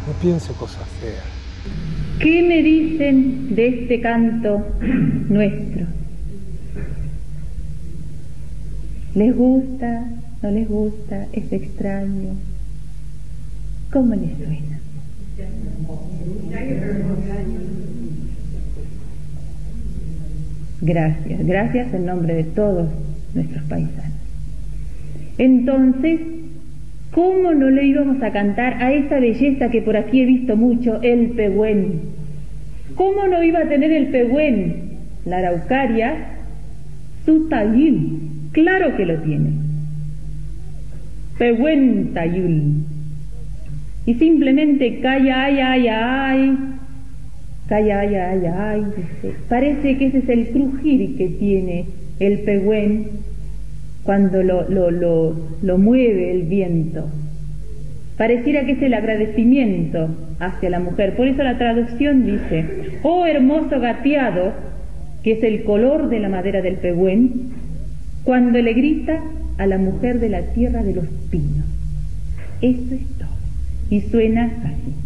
No 0.06 0.12
piense 0.20 0.52
cosas 0.52 0.86
feas. 1.00 1.24
¿Qué 2.18 2.42
me 2.42 2.62
dicen 2.62 3.54
de 3.54 3.68
este 3.68 4.00
canto 4.00 4.66
nuestro? 5.28 5.86
¿Les 9.14 9.34
gusta? 9.34 10.04
¿No 10.42 10.50
les 10.50 10.68
gusta? 10.68 11.26
¿Es 11.32 11.50
extraño? 11.52 12.34
¿Cómo 13.90 14.14
les 14.14 14.36
suena? 14.36 14.80
Gracias, 20.84 21.46
gracias 21.46 21.94
en 21.94 22.04
nombre 22.04 22.34
de 22.34 22.44
todos 22.44 22.90
nuestros 23.34 23.64
paisanos. 23.64 24.12
Entonces, 25.38 26.20
¿cómo 27.10 27.54
no 27.54 27.70
le 27.70 27.86
íbamos 27.86 28.22
a 28.22 28.30
cantar 28.32 28.82
a 28.82 28.92
esa 28.92 29.18
belleza 29.18 29.70
que 29.70 29.80
por 29.80 29.96
aquí 29.96 30.20
he 30.20 30.26
visto 30.26 30.56
mucho, 30.56 31.00
el 31.00 31.30
pehuen? 31.30 32.00
¿Cómo 32.96 33.26
no 33.28 33.42
iba 33.42 33.60
a 33.60 33.68
tener 33.68 33.92
el 33.92 34.08
pehuen, 34.08 34.98
la 35.24 35.38
araucaria, 35.38 36.16
su 37.24 37.48
tayul? 37.48 38.20
Claro 38.52 38.94
que 38.94 39.06
lo 39.06 39.22
tiene. 39.22 39.52
Pehuen 41.38 42.12
tayul. 42.12 42.84
Y 44.04 44.14
simplemente 44.14 45.00
calla, 45.00 45.44
ay, 45.44 45.60
ay, 45.60 45.88
ay, 45.88 46.58
calla, 47.68 48.00
ay, 48.00 48.14
ay, 48.14 48.46
ay, 48.46 48.84
dice. 48.96 49.36
Parece 49.48 49.96
que 49.96 50.06
ese 50.06 50.18
es 50.18 50.28
el 50.28 50.48
crujir 50.48 51.16
que 51.16 51.28
tiene 51.28 51.86
el 52.20 52.40
pehuen 52.40 53.08
cuando 54.04 54.42
lo, 54.42 54.68
lo, 54.68 54.90
lo, 54.90 55.78
mueve 55.78 56.30
el 56.30 56.42
viento. 56.42 57.08
Pareciera 58.18 58.64
que 58.64 58.72
es 58.72 58.82
el 58.82 58.94
agradecimiento 58.94 60.08
hacia 60.38 60.70
la 60.70 60.78
mujer. 60.78 61.16
Por 61.16 61.26
eso 61.26 61.42
la 61.42 61.58
traducción 61.58 62.26
dice, 62.26 62.98
oh 63.02 63.26
hermoso 63.26 63.80
gateado, 63.80 64.52
que 65.22 65.32
es 65.32 65.42
el 65.42 65.64
color 65.64 66.10
de 66.10 66.20
la 66.20 66.28
madera 66.28 66.60
del 66.60 66.76
pehuen, 66.76 67.52
cuando 68.24 68.60
le 68.60 68.72
grita 68.74 69.20
a 69.58 69.66
la 69.66 69.78
mujer 69.78 70.20
de 70.20 70.28
la 70.28 70.42
tierra 70.52 70.82
de 70.82 70.94
los 70.94 71.06
pinos. 71.30 71.64
Eso 72.60 72.94
es 72.94 73.06
todo. 73.18 73.28
Y 73.90 74.00
suena 74.02 74.44
así. 74.64 75.03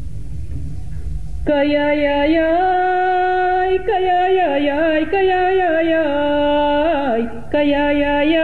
cay 1.48 1.72
ay 1.72 2.04
ay 2.04 2.36
ay 2.44 3.72
cay 3.88 4.04
ay 4.04 4.36
ay 4.36 4.68
ay 4.68 5.00
cay 5.12 5.30
ay 5.32 5.60
ay 5.64 5.88
ay 7.08 7.22
cay 7.52 7.72
ay 7.72 8.02
ay 8.04 8.34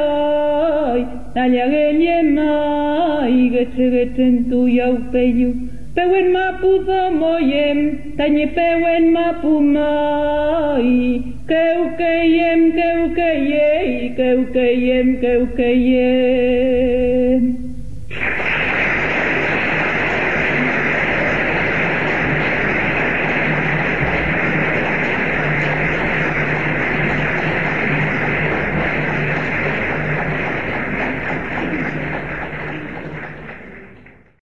Nanya 1.31 1.65
genye 1.71 2.17
mai 2.35 3.47
gechegeten 3.47 4.49
tu 4.51 4.67
yo 4.67 4.99
peyum 5.15 5.76
Pewen 5.97 6.29
mapu 6.31 6.71
domoyem, 6.85 7.79
tañe 8.17 8.45
pewen 8.53 9.05
mapu 9.15 9.53
mai. 9.73 11.25
Keukeyem, 11.49 12.61
keukeyei, 12.77 14.13
keukeyem, 14.17 15.07
keukeyem. 15.21 16.37